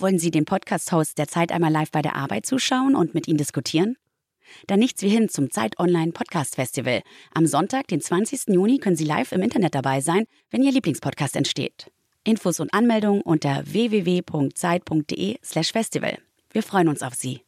Wollen 0.00 0.20
Sie 0.20 0.30
dem 0.30 0.44
Podcast-Host 0.44 1.18
der 1.18 1.26
Zeit 1.26 1.50
einmal 1.50 1.72
live 1.72 1.90
bei 1.90 2.02
der 2.02 2.14
Arbeit 2.14 2.46
zuschauen 2.46 2.94
und 2.94 3.14
mit 3.14 3.26
Ihnen 3.26 3.38
diskutieren? 3.38 3.96
Dann 4.68 4.78
nichts 4.78 5.02
wie 5.02 5.08
hin 5.08 5.28
zum 5.28 5.50
Zeit 5.50 5.80
Online 5.80 6.12
Podcast 6.12 6.54
Festival. 6.54 7.02
Am 7.34 7.46
Sonntag, 7.46 7.88
den 7.88 8.00
20. 8.00 8.54
Juni, 8.54 8.78
können 8.78 8.94
Sie 8.94 9.04
live 9.04 9.32
im 9.32 9.42
Internet 9.42 9.74
dabei 9.74 10.00
sein, 10.00 10.26
wenn 10.50 10.62
Ihr 10.62 10.70
Lieblingspodcast 10.70 11.34
entsteht. 11.34 11.90
Infos 12.22 12.60
und 12.60 12.72
Anmeldungen 12.72 13.22
unter 13.22 13.64
www.zeit.de/festival. 13.66 16.18
Wir 16.52 16.62
freuen 16.62 16.88
uns 16.88 17.02
auf 17.02 17.14
Sie. 17.14 17.40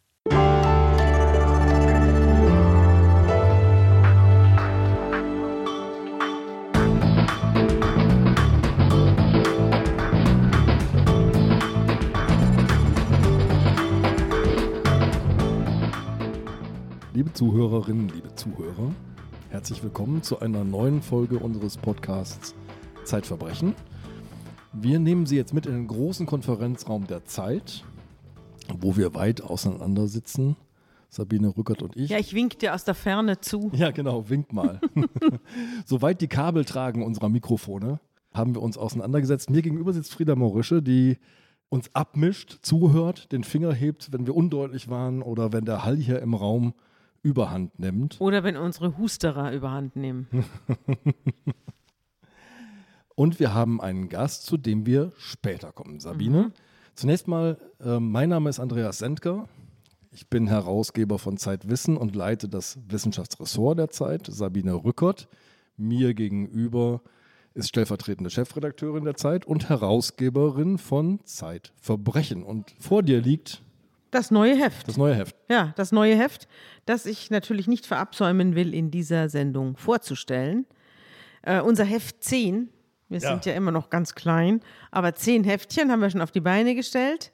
Liebe 17.31 17.39
Zuhörerinnen, 17.39 18.09
liebe 18.09 18.35
Zuhörer, 18.35 18.93
herzlich 19.51 19.85
willkommen 19.85 20.21
zu 20.21 20.41
einer 20.41 20.65
neuen 20.65 21.01
Folge 21.01 21.39
unseres 21.39 21.77
Podcasts 21.77 22.57
Zeitverbrechen. 23.05 23.77
Wir 24.73 24.99
nehmen 24.99 25.27
Sie 25.27 25.37
jetzt 25.37 25.55
mit 25.55 25.65
in 25.65 25.75
den 25.75 25.87
großen 25.87 26.27
Konferenzraum 26.27 27.07
der 27.07 27.27
Zeit, 27.27 27.85
wo 28.81 28.97
wir 28.97 29.15
weit 29.15 29.43
auseinander 29.43 30.09
sitzen. 30.09 30.57
Sabine 31.09 31.57
Rückert 31.57 31.83
und 31.83 31.97
ich. 31.97 32.11
Ja, 32.11 32.19
ich 32.19 32.35
wink 32.35 32.59
dir 32.59 32.75
aus 32.75 32.83
der 32.83 32.97
Ferne 32.97 33.41
zu. 33.41 33.71
Ja, 33.77 33.93
genau, 33.93 34.29
wink 34.29 34.53
mal. 34.53 34.81
Soweit 35.87 36.21
die 36.23 36.29
Kabel 36.29 36.65
tragen 36.65 37.05
unserer 37.05 37.29
Mikrofone, 37.29 38.01
haben 38.35 38.57
wir 38.57 38.63
uns 38.63 38.77
auseinandergesetzt. 38.77 39.51
Mir 39.51 39.63
gegenüber 39.63 39.93
sitzt 39.93 40.15
Frieda 40.15 40.35
Morische, 40.35 40.83
die 40.83 41.17
uns 41.69 41.95
abmischt, 41.95 42.59
zuhört, 42.63 43.31
den 43.31 43.45
Finger 43.45 43.73
hebt, 43.73 44.13
wenn 44.13 44.27
wir 44.27 44.35
undeutlich 44.35 44.91
waren 44.91 45.23
oder 45.23 45.53
wenn 45.53 45.65
der 45.65 45.85
Hall 45.85 45.97
hier 45.97 46.21
im 46.23 46.35
Raum 46.35 46.75
überhand 47.23 47.79
nimmt. 47.79 48.21
Oder 48.21 48.43
wenn 48.45 48.57
unsere 48.57 48.97
Husterer 48.99 49.53
überhand 49.53 49.97
nehmen. 49.97 50.27
Und 53.15 53.39
wir 53.39 53.53
haben 53.53 53.81
einen 53.81 54.09
Gast, 54.09 54.47
zu 54.47 54.57
dem 54.57 54.87
wir 54.87 55.13
später 55.19 55.73
kommen. 55.73 56.01
Sabine. 56.01 56.43
Mhm. 56.45 56.53
Zunächst 56.95 57.29
mal, 57.29 57.59
äh, 57.81 58.01
mein 58.01 58.31
Name 58.31 58.49
ist 58.49 58.61
Andreas 58.61 58.99
Sendker. 58.99 59.49
Ich 60.13 60.29
bin 60.29 60.49
Herausgeber 60.49 61.19
von 61.19 61.37
Zeitwissen 61.37 61.97
und 61.97 62.17
leite 62.17 62.49
das 62.49 62.79
Wissenschaftsressort 62.89 63.79
der 63.79 63.91
Zeit. 63.91 64.27
Sabine 64.27 64.73
Rückert. 64.73 65.29
Mir 65.77 66.15
gegenüber 66.15 67.03
ist 67.55 67.69
stellvertretende 67.69 68.31
Chefredakteurin 68.31 69.05
der 69.05 69.15
Zeit 69.15 69.45
und 69.45 69.69
Herausgeberin 69.69 70.79
von 70.79 71.21
Zeitverbrechen. 71.25 72.43
Und 72.43 72.75
vor 72.79 73.03
dir 73.03 73.21
liegt 73.21 73.63
das 74.11 74.31
neue 74.31 74.57
Heft. 74.57 74.89
Das 74.89 74.97
neue 74.97 75.15
Heft. 75.15 75.37
Ja, 75.49 75.73
das 75.77 75.93
neue 75.93 76.17
Heft, 76.17 76.49
das 76.87 77.07
ich 77.07 77.31
natürlich 77.31 77.69
nicht 77.69 77.87
verabsäumen 77.87 78.55
will, 78.55 78.75
in 78.75 78.91
dieser 78.91 79.29
Sendung 79.29 79.77
vorzustellen. 79.77 80.67
Äh, 81.43 81.61
unser 81.61 81.85
Heft 81.85 82.23
10, 82.23 82.69
wir 83.09 83.21
ja. 83.21 83.29
sind 83.29 83.47
ja 83.47 83.55
immer 83.55 83.71
noch 83.71 83.91
ganz 83.91 84.15
klein, 84.15 84.61
aber 84.91 85.15
10 85.15 85.45
Heftchen 85.45 85.91
haben 85.91 86.01
wir 86.01 86.11
schon 86.11 86.21
auf 86.21 86.33
die 86.33 86.41
Beine 86.41 86.75
gestellt. 86.75 87.33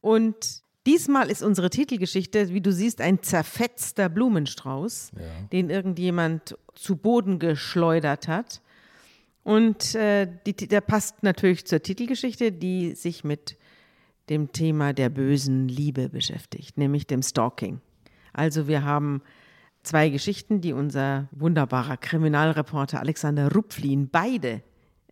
Und 0.00 0.62
diesmal 0.86 1.30
ist 1.30 1.42
unsere 1.42 1.70
Titelgeschichte, 1.70 2.48
wie 2.50 2.60
du 2.60 2.72
siehst, 2.72 3.00
ein 3.00 3.22
zerfetzter 3.22 4.08
Blumenstrauß, 4.08 5.12
ja. 5.16 5.22
den 5.52 5.70
irgendjemand 5.70 6.56
zu 6.74 6.96
Boden 6.96 7.38
geschleudert 7.38 8.28
hat. 8.28 8.60
Und 9.42 9.94
äh, 9.94 10.28
die, 10.46 10.54
der 10.54 10.80
passt 10.80 11.22
natürlich 11.22 11.66
zur 11.66 11.82
Titelgeschichte, 11.82 12.52
die 12.52 12.94
sich 12.94 13.24
mit 13.24 13.56
dem 14.30 14.52
Thema 14.52 14.92
der 14.92 15.10
bösen 15.10 15.68
Liebe 15.68 16.08
beschäftigt, 16.08 16.78
nämlich 16.78 17.06
dem 17.06 17.22
Stalking. 17.22 17.80
Also 18.32 18.68
wir 18.68 18.84
haben 18.84 19.22
zwei 19.82 20.08
Geschichten, 20.08 20.60
die 20.60 20.72
unser 20.72 21.28
wunderbarer 21.32 21.96
Kriminalreporter 21.96 23.00
Alexander 23.00 23.52
Rupflin 23.52 24.08
beide 24.08 24.62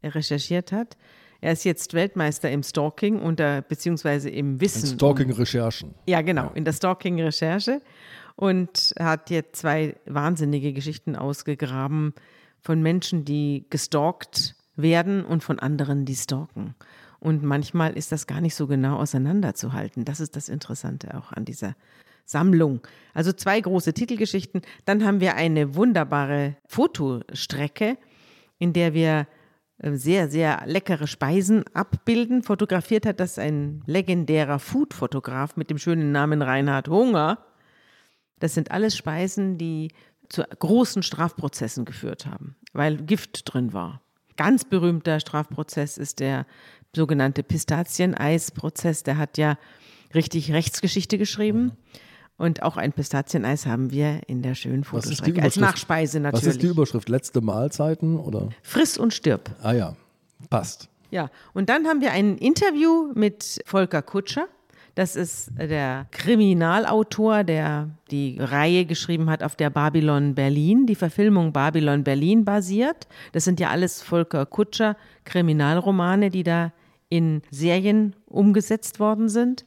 recherchiert 0.02 0.72
hat. 0.72 0.96
Er 1.40 1.52
ist 1.52 1.64
jetzt 1.64 1.94
Weltmeister 1.94 2.50
im 2.50 2.62
Stalking 2.62 3.20
unter 3.20 3.62
beziehungsweise 3.62 4.30
im 4.30 4.60
Wissen. 4.60 4.90
In 4.90 4.94
Stalking-Recherchen. 4.94 5.94
Ja, 6.06 6.22
genau, 6.22 6.44
ja. 6.44 6.52
in 6.54 6.64
der 6.64 6.72
Stalking-Recherche 6.72 7.80
und 8.36 8.94
hat 8.98 9.30
jetzt 9.30 9.56
zwei 9.56 9.96
wahnsinnige 10.06 10.72
Geschichten 10.72 11.16
ausgegraben 11.16 12.14
von 12.60 12.82
Menschen, 12.82 13.24
die 13.24 13.66
gestalkt 13.70 14.56
werden 14.76 15.24
und 15.24 15.42
von 15.42 15.58
anderen, 15.58 16.04
die 16.04 16.14
stalken. 16.16 16.74
Und 17.20 17.42
manchmal 17.42 17.96
ist 17.96 18.12
das 18.12 18.26
gar 18.26 18.40
nicht 18.40 18.54
so 18.54 18.66
genau 18.66 18.96
auseinanderzuhalten. 18.96 20.04
Das 20.04 20.20
ist 20.20 20.36
das 20.36 20.48
Interessante 20.48 21.16
auch 21.16 21.32
an 21.32 21.44
dieser 21.44 21.74
Sammlung. 22.24 22.80
Also 23.14 23.32
zwei 23.32 23.60
große 23.60 23.92
Titelgeschichten. 23.92 24.62
Dann 24.84 25.04
haben 25.04 25.20
wir 25.20 25.34
eine 25.34 25.74
wunderbare 25.74 26.56
Fotostrecke, 26.66 27.96
in 28.58 28.72
der 28.72 28.94
wir 28.94 29.26
äh, 29.78 29.92
sehr, 29.94 30.28
sehr 30.28 30.62
leckere 30.66 31.06
Speisen 31.06 31.64
abbilden. 31.74 32.42
Fotografiert 32.42 33.06
hat 33.06 33.20
das 33.20 33.38
ein 33.38 33.82
legendärer 33.86 34.58
Food-Fotograf 34.58 35.56
mit 35.56 35.70
dem 35.70 35.78
schönen 35.78 36.12
Namen 36.12 36.42
Reinhard 36.42 36.88
Hunger. 36.88 37.44
Das 38.38 38.54
sind 38.54 38.70
alles 38.70 38.96
Speisen, 38.96 39.58
die 39.58 39.90
zu 40.28 40.42
großen 40.42 41.02
Strafprozessen 41.02 41.84
geführt 41.84 42.26
haben, 42.26 42.56
weil 42.72 42.98
Gift 42.98 43.52
drin 43.52 43.72
war. 43.72 44.02
Ganz 44.36 44.64
berühmter 44.64 45.18
Strafprozess 45.18 45.98
ist 45.98 46.20
der 46.20 46.46
sogenannte 46.94 47.42
Pistazieneis-Prozess, 47.42 49.02
der 49.02 49.18
hat 49.18 49.38
ja 49.38 49.58
richtig 50.14 50.52
Rechtsgeschichte 50.52 51.18
geschrieben. 51.18 51.62
Mhm. 51.62 51.72
Und 52.38 52.62
auch 52.62 52.76
ein 52.76 52.92
Pistazieneis 52.92 53.66
haben 53.66 53.90
wir 53.90 54.20
in 54.28 54.42
der 54.42 54.54
schönen 54.54 54.84
Fotostrecke 54.84 55.42
als 55.42 55.56
Nachspeise 55.56 56.20
natürlich. 56.20 56.46
Was 56.46 56.52
ist 56.54 56.62
die 56.62 56.68
Überschrift? 56.68 57.08
Letzte 57.08 57.40
Mahlzeiten 57.40 58.16
oder? 58.16 58.50
Friss 58.62 58.96
und 58.96 59.12
stirb. 59.12 59.50
Ah 59.60 59.72
ja, 59.72 59.96
passt. 60.48 60.88
Ja, 61.10 61.30
und 61.52 61.68
dann 61.68 61.86
haben 61.86 62.00
wir 62.00 62.12
ein 62.12 62.38
Interview 62.38 63.12
mit 63.14 63.60
Volker 63.66 64.02
Kutscher. 64.02 64.46
Das 64.94 65.16
ist 65.16 65.50
der 65.56 66.06
Kriminalautor, 66.10 67.44
der 67.44 67.88
die 68.10 68.36
Reihe 68.40 68.84
geschrieben 68.84 69.30
hat, 69.30 69.42
auf 69.42 69.56
der 69.56 69.70
Babylon 69.70 70.34
Berlin, 70.34 70.86
die 70.86 70.96
Verfilmung 70.96 71.52
Babylon 71.52 72.04
Berlin 72.04 72.44
basiert. 72.44 73.08
Das 73.32 73.44
sind 73.44 73.58
ja 73.58 73.70
alles 73.70 74.02
Volker 74.02 74.46
Kutscher 74.46 74.96
Kriminalromane, 75.24 76.30
die 76.30 76.42
da 76.42 76.72
in 77.08 77.42
Serien 77.50 78.14
umgesetzt 78.26 79.00
worden 79.00 79.28
sind. 79.28 79.64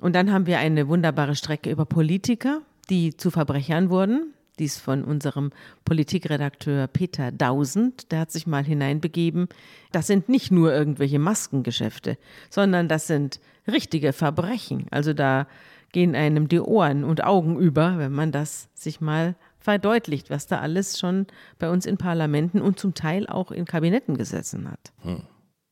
Und 0.00 0.14
dann 0.14 0.32
haben 0.32 0.46
wir 0.46 0.58
eine 0.58 0.88
wunderbare 0.88 1.34
Strecke 1.34 1.70
über 1.70 1.84
Politiker, 1.84 2.62
die 2.90 3.16
zu 3.16 3.30
Verbrechern 3.30 3.90
wurden. 3.90 4.34
Dies 4.58 4.78
von 4.78 5.04
unserem 5.04 5.52
Politikredakteur 5.84 6.88
Peter 6.88 7.30
Dausend. 7.30 8.10
Der 8.10 8.20
hat 8.20 8.32
sich 8.32 8.46
mal 8.46 8.64
hineinbegeben. 8.64 9.48
Das 9.92 10.06
sind 10.06 10.28
nicht 10.28 10.50
nur 10.50 10.72
irgendwelche 10.72 11.18
Maskengeschäfte, 11.18 12.18
sondern 12.50 12.88
das 12.88 13.06
sind 13.06 13.40
richtige 13.66 14.12
Verbrechen. 14.12 14.86
Also 14.90 15.12
da 15.12 15.46
gehen 15.92 16.14
einem 16.14 16.48
die 16.48 16.60
Ohren 16.60 17.04
und 17.04 17.24
Augen 17.24 17.58
über, 17.58 17.98
wenn 17.98 18.12
man 18.12 18.32
das 18.32 18.68
sich 18.74 19.00
mal 19.00 19.36
verdeutlicht, 19.58 20.30
was 20.30 20.46
da 20.46 20.58
alles 20.60 20.98
schon 20.98 21.26
bei 21.58 21.70
uns 21.70 21.86
in 21.86 21.96
Parlamenten 21.96 22.60
und 22.60 22.78
zum 22.78 22.94
Teil 22.94 23.26
auch 23.26 23.50
in 23.50 23.64
Kabinetten 23.64 24.16
gesessen 24.16 24.70
hat. 24.70 24.92
Hm. 25.02 25.22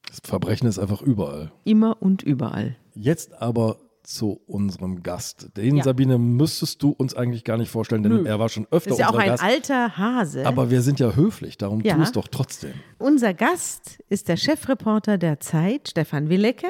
Das 0.09 0.21
Verbrechen 0.25 0.67
ist 0.67 0.79
einfach 0.79 1.03
überall. 1.03 1.53
Immer 1.65 2.01
und 2.01 2.23
überall. 2.23 2.77
Jetzt 2.95 3.41
aber 3.41 3.79
zu 4.07 4.41
unserem 4.47 5.03
Gast. 5.03 5.51
Den, 5.57 5.77
ja. 5.77 5.85
Sabine, 5.85 6.17
müsstest 6.19 6.83
du 6.83 6.91
uns 6.91 7.15
eigentlich 7.15 7.45
gar 7.45 7.57
nicht 7.57 7.71
vorstellen, 7.71 8.03
denn 8.03 8.13
Nö. 8.13 8.25
er 8.25 8.39
war 8.39 8.49
schon 8.49 8.67
öfter 8.71 8.93
unser 8.93 8.97
Gast. 8.97 9.01
Ist 9.01 9.01
ja 9.01 9.09
auch 9.09 9.19
ein 9.19 9.29
Gast. 9.31 9.43
alter 9.43 9.97
Hase. 9.99 10.47
Aber 10.47 10.71
wir 10.71 10.83
sind 10.83 11.01
ja 11.01 11.15
höflich, 11.15 11.59
darum 11.59 11.81
ja. 11.81 11.97
tu 11.97 12.03
es 12.03 12.13
doch 12.13 12.29
trotzdem. 12.29 12.73
Unser 12.99 13.35
Gast 13.35 13.99
ist 14.09 14.29
der 14.29 14.37
Chefreporter 14.37 15.19
der 15.19 15.41
Zeit, 15.41 15.89
Stefan 15.89 16.29
Willecke. 16.29 16.69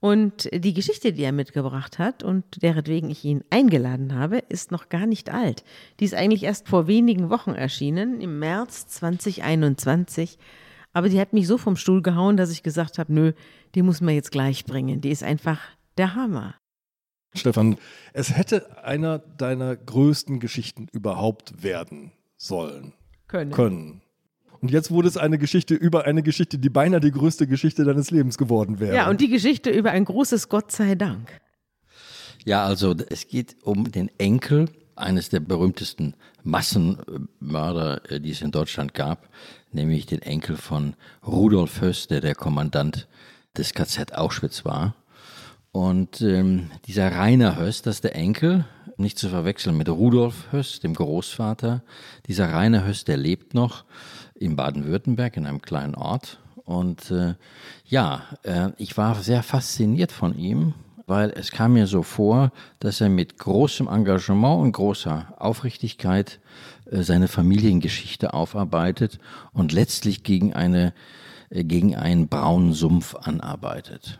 Und 0.00 0.50
die 0.52 0.74
Geschichte, 0.74 1.14
die 1.14 1.22
er 1.22 1.32
mitgebracht 1.32 1.98
hat 1.98 2.22
und 2.22 2.62
deretwegen 2.62 3.08
ich 3.08 3.24
ihn 3.24 3.42
eingeladen 3.48 4.14
habe, 4.14 4.36
ist 4.36 4.70
noch 4.70 4.90
gar 4.90 5.06
nicht 5.06 5.30
alt. 5.30 5.64
Die 5.98 6.04
ist 6.04 6.14
eigentlich 6.14 6.42
erst 6.42 6.68
vor 6.68 6.86
wenigen 6.86 7.30
Wochen 7.30 7.52
erschienen, 7.52 8.20
im 8.20 8.38
März 8.38 8.86
2021. 8.88 10.38
Aber 10.94 11.08
die 11.08 11.20
hat 11.20 11.32
mich 11.32 11.46
so 11.46 11.58
vom 11.58 11.76
Stuhl 11.76 12.00
gehauen, 12.00 12.38
dass 12.38 12.50
ich 12.50 12.62
gesagt 12.62 12.98
habe, 12.98 13.12
nö, 13.12 13.32
die 13.74 13.82
muss 13.82 14.00
man 14.00 14.14
jetzt 14.14 14.30
gleich 14.30 14.64
bringen. 14.64 15.00
Die 15.00 15.10
ist 15.10 15.22
einfach 15.22 15.60
der 15.98 16.14
Hammer. 16.14 16.54
Stefan, 17.34 17.76
es 18.12 18.36
hätte 18.36 18.84
einer 18.84 19.18
deiner 19.18 19.76
größten 19.76 20.38
Geschichten 20.38 20.86
überhaupt 20.92 21.62
werden 21.62 22.12
sollen. 22.36 22.94
Können. 23.26 23.50
Können. 23.50 24.00
Und 24.60 24.70
jetzt 24.70 24.90
wurde 24.90 25.08
es 25.08 25.16
eine 25.16 25.36
Geschichte 25.36 25.74
über 25.74 26.04
eine 26.04 26.22
Geschichte, 26.22 26.58
die 26.58 26.70
beinahe 26.70 27.00
die 27.00 27.10
größte 27.10 27.46
Geschichte 27.46 27.84
deines 27.84 28.10
Lebens 28.10 28.38
geworden 28.38 28.78
wäre. 28.78 28.94
Ja, 28.94 29.10
und 29.10 29.20
die 29.20 29.28
Geschichte 29.28 29.70
über 29.70 29.90
ein 29.90 30.04
großes 30.04 30.48
Gott 30.48 30.70
sei 30.70 30.94
Dank. 30.94 31.40
Ja, 32.44 32.64
also 32.64 32.94
es 33.10 33.26
geht 33.26 33.56
um 33.62 33.90
den 33.90 34.10
Enkel 34.18 34.68
eines 34.96 35.28
der 35.28 35.40
berühmtesten 35.40 36.14
Massenmörder, 36.44 38.10
äh, 38.10 38.20
die 38.20 38.30
es 38.30 38.42
in 38.42 38.52
Deutschland 38.52 38.94
gab, 38.94 39.28
nämlich 39.74 40.06
den 40.06 40.22
Enkel 40.22 40.56
von 40.56 40.94
Rudolf 41.26 41.80
Höss, 41.80 42.06
der 42.06 42.20
der 42.20 42.34
Kommandant 42.34 43.08
des 43.56 43.74
KZ 43.74 44.14
Auschwitz 44.14 44.64
war. 44.64 44.94
Und 45.72 46.20
ähm, 46.20 46.70
dieser 46.86 47.10
Rainer 47.12 47.58
Höss, 47.58 47.82
das 47.82 47.96
ist 47.96 48.04
der 48.04 48.14
Enkel, 48.14 48.64
nicht 48.96 49.18
zu 49.18 49.28
verwechseln 49.28 49.76
mit 49.76 49.88
Rudolf 49.88 50.52
Höss, 50.52 50.80
dem 50.80 50.94
Großvater. 50.94 51.82
Dieser 52.26 52.52
Rainer 52.52 52.86
Höss, 52.86 53.04
der 53.04 53.16
lebt 53.16 53.54
noch 53.54 53.84
in 54.34 54.56
Baden-Württemberg 54.56 55.36
in 55.36 55.46
einem 55.46 55.62
kleinen 55.62 55.94
Ort. 55.94 56.38
Und 56.64 57.10
äh, 57.10 57.34
ja, 57.86 58.22
äh, 58.42 58.68
ich 58.78 58.96
war 58.96 59.16
sehr 59.16 59.42
fasziniert 59.42 60.12
von 60.12 60.36
ihm, 60.36 60.74
weil 61.06 61.30
es 61.30 61.50
kam 61.50 61.74
mir 61.74 61.86
so 61.86 62.02
vor, 62.02 62.52
dass 62.78 63.00
er 63.00 63.08
mit 63.08 63.38
großem 63.38 63.88
Engagement 63.88 64.62
und 64.62 64.72
großer 64.72 65.34
Aufrichtigkeit 65.36 66.40
seine 66.90 67.28
Familiengeschichte 67.28 68.34
aufarbeitet 68.34 69.18
und 69.52 69.72
letztlich 69.72 70.22
gegen 70.22 70.52
eine 70.52 70.92
äh, 71.50 71.64
gegen 71.64 71.94
einen 71.94 72.28
braunen 72.28 72.72
Sumpf 72.72 73.14
anarbeitet. 73.14 74.18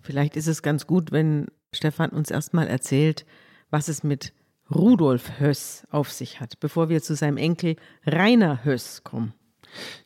Vielleicht 0.00 0.36
ist 0.36 0.48
es 0.48 0.62
ganz 0.62 0.86
gut, 0.86 1.12
wenn 1.12 1.46
Stefan 1.72 2.10
uns 2.10 2.30
erstmal 2.30 2.68
erzählt, 2.68 3.24
was 3.70 3.88
es 3.88 4.04
mit 4.04 4.32
Rudolf 4.72 5.40
Höss 5.40 5.86
auf 5.90 6.12
sich 6.12 6.40
hat, 6.40 6.60
bevor 6.60 6.88
wir 6.88 7.02
zu 7.02 7.14
seinem 7.14 7.36
Enkel 7.36 7.76
Rainer 8.06 8.64
Höss 8.64 9.02
kommen. 9.02 9.34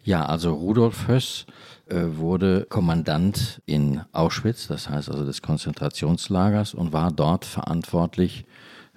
Ja, 0.03 0.25
also 0.25 0.55
Rudolf 0.55 1.09
Höss 1.09 1.47
äh, 1.87 2.03
wurde 2.13 2.67
Kommandant 2.69 3.61
in 3.67 4.03
Auschwitz, 4.13 4.67
das 4.67 4.89
heißt 4.89 5.11
also 5.11 5.25
des 5.25 5.43
Konzentrationslagers, 5.43 6.75
und 6.75 6.93
war 6.93 7.13
dort 7.13 7.45
verantwortlich 7.45 8.47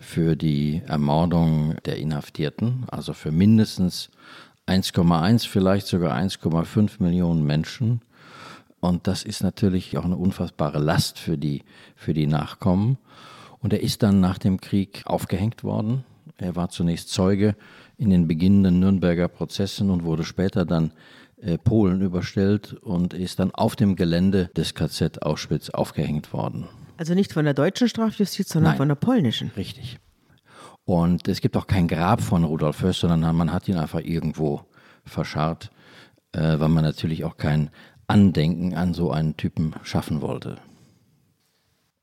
für 0.01 0.35
die 0.35 0.81
Ermordung 0.87 1.75
der 1.85 1.97
Inhaftierten, 1.97 2.85
also 2.89 3.13
für 3.13 3.31
mindestens 3.31 4.09
1,1, 4.67 5.47
vielleicht 5.47 5.87
sogar 5.87 6.17
1,5 6.17 7.01
Millionen 7.01 7.45
Menschen. 7.45 8.01
Und 8.79 9.07
das 9.07 9.23
ist 9.23 9.43
natürlich 9.43 9.97
auch 9.97 10.05
eine 10.05 10.17
unfassbare 10.17 10.79
Last 10.79 11.19
für 11.19 11.37
die, 11.37 11.63
für 11.95 12.13
die 12.13 12.25
Nachkommen. 12.25 12.97
Und 13.59 13.73
er 13.73 13.81
ist 13.81 14.01
dann 14.01 14.19
nach 14.19 14.39
dem 14.39 14.59
Krieg 14.59 15.03
aufgehängt 15.05 15.63
worden. 15.63 16.03
Er 16.37 16.55
war 16.55 16.69
zunächst 16.69 17.09
Zeuge 17.09 17.55
in 17.97 18.09
den 18.09 18.27
beginnenden 18.27 18.79
Nürnberger 18.79 19.27
Prozessen 19.27 19.91
und 19.91 20.03
wurde 20.03 20.23
später 20.23 20.65
dann 20.65 20.93
äh, 21.41 21.59
Polen 21.59 22.01
überstellt 22.01 22.73
und 22.73 23.13
ist 23.13 23.37
dann 23.37 23.51
auf 23.53 23.75
dem 23.75 23.95
Gelände 23.95 24.49
des 24.57 24.73
KZ 24.73 25.21
Auschwitz 25.21 25.69
aufgehängt 25.69 26.33
worden. 26.33 26.67
Also 26.97 27.13
nicht 27.13 27.33
von 27.33 27.45
der 27.45 27.53
deutschen 27.53 27.87
Strafjustiz, 27.87 28.49
sondern 28.49 28.71
Nein. 28.71 28.77
von 28.77 28.87
der 28.87 28.95
polnischen. 28.95 29.51
Richtig. 29.55 29.97
Und 30.85 31.27
es 31.27 31.41
gibt 31.41 31.57
auch 31.57 31.67
kein 31.67 31.87
Grab 31.87 32.21
von 32.21 32.43
Rudolf 32.43 32.81
Höss, 32.81 32.99
sondern 32.99 33.35
man 33.35 33.53
hat 33.53 33.67
ihn 33.67 33.77
einfach 33.77 34.01
irgendwo 34.01 34.61
verscharrt, 35.05 35.71
äh, 36.33 36.59
weil 36.59 36.69
man 36.69 36.83
natürlich 36.83 37.23
auch 37.23 37.37
kein 37.37 37.69
Andenken 38.07 38.73
an 38.73 38.93
so 38.93 39.11
einen 39.11 39.37
Typen 39.37 39.73
schaffen 39.83 40.21
wollte. 40.21 40.57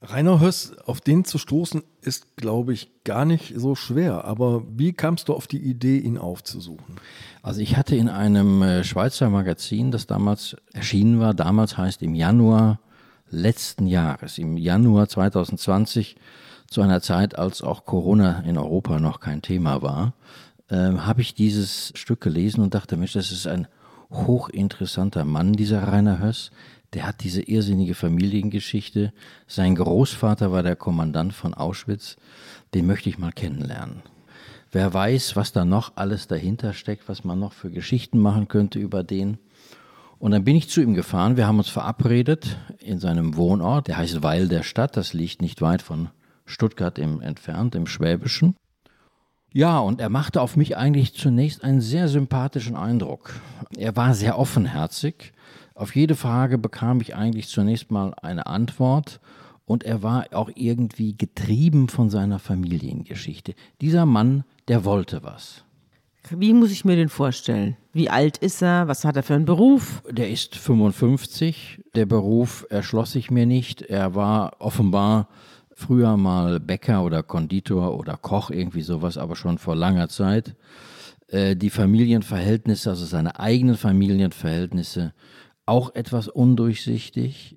Rainer 0.00 0.38
Höss, 0.38 0.78
auf 0.86 1.00
den 1.00 1.24
zu 1.24 1.38
stoßen, 1.38 1.82
ist, 2.02 2.36
glaube 2.36 2.72
ich, 2.72 3.02
gar 3.02 3.24
nicht 3.24 3.54
so 3.56 3.74
schwer. 3.74 4.24
Aber 4.24 4.62
wie 4.70 4.92
kamst 4.92 5.28
du 5.28 5.34
auf 5.34 5.48
die 5.48 5.58
Idee, 5.58 5.98
ihn 5.98 6.18
aufzusuchen? 6.18 6.96
Also 7.42 7.60
ich 7.60 7.76
hatte 7.76 7.96
in 7.96 8.08
einem 8.08 8.62
äh, 8.62 8.84
Schweizer 8.84 9.28
Magazin, 9.28 9.90
das 9.90 10.06
damals 10.06 10.56
erschienen 10.72 11.18
war, 11.18 11.34
damals 11.34 11.76
heißt 11.76 12.02
im 12.02 12.14
Januar 12.14 12.78
letzten 13.30 13.86
Jahres, 13.86 14.38
im 14.38 14.56
Januar 14.56 15.08
2020, 15.08 16.16
zu 16.68 16.82
einer 16.82 17.00
Zeit, 17.00 17.38
als 17.38 17.62
auch 17.62 17.86
Corona 17.86 18.40
in 18.40 18.58
Europa 18.58 19.00
noch 19.00 19.20
kein 19.20 19.42
Thema 19.42 19.80
war, 19.82 20.12
äh, 20.68 20.76
habe 20.76 21.22
ich 21.22 21.34
dieses 21.34 21.92
Stück 21.94 22.20
gelesen 22.20 22.60
und 22.60 22.74
dachte, 22.74 22.96
Mensch, 22.96 23.14
das 23.14 23.32
ist 23.32 23.46
ein 23.46 23.68
hochinteressanter 24.10 25.24
Mann, 25.24 25.54
dieser 25.54 25.82
Rainer 25.82 26.20
Höss. 26.20 26.50
Der 26.94 27.06
hat 27.06 27.22
diese 27.22 27.42
irrsinnige 27.42 27.94
Familiengeschichte. 27.94 29.12
Sein 29.46 29.74
Großvater 29.74 30.52
war 30.52 30.62
der 30.62 30.76
Kommandant 30.76 31.34
von 31.34 31.52
Auschwitz. 31.52 32.16
Den 32.74 32.86
möchte 32.86 33.10
ich 33.10 33.18
mal 33.18 33.32
kennenlernen. 33.32 34.02
Wer 34.70 34.92
weiß, 34.92 35.36
was 35.36 35.52
da 35.52 35.64
noch 35.64 35.92
alles 35.96 36.28
dahinter 36.28 36.74
steckt, 36.74 37.08
was 37.08 37.24
man 37.24 37.38
noch 37.38 37.52
für 37.52 37.70
Geschichten 37.70 38.18
machen 38.18 38.48
könnte 38.48 38.78
über 38.78 39.02
den. 39.02 39.38
Und 40.18 40.32
dann 40.32 40.44
bin 40.44 40.56
ich 40.56 40.68
zu 40.68 40.80
ihm 40.80 40.94
gefahren. 40.94 41.36
Wir 41.36 41.46
haben 41.46 41.58
uns 41.58 41.68
verabredet 41.68 42.58
in 42.80 42.98
seinem 42.98 43.36
Wohnort. 43.36 43.88
Der 43.88 43.98
heißt 43.98 44.22
Weil 44.22 44.48
der 44.48 44.62
Stadt. 44.62 44.96
Das 44.96 45.12
liegt 45.12 45.42
nicht 45.42 45.62
weit 45.62 45.82
von 45.82 46.08
Stuttgart 46.44 46.98
im, 46.98 47.20
entfernt, 47.20 47.74
im 47.74 47.86
Schwäbischen. 47.86 48.56
Ja, 49.52 49.78
und 49.78 50.00
er 50.00 50.08
machte 50.08 50.42
auf 50.42 50.56
mich 50.56 50.76
eigentlich 50.76 51.14
zunächst 51.14 51.64
einen 51.64 51.80
sehr 51.80 52.08
sympathischen 52.08 52.76
Eindruck. 52.76 53.32
Er 53.76 53.96
war 53.96 54.14
sehr 54.14 54.38
offenherzig. 54.38 55.32
Auf 55.74 55.94
jede 55.94 56.16
Frage 56.16 56.58
bekam 56.58 57.00
ich 57.00 57.14
eigentlich 57.14 57.48
zunächst 57.48 57.90
mal 57.90 58.12
eine 58.20 58.46
Antwort 58.46 59.20
und 59.64 59.84
er 59.84 60.02
war 60.02 60.26
auch 60.32 60.50
irgendwie 60.54 61.16
getrieben 61.16 61.88
von 61.88 62.10
seiner 62.10 62.38
Familiengeschichte. 62.38 63.54
Dieser 63.80 64.04
Mann, 64.04 64.44
der 64.66 64.84
wollte 64.84 65.22
was. 65.22 65.64
Wie 66.30 66.52
muss 66.52 66.70
ich 66.70 66.84
mir 66.84 66.96
den 66.96 67.08
vorstellen? 67.08 67.76
Wie 67.92 68.10
alt 68.10 68.38
ist 68.38 68.62
er? 68.62 68.88
Was 68.88 69.04
hat 69.04 69.16
er 69.16 69.22
für 69.22 69.34
einen 69.34 69.44
Beruf? 69.44 70.02
Der 70.10 70.30
ist 70.30 70.56
55. 70.56 71.82
Der 71.94 72.06
Beruf 72.06 72.66
erschloss 72.70 73.12
sich 73.12 73.30
mir 73.30 73.46
nicht. 73.46 73.82
Er 73.82 74.14
war 74.14 74.56
offenbar 74.58 75.28
früher 75.74 76.16
mal 76.16 76.60
Bäcker 76.60 77.04
oder 77.04 77.22
Konditor 77.22 77.96
oder 77.96 78.16
Koch, 78.16 78.50
irgendwie 78.50 78.82
sowas, 78.82 79.16
aber 79.16 79.36
schon 79.36 79.58
vor 79.58 79.76
langer 79.76 80.08
Zeit. 80.08 80.56
Äh, 81.28 81.56
die 81.56 81.70
Familienverhältnisse, 81.70 82.90
also 82.90 83.04
seine 83.04 83.38
eigenen 83.38 83.76
Familienverhältnisse, 83.76 85.14
auch 85.66 85.94
etwas 85.94 86.28
undurchsichtig. 86.28 87.56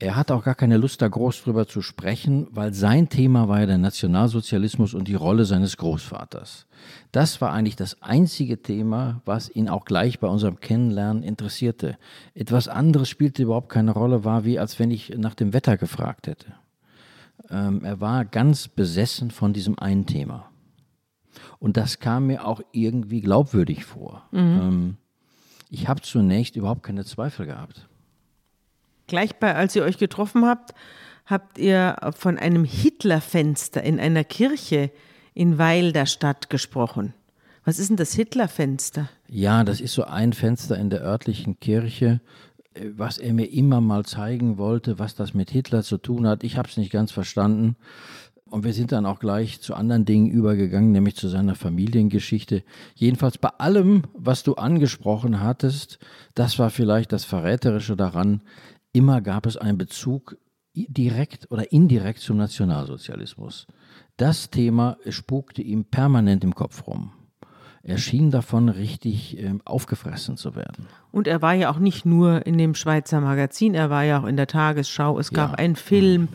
Er 0.00 0.14
hat 0.14 0.30
auch 0.30 0.44
gar 0.44 0.54
keine 0.54 0.76
Lust, 0.76 1.02
da 1.02 1.08
groß 1.08 1.42
drüber 1.42 1.66
zu 1.66 1.82
sprechen, 1.82 2.46
weil 2.52 2.72
sein 2.72 3.08
Thema 3.08 3.48
war 3.48 3.60
ja 3.60 3.66
der 3.66 3.78
Nationalsozialismus 3.78 4.94
und 4.94 5.08
die 5.08 5.16
Rolle 5.16 5.44
seines 5.44 5.76
Großvaters. 5.76 6.66
Das 7.10 7.40
war 7.40 7.52
eigentlich 7.52 7.74
das 7.74 8.00
einzige 8.00 8.62
Thema, 8.62 9.22
was 9.24 9.50
ihn 9.50 9.68
auch 9.68 9.84
gleich 9.84 10.20
bei 10.20 10.28
unserem 10.28 10.60
Kennenlernen 10.60 11.24
interessierte. 11.24 11.98
Etwas 12.34 12.68
anderes 12.68 13.08
spielte 13.08 13.42
überhaupt 13.42 13.70
keine 13.70 13.90
Rolle, 13.90 14.24
war 14.24 14.44
wie 14.44 14.60
als 14.60 14.78
wenn 14.78 14.92
ich 14.92 15.14
nach 15.16 15.34
dem 15.34 15.52
Wetter 15.52 15.76
gefragt 15.76 16.28
hätte. 16.28 16.54
Ähm, 17.50 17.84
er 17.84 18.00
war 18.00 18.24
ganz 18.24 18.68
besessen 18.68 19.32
von 19.32 19.52
diesem 19.52 19.80
einen 19.80 20.06
Thema. 20.06 20.48
Und 21.58 21.76
das 21.76 21.98
kam 21.98 22.28
mir 22.28 22.46
auch 22.46 22.60
irgendwie 22.70 23.20
glaubwürdig 23.20 23.84
vor. 23.84 24.28
Mhm. 24.30 24.38
Ähm, 24.38 24.96
ich 25.70 25.88
habe 25.88 26.02
zunächst 26.02 26.54
überhaupt 26.54 26.84
keine 26.84 27.04
Zweifel 27.04 27.46
gehabt. 27.46 27.87
Gleich 29.08 29.36
bei, 29.36 29.54
als 29.54 29.74
ihr 29.74 29.82
euch 29.82 29.98
getroffen 29.98 30.44
habt, 30.44 30.74
habt 31.26 31.58
ihr 31.58 31.96
von 32.16 32.38
einem 32.38 32.64
Hitlerfenster 32.64 33.82
in 33.82 33.98
einer 33.98 34.22
Kirche 34.22 34.90
in 35.34 35.58
Weil 35.58 35.92
der 35.92 36.06
Stadt 36.06 36.50
gesprochen. 36.50 37.14
Was 37.64 37.78
ist 37.78 37.88
denn 37.90 37.96
das 37.96 38.14
Hitlerfenster? 38.14 39.08
Ja, 39.28 39.62
das 39.64 39.80
ist 39.80 39.92
so 39.92 40.04
ein 40.04 40.32
Fenster 40.32 40.78
in 40.78 40.90
der 40.90 41.02
örtlichen 41.02 41.60
Kirche, 41.60 42.20
äh, 42.74 42.86
was 42.96 43.18
er 43.18 43.34
mir 43.34 43.50
immer 43.52 43.80
mal 43.80 44.04
zeigen 44.04 44.58
wollte, 44.58 44.98
was 44.98 45.14
das 45.14 45.34
mit 45.34 45.50
Hitler 45.50 45.82
zu 45.82 45.98
tun 45.98 46.26
hat. 46.26 46.44
Ich 46.44 46.56
habe 46.56 46.68
es 46.68 46.76
nicht 46.76 46.90
ganz 46.90 47.12
verstanden. 47.12 47.76
Und 48.50 48.64
wir 48.64 48.72
sind 48.72 48.92
dann 48.92 49.04
auch 49.04 49.18
gleich 49.18 49.60
zu 49.60 49.74
anderen 49.74 50.06
Dingen 50.06 50.30
übergegangen, 50.30 50.92
nämlich 50.92 51.16
zu 51.16 51.28
seiner 51.28 51.54
Familiengeschichte. 51.54 52.62
Jedenfalls 52.94 53.36
bei 53.36 53.50
allem, 53.58 54.04
was 54.14 54.42
du 54.42 54.54
angesprochen 54.54 55.42
hattest, 55.42 55.98
das 56.34 56.58
war 56.58 56.70
vielleicht 56.70 57.12
das 57.12 57.26
Verräterische 57.26 57.96
daran, 57.96 58.40
immer 58.98 59.20
gab 59.20 59.46
es 59.46 59.56
einen 59.56 59.78
Bezug 59.78 60.36
direkt 60.74 61.50
oder 61.52 61.70
indirekt 61.70 62.18
zum 62.18 62.36
Nationalsozialismus. 62.36 63.68
Das 64.16 64.50
Thema 64.50 64.96
spukte 65.08 65.62
ihm 65.62 65.84
permanent 65.84 66.42
im 66.42 66.52
Kopf 66.52 66.88
rum. 66.88 67.12
Er 67.84 67.96
schien 67.98 68.32
davon 68.32 68.68
richtig 68.68 69.38
äh, 69.38 69.54
aufgefressen 69.64 70.36
zu 70.36 70.56
werden. 70.56 70.88
Und 71.12 71.28
er 71.28 71.42
war 71.42 71.54
ja 71.54 71.70
auch 71.70 71.78
nicht 71.78 72.04
nur 72.04 72.44
in 72.44 72.58
dem 72.58 72.74
Schweizer 72.74 73.20
Magazin, 73.20 73.74
er 73.74 73.88
war 73.88 74.02
ja 74.02 74.20
auch 74.20 74.26
in 74.26 74.36
der 74.36 74.48
Tagesschau. 74.48 75.16
Es 75.18 75.30
gab 75.30 75.52
ja. 75.52 75.58
einen 75.58 75.76
Film. 75.76 76.28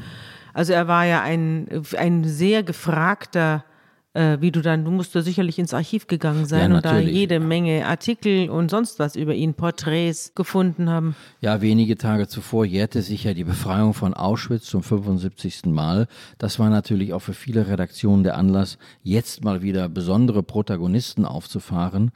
Also 0.53 0.72
er 0.72 0.88
war 0.88 1.05
ja 1.05 1.22
ein, 1.22 1.67
ein 1.98 2.24
sehr 2.24 2.63
gefragter 2.63 3.65
äh, 4.13 4.38
wie 4.41 4.51
du 4.51 4.62
dann, 4.62 4.86
du 4.86 4.91
musst 4.91 5.15
da 5.15 5.22
sicherlich 5.22 5.60
ins 5.60 5.74
Archiv 5.74 6.08
gegangen 6.08 6.46
sein 6.46 6.72
ja, 6.72 6.77
und 6.77 6.86
da 6.86 7.00
jede 7.00 7.39
Menge 7.39 7.86
Artikel 7.86 8.50
und 8.50 8.70
sonst 8.70 9.00
was 9.00 9.15
über 9.15 9.34
ihn, 9.34 9.53
Porträts 9.53 10.34
gefunden 10.36 10.89
haben. 10.89 11.15
Ja, 11.41 11.62
wenige 11.62 11.98
Tage 11.98 12.27
zuvor 12.27 12.65
jährte 12.65 13.01
sich 13.01 13.24
ja 13.24 13.34
die 13.34 13.43
Befreiung 13.43 13.93
von 13.93 14.13
Auschwitz 14.13 14.65
zum 14.65 14.84
75. 14.84 15.65
Mal. 15.65 16.08
Das 16.38 16.60
war 16.60 16.70
natürlich 16.70 17.13
auch 17.13 17.20
für 17.20 17.34
viele 17.34 17.67
Redaktionen 17.67 18.24
der 18.24 18.38
Anlass, 18.38 18.77
jetzt 19.01 19.43
mal 19.43 19.62
wieder 19.62 19.89
besondere 19.89 20.43
Protagonisten 20.43 21.25
aufzufahren. 21.25 22.12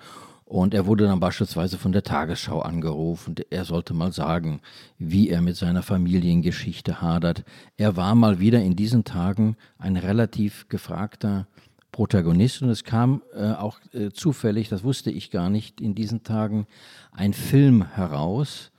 Und 0.46 0.74
er 0.74 0.86
wurde 0.86 1.04
dann 1.04 1.20
beispielsweise 1.20 1.78
von 1.78 1.92
der 1.92 2.04
Tagesschau 2.04 2.62
angerufen. 2.62 3.36
Er 3.50 3.66
sollte 3.66 3.94
mal 3.94 4.14
sagen, 4.14 4.62
wie 4.98 5.28
er 5.28 5.42
mit 5.42 5.58
seiner 5.58 5.84
Familiengeschichte 5.84 7.02
hadert. 7.02 7.44
Er 7.76 7.98
war 7.98 8.16
mal 8.16 8.40
wieder 8.40 8.62
in 8.62 8.78
diesen 8.78 9.04
Tagen 9.04 9.58
ein 9.78 9.98
relativ 9.98 10.70
gefragter 10.70 11.48
Protagonist 11.92 12.62
und 12.62 12.70
es 12.70 12.84
kam 12.84 13.22
äh, 13.34 13.52
auch 13.54 13.80
äh, 13.94 14.12
zufällig, 14.12 14.70
das 14.70 14.84
wusste 14.84 15.10
ich 15.10 15.32
gar 15.32 15.50
nicht, 15.50 15.82
in 15.82 15.96
diesen 15.96 16.24
Tagen 16.24 16.68
ein 17.12 17.34
Film 17.34 17.86
heraus, 17.96 18.72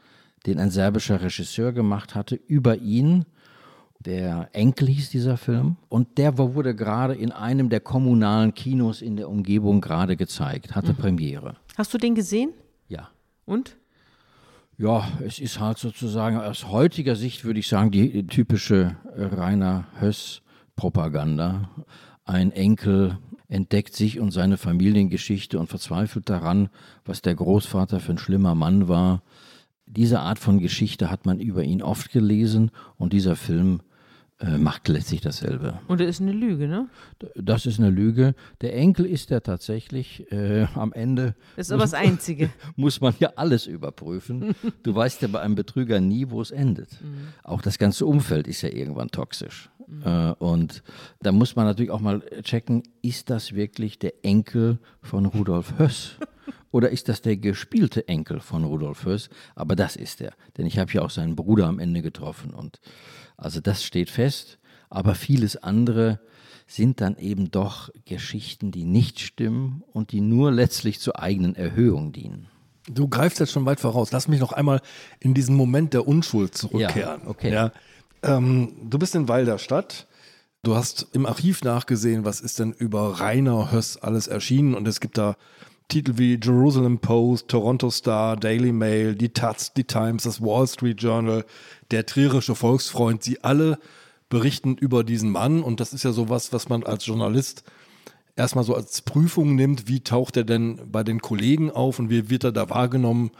den 0.46 0.60
ein 0.60 0.70
serbischer 0.70 1.20
Regisseur 1.20 1.72
gemacht 1.72 2.14
hatte 2.14 2.36
über 2.36 2.76
ihn 2.76 3.24
Der 4.04 4.48
Enkel 4.52 4.86
hieß 4.88 5.10
dieser 5.10 5.36
Film 5.36 5.76
und 5.88 6.18
der 6.18 6.38
wurde 6.38 6.74
gerade 6.76 7.14
in 7.14 7.32
einem 7.32 7.68
der 7.68 7.80
kommunalen 7.80 8.54
Kinos 8.54 9.02
in 9.02 9.16
der 9.16 9.28
Umgebung 9.28 9.80
gerade 9.80 10.16
gezeigt, 10.16 10.76
hatte 10.76 10.94
Premiere. 10.94 11.56
Hast 11.76 11.92
du 11.92 11.98
den 11.98 12.14
gesehen? 12.14 12.52
Ja. 12.86 13.08
Und? 13.44 13.76
Ja, 14.76 15.08
es 15.26 15.40
ist 15.40 15.58
halt 15.58 15.78
sozusagen 15.78 16.38
aus 16.38 16.68
heutiger 16.68 17.16
Sicht 17.16 17.44
würde 17.44 17.58
ich 17.58 17.66
sagen 17.66 17.90
die 17.90 18.24
typische 18.28 18.94
Rainer 19.16 19.88
Höss 19.98 20.42
Propaganda. 20.76 21.68
Ein 22.28 22.52
Enkel 22.52 23.16
entdeckt 23.48 23.96
sich 23.96 24.20
und 24.20 24.32
seine 24.32 24.58
Familiengeschichte 24.58 25.58
und 25.58 25.68
verzweifelt 25.68 26.28
daran, 26.28 26.68
was 27.06 27.22
der 27.22 27.34
Großvater 27.34 28.00
für 28.00 28.12
ein 28.12 28.18
schlimmer 28.18 28.54
Mann 28.54 28.86
war. 28.86 29.22
Diese 29.86 30.20
Art 30.20 30.38
von 30.38 30.58
Geschichte 30.58 31.10
hat 31.10 31.24
man 31.24 31.40
über 31.40 31.64
ihn 31.64 31.80
oft 31.80 32.12
gelesen 32.12 32.70
und 32.98 33.14
dieser 33.14 33.34
Film 33.34 33.80
äh, 34.40 34.58
macht 34.58 34.88
letztlich 34.88 35.22
dasselbe. 35.22 35.80
Und 35.88 36.02
er 36.02 36.06
ist 36.06 36.20
eine 36.20 36.32
Lüge, 36.32 36.68
ne? 36.68 36.90
Das 37.34 37.64
ist 37.64 37.78
eine 37.78 37.88
Lüge. 37.88 38.34
Der 38.60 38.76
Enkel 38.76 39.06
ist 39.06 39.30
ja 39.30 39.40
tatsächlich 39.40 40.30
äh, 40.30 40.66
am 40.74 40.92
Ende. 40.92 41.34
Das 41.56 41.68
ist 41.68 41.72
aber 41.72 41.84
das 41.84 41.94
Einzige. 41.94 42.50
Muss 42.76 43.00
man 43.00 43.14
ja 43.20 43.32
alles 43.36 43.66
überprüfen. 43.66 44.54
Du 44.82 44.94
weißt 44.94 45.22
ja 45.22 45.28
bei 45.28 45.40
einem 45.40 45.54
Betrüger 45.54 45.98
nie, 46.02 46.28
wo 46.28 46.42
es 46.42 46.50
endet. 46.50 46.90
Mhm. 47.02 47.28
Auch 47.42 47.62
das 47.62 47.78
ganze 47.78 48.04
Umfeld 48.04 48.46
ist 48.46 48.60
ja 48.60 48.68
irgendwann 48.68 49.08
toxisch. 49.08 49.70
Mhm. 49.88 50.02
Äh, 50.04 50.32
und 50.38 50.82
da 51.20 51.32
muss 51.32 51.56
man 51.56 51.66
natürlich 51.66 51.90
auch 51.90 52.00
mal 52.00 52.20
checken, 52.42 52.82
ist 53.02 53.30
das 53.30 53.54
wirklich 53.54 53.98
der 53.98 54.24
Enkel 54.24 54.78
von 55.02 55.26
Rudolf 55.26 55.78
Höss? 55.78 56.16
Oder 56.70 56.90
ist 56.90 57.08
das 57.08 57.22
der 57.22 57.36
gespielte 57.36 58.06
Enkel 58.08 58.40
von 58.40 58.64
Rudolf 58.64 59.04
Höss? 59.04 59.30
Aber 59.54 59.74
das 59.74 59.96
ist 59.96 60.20
er. 60.20 60.34
Denn 60.56 60.66
ich 60.66 60.78
habe 60.78 60.92
ja 60.92 61.02
auch 61.02 61.10
seinen 61.10 61.34
Bruder 61.34 61.66
am 61.66 61.78
Ende 61.78 62.02
getroffen. 62.02 62.52
Und 62.52 62.80
also 63.36 63.60
das 63.60 63.82
steht 63.82 64.10
fest. 64.10 64.58
Aber 64.90 65.14
vieles 65.14 65.56
andere 65.56 66.20
sind 66.66 67.00
dann 67.00 67.16
eben 67.16 67.50
doch 67.50 67.90
Geschichten, 68.04 68.70
die 68.70 68.84
nicht 68.84 69.20
stimmen 69.20 69.82
und 69.92 70.12
die 70.12 70.20
nur 70.20 70.52
letztlich 70.52 71.00
zur 71.00 71.18
eigenen 71.18 71.56
Erhöhung 71.56 72.12
dienen. 72.12 72.48
Du 72.90 73.08
greifst 73.08 73.40
jetzt 73.40 73.52
schon 73.52 73.66
weit 73.66 73.80
voraus. 73.80 74.12
Lass 74.12 74.28
mich 74.28 74.40
noch 74.40 74.52
einmal 74.52 74.80
in 75.20 75.34
diesen 75.34 75.56
Moment 75.56 75.94
der 75.94 76.06
Unschuld 76.06 76.54
zurückkehren. 76.54 77.22
Ja, 77.22 77.28
okay. 77.28 77.52
Ja, 77.52 77.72
ähm, 78.22 78.72
du 78.82 78.98
bist 78.98 79.14
in 79.14 79.28
Walderstadt. 79.28 80.06
Du 80.62 80.74
hast 80.74 81.06
im 81.12 81.24
Archiv 81.24 81.62
nachgesehen, 81.62 82.24
was 82.24 82.40
ist 82.40 82.58
denn 82.58 82.72
über 82.72 83.20
Rainer 83.20 83.70
Höss 83.70 83.96
alles 83.96 84.26
erschienen? 84.26 84.74
Und 84.74 84.88
es 84.88 85.00
gibt 85.00 85.16
da 85.16 85.36
Titel 85.88 86.18
wie 86.18 86.38
Jerusalem 86.42 86.98
Post, 86.98 87.48
Toronto 87.48 87.90
Star, 87.90 88.36
Daily 88.36 88.72
Mail, 88.72 89.14
die 89.14 89.30
Taz, 89.30 89.72
die 89.72 89.84
Times, 89.84 90.24
das 90.24 90.42
Wall 90.42 90.66
Street 90.66 91.00
Journal, 91.00 91.44
der 91.90 92.04
trierische 92.04 92.54
Volksfreund, 92.54 93.22
sie 93.22 93.42
alle 93.42 93.78
berichten 94.28 94.76
über 94.76 95.04
diesen 95.04 95.30
Mann. 95.30 95.62
Und 95.62 95.80
das 95.80 95.92
ist 95.92 96.02
ja 96.02 96.12
sowas, 96.12 96.52
was 96.52 96.68
man 96.68 96.82
als 96.82 97.06
Journalist 97.06 97.62
erstmal 98.36 98.64
so 98.64 98.74
als 98.74 99.00
Prüfung 99.02 99.54
nimmt, 99.54 99.88
wie 99.88 100.00
taucht 100.00 100.36
er 100.36 100.44
denn 100.44 100.80
bei 100.90 101.02
den 101.02 101.20
Kollegen 101.20 101.70
auf 101.70 101.98
und 101.98 102.10
wie 102.10 102.30
wird 102.30 102.44
er 102.44 102.52
da 102.52 102.68
wahrgenommen? 102.68 103.30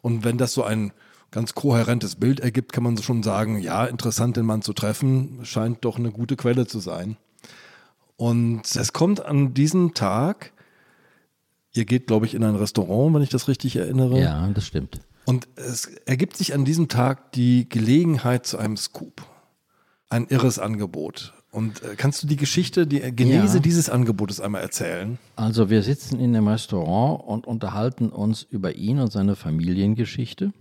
Und 0.00 0.24
wenn 0.24 0.38
das 0.38 0.52
so 0.52 0.64
ein 0.64 0.92
ganz 1.32 1.54
kohärentes 1.54 2.14
Bild 2.16 2.38
ergibt, 2.38 2.72
kann 2.72 2.84
man 2.84 2.96
schon 2.98 3.24
sagen, 3.24 3.58
ja, 3.58 3.84
interessant 3.86 4.36
den 4.36 4.46
Mann 4.46 4.62
zu 4.62 4.72
treffen, 4.72 5.40
scheint 5.42 5.84
doch 5.84 5.98
eine 5.98 6.12
gute 6.12 6.36
Quelle 6.36 6.68
zu 6.68 6.78
sein. 6.78 7.16
Und 8.16 8.76
es 8.76 8.92
kommt 8.92 9.24
an 9.24 9.52
diesem 9.52 9.94
Tag 9.94 10.52
Ihr 11.74 11.86
geht, 11.86 12.06
glaube 12.06 12.26
ich, 12.26 12.34
in 12.34 12.44
ein 12.44 12.54
Restaurant, 12.54 13.14
wenn 13.14 13.22
ich 13.22 13.30
das 13.30 13.48
richtig 13.48 13.76
erinnere. 13.76 14.20
Ja, 14.20 14.48
das 14.48 14.66
stimmt. 14.66 15.00
Und 15.24 15.48
es 15.56 15.86
ergibt 16.04 16.36
sich 16.36 16.52
an 16.54 16.64
diesem 16.64 16.88
Tag 16.88 17.32
die 17.32 17.68
Gelegenheit 17.68 18.46
zu 18.46 18.58
einem 18.58 18.76
Scoop. 18.76 19.22
Ein 20.10 20.26
irres 20.26 20.58
Angebot. 20.58 21.32
Und 21.50 21.82
äh, 21.82 21.94
kannst 21.96 22.22
du 22.22 22.26
die 22.26 22.36
Geschichte, 22.36 22.86
die 22.86 23.00
Genese 23.14 23.56
ja. 23.56 23.62
dieses 23.62 23.88
Angebotes 23.88 24.40
einmal 24.40 24.62
erzählen? 24.62 25.18
Also 25.36 25.70
wir 25.70 25.82
sitzen 25.82 26.18
in 26.18 26.34
dem 26.34 26.48
Restaurant 26.48 27.24
und 27.24 27.46
unterhalten 27.46 28.10
uns 28.10 28.42
über 28.42 28.74
ihn 28.74 28.98
und 28.98 29.10
seine 29.10 29.36
Familiengeschichte. 29.36 30.52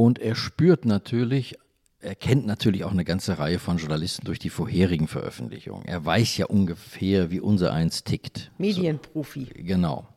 Und 0.00 0.18
er 0.18 0.34
spürt 0.34 0.86
natürlich 0.86 1.58
er 2.02 2.14
kennt 2.14 2.46
natürlich 2.46 2.84
auch 2.84 2.92
eine 2.92 3.04
ganze 3.04 3.38
Reihe 3.38 3.58
von 3.58 3.76
Journalisten 3.76 4.24
durch 4.24 4.38
die 4.38 4.48
vorherigen 4.48 5.06
Veröffentlichungen. 5.06 5.84
Er 5.84 6.02
weiß 6.02 6.38
ja 6.38 6.46
ungefähr, 6.46 7.30
wie 7.30 7.40
unser 7.40 7.74
eins 7.74 8.04
tickt. 8.04 8.50
Medienprofi. 8.56 9.48
So, 9.54 9.62
genau. 9.62 10.08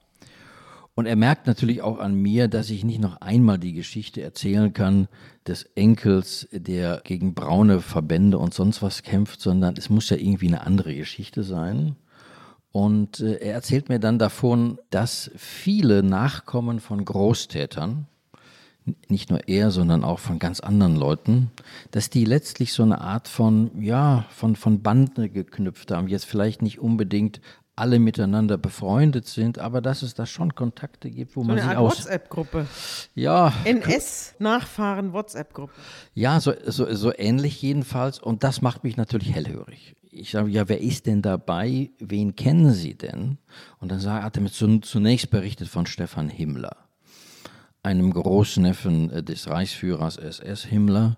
Und 0.95 1.07
er 1.07 1.17
merkt 1.17 1.45
natürlich 1.45 1.81
auch 1.81 1.99
an 1.99 2.15
mir, 2.15 2.47
dass 2.47 2.69
ich 2.69 2.85
nicht 2.85 3.01
noch 3.01 3.19
einmal 3.19 3.59
die 3.59 3.73
Geschichte 3.73 4.21
erzählen 4.21 4.71
kann 4.71 5.09
des 5.45 5.63
Enkels, 5.75 6.47
der 6.53 7.01
gegen 7.03 7.33
braune 7.33 7.81
Verbände 7.81 8.37
und 8.37 8.53
sonst 8.53 8.81
was 8.81 9.03
kämpft, 9.03 9.41
sondern 9.41 9.75
es 9.75 9.89
muss 9.89 10.09
ja 10.09 10.15
irgendwie 10.15 10.47
eine 10.47 10.65
andere 10.65 10.95
Geschichte 10.95 11.43
sein. 11.43 11.97
Und 12.71 13.19
äh, 13.19 13.39
er 13.39 13.55
erzählt 13.55 13.89
mir 13.89 13.99
dann 13.99 14.19
davon, 14.19 14.79
dass 14.89 15.31
viele 15.35 16.01
Nachkommen 16.01 16.79
von 16.79 17.03
Großtätern, 17.03 18.07
nicht 19.07 19.29
nur 19.29 19.47
er, 19.47 19.71
sondern 19.71 20.03
auch 20.03 20.19
von 20.19 20.39
ganz 20.39 20.59
anderen 20.59 20.95
Leuten, 20.95 21.51
dass 21.91 22.09
die 22.09 22.25
letztlich 22.25 22.73
so 22.73 22.83
eine 22.83 23.01
Art 23.01 23.27
von, 23.27 23.81
ja, 23.81 24.25
von, 24.29 24.55
von 24.55 24.81
Bande 24.81 25.29
geknüpft 25.29 25.91
haben. 25.91 26.07
Jetzt 26.07 26.25
vielleicht 26.25 26.61
nicht 26.61 26.79
unbedingt 26.79 27.39
alle 27.75 27.97
miteinander 27.97 28.57
befreundet 28.57 29.27
sind, 29.27 29.57
aber 29.57 29.81
dass 29.81 30.03
es 30.03 30.13
da 30.13 30.25
schon 30.25 30.53
Kontakte 30.53 31.09
gibt, 31.09 31.35
wo 31.35 31.41
so 31.41 31.47
man 31.47 31.57
eine 31.57 31.61
sich 31.61 31.69
Art 31.69 31.79
aus 31.79 31.97
WhatsApp-Gruppe. 31.99 32.67
Ja. 33.15 33.53
NS-Nachfahren 33.63 35.13
WhatsApp-Gruppe. 35.13 35.73
Ja, 36.13 36.39
so, 36.39 36.53
so, 36.65 36.93
so 36.93 37.11
ähnlich 37.17 37.61
jedenfalls. 37.61 38.19
Und 38.19 38.43
das 38.43 38.61
macht 38.61 38.83
mich 38.83 38.97
natürlich 38.97 39.33
hellhörig. 39.33 39.95
Ich 40.11 40.29
sage, 40.29 40.51
ja, 40.51 40.69
wer 40.69 40.81
ist 40.81 41.07
denn 41.07 41.23
dabei? 41.23 41.89
Wen 41.97 42.35
kennen 42.35 42.71
Sie 42.71 42.95
denn? 42.95 43.39
Und 43.79 43.91
dann 43.91 43.99
sagt, 43.99 44.23
hat 44.23 44.37
er 44.37 44.43
mir 44.43 44.51
zunächst 44.51 45.31
berichtet 45.31 45.67
von 45.67 45.87
Stefan 45.87 46.29
Himmler 46.29 46.77
einem 47.83 48.13
Großneffen 48.13 49.11
äh, 49.11 49.23
des 49.23 49.47
Reichsführers 49.47 50.17
SS 50.17 50.63
Himmler, 50.63 51.17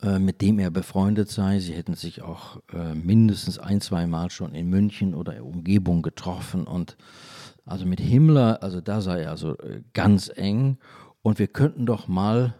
äh, 0.00 0.18
mit 0.18 0.40
dem 0.40 0.58
er 0.58 0.70
befreundet 0.70 1.28
sei. 1.28 1.58
Sie 1.58 1.74
hätten 1.74 1.94
sich 1.94 2.22
auch 2.22 2.60
äh, 2.72 2.94
mindestens 2.94 3.58
ein, 3.58 3.80
zwei 3.80 4.06
Mal 4.06 4.30
schon 4.30 4.54
in 4.54 4.68
München 4.68 5.14
oder 5.14 5.36
in 5.36 5.42
Umgebung 5.42 6.02
getroffen 6.02 6.66
und 6.66 6.96
also 7.66 7.84
mit 7.84 8.00
Himmler, 8.00 8.62
also 8.62 8.80
da 8.80 9.02
sei 9.02 9.22
er 9.22 9.30
also 9.30 9.54
ganz 9.92 10.30
eng 10.34 10.78
und 11.20 11.38
wir 11.38 11.48
könnten 11.48 11.84
doch 11.84 12.08
mal 12.08 12.54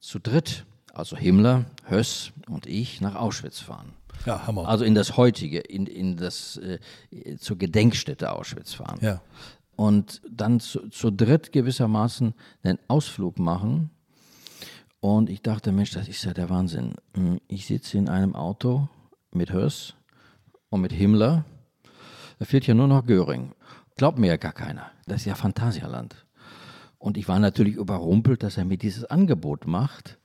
zu 0.00 0.18
dritt, 0.18 0.66
also 0.92 1.16
Himmler, 1.16 1.64
Höss 1.86 2.32
und 2.46 2.66
ich, 2.66 3.00
nach 3.00 3.14
Auschwitz 3.14 3.60
fahren. 3.60 3.94
Ja, 4.26 4.46
Hammer. 4.46 4.68
Also 4.68 4.84
in 4.84 4.94
das 4.94 5.16
heutige, 5.16 5.60
in, 5.60 5.86
in 5.86 6.18
das 6.18 6.58
äh, 6.58 6.78
zur 7.38 7.56
Gedenkstätte 7.56 8.32
Auschwitz 8.32 8.74
fahren. 8.74 8.98
Ja 9.00 9.22
und 9.80 10.20
dann 10.30 10.60
zu, 10.60 10.90
zu 10.90 11.10
dritt 11.10 11.52
gewissermaßen 11.52 12.34
einen 12.62 12.78
Ausflug 12.86 13.38
machen. 13.38 13.88
Und 15.00 15.30
ich 15.30 15.40
dachte, 15.40 15.72
Mensch, 15.72 15.92
das 15.92 16.06
ist 16.06 16.22
ja 16.22 16.34
der 16.34 16.50
Wahnsinn. 16.50 16.96
Hm, 17.14 17.40
ich 17.48 17.64
sitze 17.64 17.96
in 17.96 18.10
einem 18.10 18.34
Auto 18.36 18.90
mit 19.32 19.50
Hörs 19.50 19.94
und 20.68 20.82
mit 20.82 20.92
Himmler. 20.92 21.46
Da 22.38 22.44
fehlt 22.44 22.66
ja 22.66 22.74
nur 22.74 22.88
noch 22.88 23.06
Göring. 23.06 23.54
Glaubt 23.96 24.18
mir 24.18 24.26
ja 24.26 24.36
gar 24.36 24.52
keiner. 24.52 24.90
Das 25.06 25.22
ist 25.22 25.24
ja 25.24 25.34
Phantasialand. 25.34 26.26
Und 26.98 27.16
ich 27.16 27.26
war 27.26 27.38
natürlich 27.38 27.76
überrumpelt, 27.76 28.42
dass 28.42 28.58
er 28.58 28.66
mir 28.66 28.76
dieses 28.76 29.06
Angebot 29.06 29.66
macht 29.66 30.18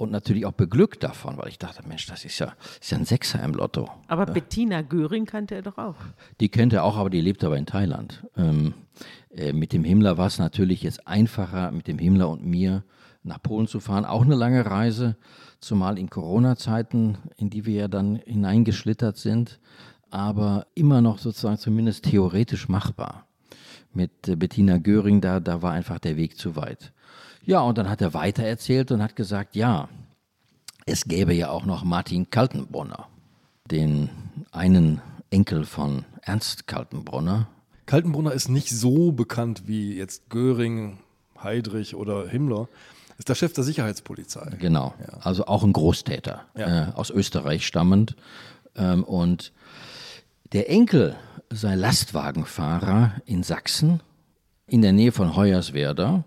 und 0.00 0.10
natürlich 0.10 0.46
auch 0.46 0.52
beglückt 0.52 1.02
davon, 1.04 1.36
weil 1.36 1.48
ich 1.48 1.58
dachte, 1.58 1.86
Mensch, 1.86 2.06
das 2.06 2.24
ist 2.24 2.38
ja, 2.38 2.54
ist 2.80 2.90
ja 2.90 2.96
ein 2.96 3.04
Sechser 3.04 3.42
im 3.42 3.52
Lotto. 3.52 3.90
Aber 4.08 4.26
ja. 4.26 4.32
Bettina 4.32 4.80
Göring 4.80 5.26
kannte 5.26 5.54
er 5.56 5.62
doch 5.62 5.76
auch. 5.76 5.96
Die 6.40 6.48
kennt 6.48 6.72
er 6.72 6.84
auch, 6.84 6.96
aber 6.96 7.10
die 7.10 7.20
lebt 7.20 7.44
aber 7.44 7.58
in 7.58 7.66
Thailand. 7.66 8.26
Ähm, 8.34 8.72
äh, 9.28 9.52
mit 9.52 9.74
dem 9.74 9.84
Himmler 9.84 10.16
war 10.16 10.26
es 10.26 10.38
natürlich 10.38 10.82
jetzt 10.82 11.06
einfacher, 11.06 11.70
mit 11.70 11.86
dem 11.86 11.98
Himmler 11.98 12.30
und 12.30 12.46
mir 12.46 12.82
nach 13.24 13.42
Polen 13.42 13.66
zu 13.66 13.78
fahren. 13.78 14.06
Auch 14.06 14.22
eine 14.22 14.36
lange 14.36 14.64
Reise, 14.64 15.16
zumal 15.60 15.98
in 15.98 16.08
Corona-Zeiten, 16.08 17.18
in 17.36 17.50
die 17.50 17.66
wir 17.66 17.74
ja 17.74 17.88
dann 17.88 18.16
hineingeschlittert 18.24 19.18
sind, 19.18 19.60
aber 20.08 20.66
immer 20.74 21.02
noch 21.02 21.18
sozusagen 21.18 21.58
zumindest 21.58 22.06
theoretisch 22.06 22.70
machbar. 22.70 23.26
Mit 23.92 24.28
äh, 24.28 24.36
Bettina 24.36 24.78
Göring, 24.78 25.20
da, 25.20 25.40
da 25.40 25.60
war 25.60 25.72
einfach 25.72 25.98
der 25.98 26.16
Weg 26.16 26.38
zu 26.38 26.56
weit. 26.56 26.94
Ja, 27.44 27.60
und 27.60 27.78
dann 27.78 27.88
hat 27.88 28.00
er 28.00 28.14
weitererzählt 28.14 28.90
und 28.92 29.02
hat 29.02 29.16
gesagt, 29.16 29.56
ja, 29.56 29.88
es 30.86 31.04
gäbe 31.04 31.34
ja 31.34 31.50
auch 31.50 31.64
noch 31.64 31.84
Martin 31.84 32.30
Kaltenbrunner, 32.30 33.08
den 33.70 34.10
einen 34.50 35.00
Enkel 35.30 35.64
von 35.64 36.04
Ernst 36.22 36.66
Kaltenbrunner. 36.66 37.48
Kaltenbrunner 37.86 38.32
ist 38.32 38.48
nicht 38.48 38.70
so 38.70 39.12
bekannt 39.12 39.62
wie 39.66 39.96
jetzt 39.96 40.28
Göring, 40.30 40.98
Heydrich 41.42 41.94
oder 41.94 42.28
Himmler. 42.28 42.68
Ist 43.18 43.28
der 43.28 43.34
Chef 43.34 43.52
der 43.52 43.64
Sicherheitspolizei. 43.64 44.56
Genau, 44.58 44.94
ja. 44.98 45.18
also 45.20 45.46
auch 45.46 45.62
ein 45.62 45.72
Großtäter, 45.72 46.42
ja. 46.56 46.88
äh, 46.88 46.92
aus 46.92 47.10
Österreich 47.10 47.66
stammend. 47.66 48.16
Ähm, 48.76 49.04
und 49.04 49.52
der 50.52 50.70
Enkel 50.70 51.16
sei 51.50 51.74
Lastwagenfahrer 51.74 53.12
in 53.26 53.42
Sachsen, 53.42 54.00
in 54.66 54.82
der 54.82 54.92
Nähe 54.92 55.12
von 55.12 55.36
Hoyerswerda. 55.36 56.24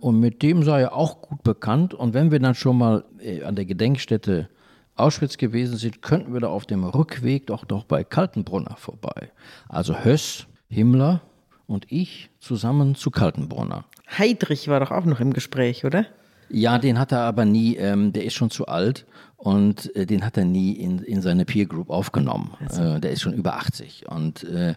Und 0.00 0.18
mit 0.18 0.42
dem 0.42 0.62
sei 0.62 0.82
er 0.82 0.94
auch 0.94 1.20
gut 1.22 1.42
bekannt. 1.42 1.94
Und 1.94 2.14
wenn 2.14 2.30
wir 2.30 2.40
dann 2.40 2.54
schon 2.54 2.78
mal 2.78 3.04
äh, 3.20 3.42
an 3.42 3.54
der 3.54 3.66
Gedenkstätte 3.66 4.48
Auschwitz 4.96 5.36
gewesen 5.36 5.76
sind, 5.76 6.02
könnten 6.02 6.32
wir 6.32 6.40
da 6.40 6.48
auf 6.48 6.66
dem 6.66 6.84
Rückweg 6.84 7.46
doch 7.46 7.64
doch 7.64 7.84
bei 7.84 8.04
Kaltenbrunner 8.04 8.76
vorbei. 8.76 9.30
Also 9.68 10.04
Höss, 10.04 10.46
Himmler 10.68 11.22
und 11.66 11.86
ich 11.90 12.30
zusammen 12.40 12.94
zu 12.94 13.10
Kaltenbrunner. 13.10 13.84
Heidrich 14.18 14.68
war 14.68 14.80
doch 14.80 14.90
auch 14.90 15.04
noch 15.04 15.20
im 15.20 15.32
Gespräch, 15.32 15.84
oder? 15.84 16.06
Ja, 16.52 16.78
den 16.78 16.98
hat 16.98 17.12
er 17.12 17.20
aber 17.20 17.44
nie, 17.44 17.76
ähm, 17.76 18.12
der 18.12 18.24
ist 18.24 18.34
schon 18.34 18.50
zu 18.50 18.66
alt 18.66 19.06
und 19.36 19.94
äh, 19.94 20.04
den 20.04 20.24
hat 20.24 20.36
er 20.36 20.44
nie 20.44 20.72
in, 20.72 20.98
in 20.98 21.22
seine 21.22 21.44
Peer 21.44 21.66
Group 21.66 21.90
aufgenommen. 21.90 22.54
Äh, 22.70 22.98
der 22.98 23.12
ist 23.12 23.22
schon 23.22 23.34
über 23.34 23.54
80 23.54 24.08
und 24.08 24.42
äh, 24.44 24.74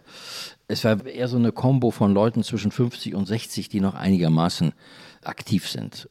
es 0.68 0.84
war 0.84 1.04
eher 1.04 1.26
so 1.26 1.36
eine 1.36 1.50
Kombo 1.50 1.90
von 1.90 2.14
Leuten 2.14 2.44
zwischen 2.44 2.70
50 2.70 3.16
und 3.16 3.26
60, 3.26 3.68
die 3.68 3.80
noch 3.80 3.94
einigermaßen 3.94 4.72
aktiv 5.26 5.68
sind. 5.68 6.08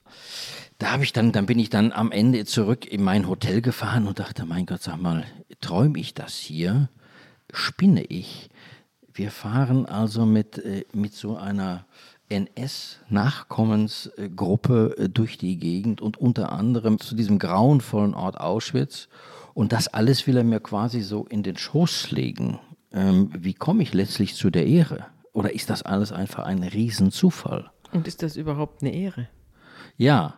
Da 0.79 0.91
habe 0.91 1.03
ich 1.03 1.13
dann, 1.13 1.31
dann 1.31 1.45
bin 1.45 1.59
ich 1.59 1.69
dann 1.69 1.91
am 1.91 2.11
Ende 2.11 2.45
zurück 2.45 2.85
in 2.85 3.03
mein 3.03 3.27
Hotel 3.27 3.61
gefahren 3.61 4.07
und 4.07 4.19
dachte, 4.19 4.45
mein 4.45 4.65
Gott, 4.65 4.81
sag 4.81 5.01
mal, 5.01 5.25
träume 5.61 5.99
ich 5.99 6.13
das 6.13 6.35
hier? 6.35 6.89
Spinne 7.53 8.03
ich? 8.03 8.49
Wir 9.13 9.31
fahren 9.31 9.85
also 9.85 10.25
mit, 10.25 10.57
äh, 10.57 10.83
mit 10.93 11.13
so 11.13 11.37
einer 11.37 11.85
NS-Nachkommensgruppe 12.29 14.95
äh, 14.97 15.09
durch 15.09 15.37
die 15.37 15.57
Gegend 15.57 16.01
und 16.01 16.17
unter 16.17 16.51
anderem 16.51 16.99
zu 16.99 17.13
diesem 17.15 17.37
grauenvollen 17.39 18.15
Ort 18.15 18.39
Auschwitz. 18.39 19.09
Und 19.53 19.71
das 19.71 19.87
alles 19.87 20.25
will 20.25 20.37
er 20.37 20.43
mir 20.43 20.59
quasi 20.59 21.01
so 21.01 21.25
in 21.25 21.43
den 21.43 21.57
Schoß 21.57 22.09
legen. 22.11 22.59
Ähm, 22.91 23.29
wie 23.37 23.53
komme 23.53 23.83
ich 23.83 23.93
letztlich 23.93 24.33
zu 24.35 24.49
der 24.49 24.65
Ehre? 24.65 25.05
Oder 25.31 25.53
ist 25.53 25.69
das 25.69 25.83
alles 25.83 26.11
einfach 26.11 26.45
ein 26.45 26.63
Riesenzufall? 26.63 27.69
Und 27.93 28.07
ist 28.07 28.23
das 28.23 28.35
überhaupt 28.35 28.81
eine 28.81 28.93
Ehre? 28.93 29.27
Ja, 29.97 30.35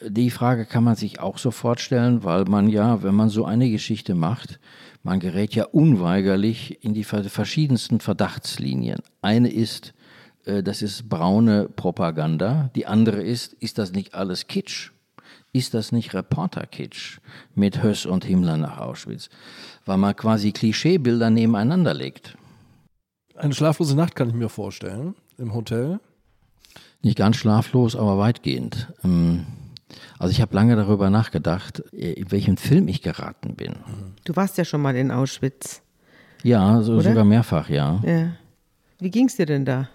die 0.00 0.30
Frage 0.30 0.64
kann 0.64 0.84
man 0.84 0.94
sich 0.94 1.20
auch 1.20 1.38
sofort 1.38 1.80
stellen, 1.80 2.22
weil 2.22 2.44
man 2.44 2.68
ja, 2.68 3.02
wenn 3.02 3.14
man 3.14 3.30
so 3.30 3.44
eine 3.44 3.70
Geschichte 3.70 4.14
macht, 4.14 4.60
man 5.02 5.20
gerät 5.20 5.54
ja 5.54 5.64
unweigerlich 5.64 6.84
in 6.84 6.94
die 6.94 7.04
verschiedensten 7.04 8.00
Verdachtslinien. 8.00 9.00
Eine 9.22 9.50
ist, 9.50 9.94
äh, 10.44 10.62
das 10.62 10.82
ist 10.82 11.08
braune 11.08 11.68
Propaganda. 11.68 12.70
Die 12.76 12.86
andere 12.86 13.22
ist, 13.22 13.54
ist 13.54 13.78
das 13.78 13.92
nicht 13.92 14.14
alles 14.14 14.46
Kitsch? 14.46 14.92
Ist 15.52 15.74
das 15.74 15.92
nicht 15.92 16.14
Reporter-Kitsch 16.14 17.18
mit 17.54 17.82
Höss 17.82 18.06
und 18.06 18.24
Himmler 18.24 18.56
nach 18.58 18.78
Auschwitz? 18.78 19.30
Weil 19.86 19.96
man 19.96 20.14
quasi 20.14 20.52
Klischeebilder 20.52 21.30
nebeneinander 21.30 21.94
legt. 21.94 22.36
Eine 23.34 23.54
schlaflose 23.54 23.96
Nacht 23.96 24.14
kann 24.14 24.28
ich 24.28 24.34
mir 24.34 24.48
vorstellen 24.50 25.14
im 25.38 25.54
Hotel. 25.54 26.00
Nicht 27.02 27.16
ganz 27.16 27.36
schlaflos, 27.36 27.94
aber 27.96 28.18
weitgehend. 28.18 28.92
Ähm, 29.04 29.46
also 30.18 30.32
ich 30.32 30.40
habe 30.40 30.54
lange 30.54 30.76
darüber 30.76 31.10
nachgedacht, 31.10 31.80
in 31.92 32.30
welchem 32.30 32.56
Film 32.56 32.88
ich 32.88 33.02
geraten 33.02 33.54
bin. 33.54 33.76
Du 34.24 34.34
warst 34.36 34.58
ja 34.58 34.64
schon 34.64 34.82
mal 34.82 34.96
in 34.96 35.10
Auschwitz. 35.10 35.82
Ja, 36.42 36.82
so, 36.82 37.00
sogar 37.00 37.24
mehrfach, 37.24 37.68
ja. 37.68 38.00
ja. 38.04 38.32
Wie 38.98 39.10
ging 39.10 39.26
es 39.26 39.36
dir 39.36 39.46
denn 39.46 39.64
da? 39.64 39.88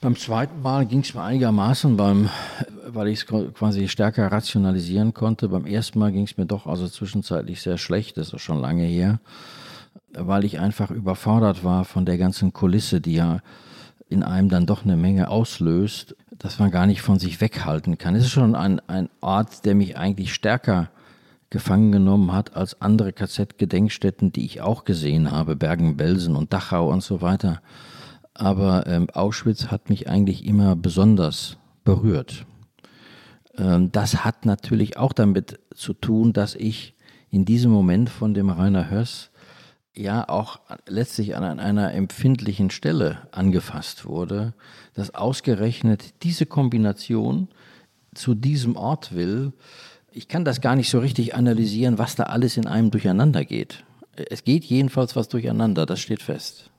Beim 0.00 0.16
zweiten 0.16 0.62
Mal 0.62 0.86
ging 0.86 1.00
es 1.00 1.14
mir 1.14 1.22
einigermaßen, 1.22 1.96
beim, 1.96 2.28
weil 2.88 3.08
ich 3.08 3.20
es 3.20 3.26
quasi 3.26 3.86
stärker 3.86 4.32
rationalisieren 4.32 5.14
konnte. 5.14 5.48
Beim 5.48 5.64
ersten 5.64 6.00
Mal 6.00 6.10
ging 6.10 6.24
es 6.24 6.36
mir 6.36 6.46
doch 6.46 6.66
also 6.66 6.88
zwischenzeitlich 6.88 7.62
sehr 7.62 7.78
schlecht, 7.78 8.16
das 8.16 8.32
ist 8.32 8.42
schon 8.42 8.60
lange 8.60 8.84
her, 8.84 9.20
weil 10.12 10.44
ich 10.44 10.58
einfach 10.58 10.90
überfordert 10.90 11.62
war 11.62 11.84
von 11.84 12.04
der 12.04 12.18
ganzen 12.18 12.52
Kulisse, 12.52 13.00
die 13.00 13.14
ja 13.14 13.42
in 14.12 14.22
einem 14.22 14.48
dann 14.48 14.66
doch 14.66 14.84
eine 14.84 14.96
Menge 14.96 15.28
auslöst, 15.28 16.14
dass 16.38 16.58
man 16.58 16.70
gar 16.70 16.86
nicht 16.86 17.02
von 17.02 17.18
sich 17.18 17.40
weghalten 17.40 17.98
kann. 17.98 18.14
Es 18.14 18.24
ist 18.24 18.30
schon 18.30 18.54
ein, 18.54 18.80
ein 18.88 19.08
Ort, 19.20 19.64
der 19.64 19.74
mich 19.74 19.96
eigentlich 19.96 20.34
stärker 20.34 20.90
gefangen 21.50 21.92
genommen 21.92 22.32
hat 22.32 22.56
als 22.56 22.80
andere 22.80 23.12
KZ-Gedenkstätten, 23.12 24.32
die 24.32 24.44
ich 24.44 24.60
auch 24.60 24.84
gesehen 24.84 25.30
habe, 25.30 25.56
Bergen-Belsen 25.56 26.34
und 26.34 26.52
Dachau 26.52 26.90
und 26.90 27.02
so 27.02 27.20
weiter. 27.20 27.60
Aber 28.34 28.86
ähm, 28.86 29.10
Auschwitz 29.10 29.66
hat 29.66 29.90
mich 29.90 30.08
eigentlich 30.08 30.46
immer 30.46 30.76
besonders 30.76 31.58
berührt. 31.84 32.46
Ähm, 33.58 33.92
das 33.92 34.24
hat 34.24 34.46
natürlich 34.46 34.96
auch 34.96 35.12
damit 35.12 35.60
zu 35.74 35.92
tun, 35.92 36.32
dass 36.32 36.54
ich 36.54 36.94
in 37.30 37.44
diesem 37.44 37.70
Moment 37.70 38.08
von 38.08 38.34
dem 38.34 38.48
Rainer 38.48 38.90
Höss 38.90 39.30
ja 39.94 40.28
auch 40.28 40.60
letztlich 40.86 41.36
an 41.36 41.60
einer 41.60 41.92
empfindlichen 41.92 42.70
Stelle 42.70 43.28
angefasst 43.30 44.06
wurde, 44.06 44.54
dass 44.94 45.14
ausgerechnet 45.14 46.22
diese 46.22 46.46
Kombination 46.46 47.48
zu 48.14 48.34
diesem 48.34 48.76
Ort 48.76 49.14
will. 49.14 49.52
Ich 50.10 50.28
kann 50.28 50.44
das 50.44 50.60
gar 50.60 50.76
nicht 50.76 50.90
so 50.90 50.98
richtig 50.98 51.34
analysieren, 51.34 51.98
was 51.98 52.14
da 52.14 52.24
alles 52.24 52.56
in 52.56 52.66
einem 52.66 52.90
durcheinander 52.90 53.44
geht. 53.44 53.84
Es 54.14 54.44
geht 54.44 54.64
jedenfalls 54.64 55.16
was 55.16 55.28
durcheinander, 55.28 55.86
das 55.86 56.00
steht 56.00 56.22
fest. 56.22 56.70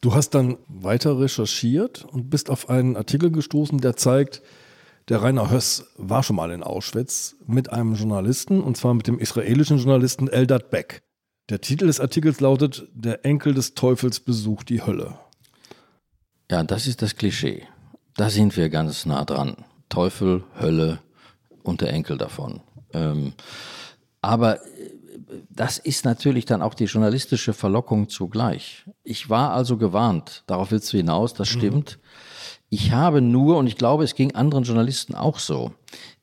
Du 0.00 0.14
hast 0.14 0.30
dann 0.30 0.58
weiter 0.66 1.20
recherchiert 1.20 2.04
und 2.04 2.28
bist 2.28 2.50
auf 2.50 2.68
einen 2.68 2.96
Artikel 2.96 3.30
gestoßen, 3.30 3.78
der 3.78 3.94
zeigt, 3.94 4.42
der 5.08 5.22
Rainer 5.22 5.50
Höss 5.50 5.86
war 5.96 6.24
schon 6.24 6.36
mal 6.36 6.50
in 6.50 6.62
Auschwitz 6.62 7.36
mit 7.46 7.72
einem 7.72 7.94
Journalisten, 7.94 8.60
und 8.60 8.76
zwar 8.76 8.94
mit 8.94 9.06
dem 9.06 9.18
israelischen 9.18 9.78
Journalisten 9.78 10.28
Eldad 10.28 10.70
Beck. 10.70 11.02
Der 11.48 11.60
Titel 11.60 11.86
des 11.86 12.00
Artikels 12.00 12.40
lautet 12.40 12.88
Der 12.94 13.24
Enkel 13.24 13.54
des 13.54 13.74
Teufels 13.74 14.20
besucht 14.20 14.68
die 14.68 14.82
Hölle. 14.82 15.18
Ja, 16.50 16.62
das 16.62 16.86
ist 16.86 17.02
das 17.02 17.16
Klischee. 17.16 17.66
Da 18.16 18.30
sind 18.30 18.56
wir 18.56 18.68
ganz 18.68 19.06
nah 19.06 19.24
dran. 19.24 19.56
Teufel, 19.88 20.44
Hölle 20.60 21.00
und 21.62 21.80
der 21.80 21.92
Enkel 21.92 22.18
davon. 22.18 22.60
Ähm, 22.92 23.32
aber 24.20 24.64
äh, 24.64 24.90
das 25.50 25.78
ist 25.78 26.04
natürlich 26.04 26.44
dann 26.44 26.62
auch 26.62 26.74
die 26.74 26.84
journalistische 26.84 27.52
Verlockung 27.52 28.08
zugleich. 28.08 28.84
Ich 29.02 29.28
war 29.30 29.52
also 29.52 29.76
gewarnt, 29.76 30.44
darauf 30.46 30.70
willst 30.70 30.92
du 30.92 30.98
hinaus, 30.98 31.34
das 31.34 31.54
mhm. 31.54 31.58
stimmt. 31.58 31.98
Mhm. 31.98 32.08
Ich 32.70 32.92
habe 32.92 33.20
nur, 33.20 33.58
und 33.58 33.66
ich 33.66 33.76
glaube, 33.76 34.04
es 34.04 34.14
ging 34.14 34.34
anderen 34.34 34.64
Journalisten 34.64 35.14
auch 35.14 35.38
so, 35.38 35.72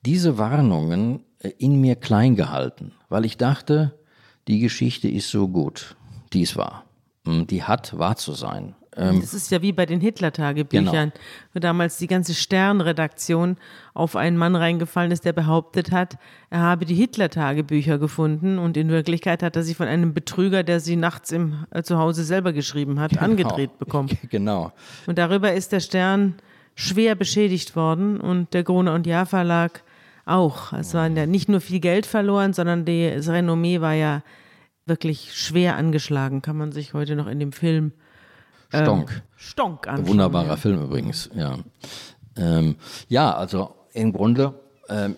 diese 0.04 0.38
Warnungen 0.38 1.24
äh, 1.38 1.50
in 1.58 1.80
mir 1.80 1.96
klein 1.96 2.36
gehalten, 2.36 2.92
weil 3.08 3.24
ich 3.24 3.36
dachte, 3.36 3.99
die 4.50 4.58
Geschichte 4.58 5.08
ist 5.08 5.30
so 5.30 5.48
gut, 5.48 5.96
die 6.32 6.42
es 6.42 6.56
war. 6.56 6.84
Hm, 7.24 7.46
die 7.46 7.62
hat 7.62 7.96
wahr 7.98 8.16
zu 8.16 8.32
sein. 8.32 8.74
Ähm, 8.96 9.20
das 9.20 9.32
ist 9.32 9.52
ja 9.52 9.62
wie 9.62 9.72
bei 9.72 9.86
den 9.86 10.00
Hitler-Tagebüchern, 10.00 11.12
genau. 11.12 11.24
wo 11.54 11.60
damals 11.60 11.98
die 11.98 12.08
ganze 12.08 12.34
Sternredaktion 12.34 13.56
auf 13.94 14.16
einen 14.16 14.36
Mann 14.36 14.56
reingefallen 14.56 15.12
ist, 15.12 15.24
der 15.24 15.32
behauptet 15.32 15.92
hat, 15.92 16.18
er 16.50 16.60
habe 16.60 16.84
die 16.84 16.96
Hitler-Tagebücher 16.96 17.98
gefunden 17.98 18.58
und 18.58 18.76
in 18.76 18.88
Wirklichkeit 18.88 19.44
hat 19.44 19.54
er 19.54 19.62
sie 19.62 19.74
von 19.74 19.86
einem 19.86 20.12
Betrüger, 20.12 20.64
der 20.64 20.80
sie 20.80 20.96
nachts 20.96 21.30
im 21.30 21.66
äh, 21.70 21.84
Zuhause 21.84 22.24
selber 22.24 22.52
geschrieben 22.52 22.98
hat, 22.98 23.12
genau. 23.12 23.22
angedreht 23.22 23.78
bekommen. 23.78 24.08
Genau. 24.30 24.72
Und 25.06 25.18
darüber 25.18 25.52
ist 25.52 25.70
der 25.72 25.80
Stern 25.80 26.34
schwer 26.74 27.14
beschädigt 27.14 27.76
worden 27.76 28.20
und 28.20 28.52
der 28.54 28.64
Krone 28.64 28.92
und 28.92 29.06
Jahr 29.06 29.26
Verlag 29.26 29.82
auch. 30.24 30.72
Es 30.72 30.94
war 30.94 31.08
ja 31.08 31.26
nicht 31.26 31.48
nur 31.48 31.60
viel 31.60 31.80
Geld 31.80 32.06
verloren, 32.06 32.52
sondern 32.52 32.84
das 32.84 33.28
Renommee 33.28 33.80
war 33.80 33.94
ja 33.94 34.22
wirklich 34.86 35.34
schwer 35.34 35.76
angeschlagen, 35.76 36.42
kann 36.42 36.56
man 36.56 36.72
sich 36.72 36.94
heute 36.94 37.16
noch 37.16 37.26
in 37.26 37.38
dem 37.38 37.52
Film 37.52 37.92
ähm, 38.72 38.84
Stonk. 38.84 39.22
Stonk 39.36 39.88
anschauen. 39.88 40.08
Wunderbarer 40.08 40.48
ja. 40.48 40.56
Film 40.56 40.82
übrigens, 40.82 41.30
ja. 41.34 41.58
Ähm, 42.36 42.76
ja, 43.08 43.34
also 43.34 43.74
im 43.92 44.12
Grunde 44.12 44.54
ähm, 44.88 45.16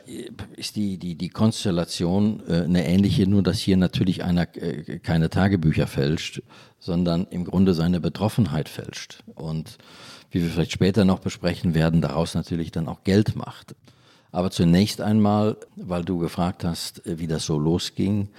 ist 0.57 0.77
die, 0.77 0.99
die, 0.99 1.15
die 1.15 1.29
Konstellation 1.29 2.43
äh, 2.49 2.63
eine 2.63 2.87
ähnliche, 2.87 3.27
nur 3.27 3.43
dass 3.43 3.59
hier 3.59 3.77
natürlich 3.77 4.25
einer 4.25 4.47
äh, 4.57 4.99
keine 4.99 5.31
Tagebücher 5.31 5.87
fälscht, 5.87 6.43
sondern 6.79 7.27
im 7.31 7.45
Grunde 7.45 7.75
seine 7.75 8.01
Betroffenheit 8.01 8.69
fälscht. 8.69 9.23
Und 9.35 9.79
wie 10.31 10.43
wir 10.43 10.51
vielleicht 10.51 10.73
später 10.73 11.05
noch 11.05 11.21
besprechen 11.21 11.75
werden, 11.75 12.01
daraus 12.01 12.35
natürlich 12.35 12.71
dann 12.71 12.89
auch 12.89 13.05
Geld 13.05 13.37
macht. 13.37 13.75
Aber 14.33 14.51
zunächst 14.51 15.03
einmal, 15.03 15.59
weil 15.77 16.05
du 16.05 16.19
gefragt 16.19 16.65
hast, 16.65 17.07
äh, 17.07 17.19
wie 17.19 17.27
das 17.27 17.45
so 17.45 17.59
losging, 17.59 18.31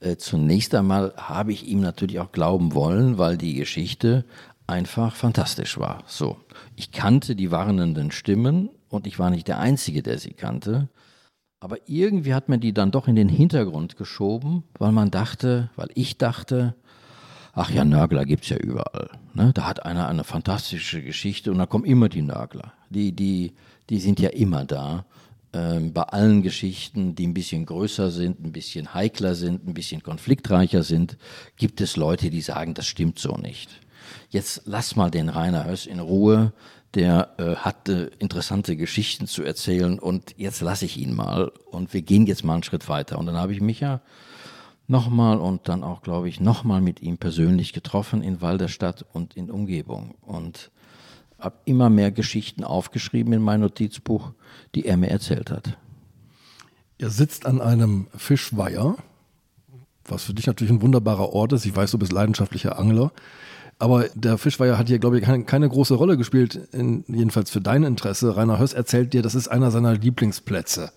äh, 0.00 0.16
zunächst 0.16 0.74
einmal 0.74 1.12
habe 1.16 1.52
ich 1.52 1.68
ihm 1.68 1.80
natürlich 1.80 2.18
auch 2.18 2.32
glauben 2.32 2.74
wollen, 2.74 3.18
weil 3.18 3.36
die 3.36 3.54
Geschichte 3.54 4.24
einfach 4.66 5.14
fantastisch 5.14 5.78
war. 5.78 6.02
So, 6.06 6.38
ich 6.74 6.90
kannte 6.90 7.36
die 7.36 7.50
warnenden 7.50 8.10
Stimmen 8.10 8.70
und 8.88 9.06
ich 9.06 9.18
war 9.18 9.28
nicht 9.28 9.46
der 9.46 9.58
Einzige, 9.58 10.02
der 10.02 10.18
sie 10.18 10.32
kannte. 10.32 10.88
Aber 11.60 11.76
irgendwie 11.86 12.34
hat 12.34 12.48
man 12.48 12.60
die 12.60 12.72
dann 12.72 12.90
doch 12.90 13.06
in 13.06 13.14
den 13.14 13.28
Hintergrund 13.28 13.96
geschoben, 13.96 14.64
weil 14.78 14.90
man 14.90 15.10
dachte, 15.10 15.70
weil 15.76 15.90
ich 15.94 16.16
dachte, 16.16 16.74
ach 17.52 17.70
ja, 17.70 17.84
Nörgler 17.84 18.24
gibt 18.24 18.44
es 18.44 18.48
ja 18.48 18.56
überall. 18.56 19.10
Ne? 19.34 19.52
Da 19.52 19.66
hat 19.66 19.84
einer 19.84 20.08
eine 20.08 20.24
fantastische 20.24 21.02
Geschichte 21.02 21.52
und 21.52 21.58
da 21.58 21.66
kommen 21.66 21.84
immer 21.84 22.08
die 22.08 22.22
Nörgler. 22.22 22.72
Die, 22.88 23.12
die, 23.12 23.52
die 23.90 24.00
sind 24.00 24.18
ja 24.18 24.30
immer 24.30 24.64
da 24.64 25.04
bei 25.52 26.02
allen 26.02 26.42
Geschichten, 26.42 27.14
die 27.14 27.26
ein 27.26 27.34
bisschen 27.34 27.66
größer 27.66 28.10
sind, 28.10 28.40
ein 28.40 28.52
bisschen 28.52 28.94
heikler 28.94 29.34
sind, 29.34 29.66
ein 29.68 29.74
bisschen 29.74 30.02
konfliktreicher 30.02 30.82
sind, 30.82 31.18
gibt 31.56 31.82
es 31.82 31.96
Leute, 31.96 32.30
die 32.30 32.40
sagen, 32.40 32.72
das 32.72 32.86
stimmt 32.86 33.18
so 33.18 33.36
nicht. 33.36 33.68
Jetzt 34.30 34.62
lass 34.64 34.96
mal 34.96 35.10
den 35.10 35.28
Rainer 35.28 35.66
Höss 35.66 35.86
in 35.86 36.00
Ruhe. 36.00 36.52
der 36.94 37.34
äh, 37.38 37.56
hatte 37.56 38.10
interessante 38.18 38.76
Geschichten 38.76 39.26
zu 39.26 39.42
erzählen 39.42 39.98
und 39.98 40.34
jetzt 40.36 40.60
lasse 40.60 40.84
ich 40.84 40.98
ihn 40.98 41.14
mal 41.14 41.50
und 41.70 41.94
wir 41.94 42.02
gehen 42.02 42.26
jetzt 42.26 42.44
mal 42.44 42.54
einen 42.54 42.62
Schritt 42.62 42.88
weiter. 42.88 43.18
Und 43.18 43.26
dann 43.26 43.36
habe 43.36 43.52
ich 43.52 43.60
mich 43.60 43.80
ja 43.80 44.02
nochmal 44.88 45.38
und 45.38 45.68
dann 45.68 45.84
auch, 45.84 46.02
glaube 46.02 46.28
ich, 46.28 46.40
nochmal 46.40 46.80
mit 46.80 47.00
ihm 47.00 47.16
persönlich 47.16 47.72
getroffen 47.72 48.22
in 48.22 48.42
Walderstadt 48.42 49.06
und 49.12 49.36
in 49.36 49.50
Umgebung 49.50 50.16
und 50.20 50.70
habe 51.42 51.56
immer 51.64 51.90
mehr 51.90 52.10
Geschichten 52.10 52.64
aufgeschrieben 52.64 53.32
in 53.32 53.42
mein 53.42 53.60
Notizbuch, 53.60 54.32
die 54.74 54.86
er 54.86 54.96
mir 54.96 55.10
erzählt 55.10 55.50
hat. 55.50 55.76
Er 56.98 57.10
sitzt 57.10 57.46
an 57.46 57.60
einem 57.60 58.06
Fischweiher, 58.16 58.96
was 60.04 60.24
für 60.24 60.34
dich 60.34 60.46
natürlich 60.46 60.72
ein 60.72 60.82
wunderbarer 60.82 61.32
Ort 61.32 61.52
ist. 61.52 61.66
Ich 61.66 61.74
weiß, 61.74 61.90
du 61.90 61.98
bist 61.98 62.12
leidenschaftlicher 62.12 62.78
Angler. 62.78 63.12
Aber 63.78 64.08
der 64.14 64.38
Fischweiher 64.38 64.78
hat 64.78 64.88
hier, 64.88 65.00
glaube 65.00 65.18
ich, 65.18 65.24
keine, 65.24 65.44
keine 65.44 65.68
große 65.68 65.94
Rolle 65.94 66.16
gespielt, 66.16 66.54
in, 66.72 67.04
jedenfalls 67.08 67.50
für 67.50 67.60
dein 67.60 67.82
Interesse. 67.82 68.36
Rainer 68.36 68.60
Höss 68.60 68.72
erzählt 68.72 69.12
dir, 69.12 69.22
das 69.22 69.34
ist 69.34 69.48
einer 69.48 69.72
seiner 69.72 69.94
Lieblingsplätze, 69.94 70.92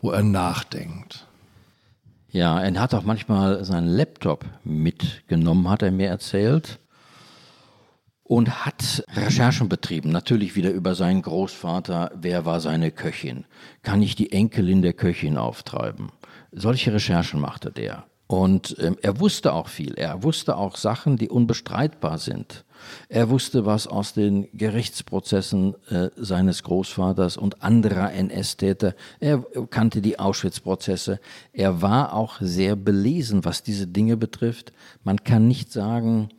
wo 0.00 0.12
er 0.12 0.22
nachdenkt. 0.22 1.26
Ja, 2.30 2.60
er 2.60 2.80
hat 2.80 2.94
auch 2.94 3.02
manchmal 3.02 3.64
seinen 3.64 3.88
Laptop 3.88 4.44
mitgenommen, 4.64 5.68
hat 5.68 5.82
er 5.82 5.90
mir 5.90 6.08
erzählt. 6.08 6.78
Und 8.24 8.64
hat 8.64 9.04
Recherchen 9.14 9.68
betrieben, 9.68 10.10
natürlich 10.10 10.56
wieder 10.56 10.70
über 10.70 10.94
seinen 10.94 11.22
Großvater, 11.22 12.12
wer 12.14 12.44
war 12.46 12.60
seine 12.60 12.90
Köchin, 12.90 13.44
kann 13.82 14.00
ich 14.00 14.14
die 14.14 14.32
Enkelin 14.32 14.80
der 14.80 14.92
Köchin 14.92 15.36
auftreiben. 15.36 16.10
Solche 16.52 16.94
Recherchen 16.94 17.40
machte 17.40 17.70
der. 17.70 18.04
Und 18.32 18.76
ähm, 18.80 18.96
er 19.02 19.20
wusste 19.20 19.52
auch 19.52 19.68
viel. 19.68 19.92
Er 19.94 20.22
wusste 20.22 20.56
auch 20.56 20.76
Sachen, 20.76 21.18
die 21.18 21.28
unbestreitbar 21.28 22.16
sind. 22.16 22.64
Er 23.10 23.28
wusste 23.28 23.66
was 23.66 23.86
aus 23.86 24.14
den 24.14 24.48
Gerichtsprozessen 24.56 25.74
äh, 25.90 26.08
seines 26.16 26.62
Großvaters 26.62 27.36
und 27.36 27.62
anderer 27.62 28.12
NS-Täter. 28.12 28.94
Er 29.20 29.44
kannte 29.68 30.00
die 30.00 30.18
Auschwitz-Prozesse. 30.18 31.20
Er 31.52 31.82
war 31.82 32.14
auch 32.14 32.40
sehr 32.40 32.74
belesen, 32.74 33.44
was 33.44 33.62
diese 33.62 33.86
Dinge 33.86 34.16
betrifft. 34.16 34.72
Man 35.04 35.22
kann 35.24 35.46
nicht 35.46 35.70
sagen, 35.70 36.30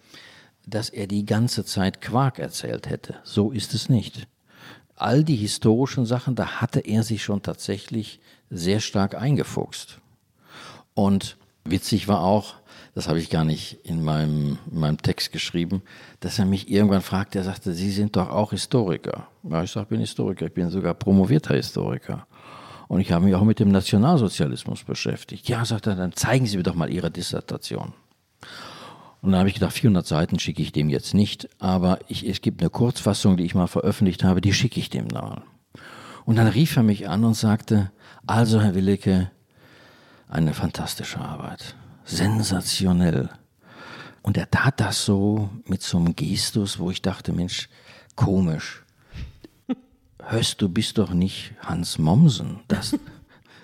dass 0.66 0.90
er 0.90 1.08
die 1.08 1.26
ganze 1.26 1.66
Zeit 1.66 2.02
Quark 2.02 2.40
erzählt 2.40 2.90
hätte. 2.90 3.16
So 3.24 3.52
ist 3.52 3.74
es 3.74 3.90
nicht. 3.90 4.28
All 4.96 5.24
die 5.24 5.36
historischen 5.36 6.06
Sachen, 6.06 6.36
da 6.36 6.62
hatte 6.62 6.80
er 6.80 7.04
sich 7.04 7.24
schon 7.24 7.42
tatsächlich 7.42 8.20
sehr 8.50 8.80
stark 8.80 9.16
eingefuchst. 9.16 10.00
Und 10.94 11.38
Witzig 11.66 12.10
war 12.10 12.22
auch, 12.22 12.56
das 12.94 13.08
habe 13.08 13.20
ich 13.20 13.30
gar 13.30 13.46
nicht 13.46 13.80
in 13.84 14.04
meinem, 14.04 14.58
in 14.70 14.80
meinem 14.80 14.98
Text 14.98 15.32
geschrieben, 15.32 15.82
dass 16.20 16.38
er 16.38 16.46
mich 16.46 16.70
irgendwann 16.70 17.02
fragte, 17.02 17.40
er 17.40 17.46
sagte, 17.46 17.74
Sie 17.74 17.90
sind 17.90 18.16
doch 18.16 18.30
auch 18.30 18.52
Historiker. 18.52 19.28
Ja, 19.44 19.64
ich 19.64 19.72
sage, 19.72 19.86
ich 19.86 19.90
bin 19.90 20.00
Historiker, 20.02 20.46
ich 20.46 20.54
bin 20.54 20.70
sogar 20.70 20.94
promovierter 20.94 21.56
Historiker. 21.56 22.28
Und 22.90 23.00
ich 23.00 23.12
habe 23.12 23.26
mich 23.26 23.34
auch 23.34 23.44
mit 23.44 23.60
dem 23.60 23.72
Nationalsozialismus 23.72 24.84
beschäftigt. 24.84 25.48
Ja, 25.48 25.64
sagt 25.64 25.88
er, 25.88 25.96
dann 25.96 26.12
zeigen 26.14 26.46
Sie 26.46 26.58
mir 26.58 26.64
doch 26.64 26.76
mal 26.76 26.90
Ihre 26.90 27.10
Dissertation. 27.10 27.94
Und 29.24 29.32
dann 29.32 29.40
habe 29.40 29.48
ich 29.48 29.56
gedacht, 29.56 29.72
400 29.72 30.06
Seiten 30.06 30.38
schicke 30.38 30.62
ich 30.62 30.74
dem 30.74 30.90
jetzt 30.90 31.14
nicht, 31.14 31.48
aber 31.58 32.00
ich, 32.10 32.28
es 32.28 32.42
gibt 32.42 32.60
eine 32.62 32.70
Kurzfassung, 32.70 33.38
die 33.38 33.46
ich 33.46 33.56
mal 33.56 33.68
veröffentlicht 33.68 34.22
habe, 34.26 34.42
die 34.42 34.52
schicke 34.52 34.82
ich 34.82 34.90
dem 34.90 35.08
mal. 35.08 35.44
Und 36.26 36.36
dann 36.36 36.48
rief 36.48 36.76
er 36.76 36.84
mich 36.84 37.08
an 37.08 37.24
und 37.24 37.34
sagte, 37.34 37.90
also 38.28 38.60
Herr 38.60 38.76
Willicke, 38.76 39.32
eine 40.28 40.54
fantastische 40.54 41.20
Arbeit. 41.20 41.78
Sensationell. 42.04 43.30
Und 44.24 44.36
er 44.36 44.52
tat 44.52 44.82
das 44.82 45.06
so 45.06 45.50
mit 45.68 45.82
so 45.82 46.00
einem 46.00 46.18
Gestus, 46.18 46.78
wo 46.78 46.92
ich 46.92 47.02
dachte, 47.02 47.32
Mensch, 47.32 47.70
komisch. 48.18 48.84
Hörst 50.22 50.62
du, 50.62 50.68
bist 50.68 50.98
doch 50.98 51.14
nicht 51.14 51.54
Hans 51.62 51.98
Mommsen, 51.98 52.60
dass, 52.68 52.98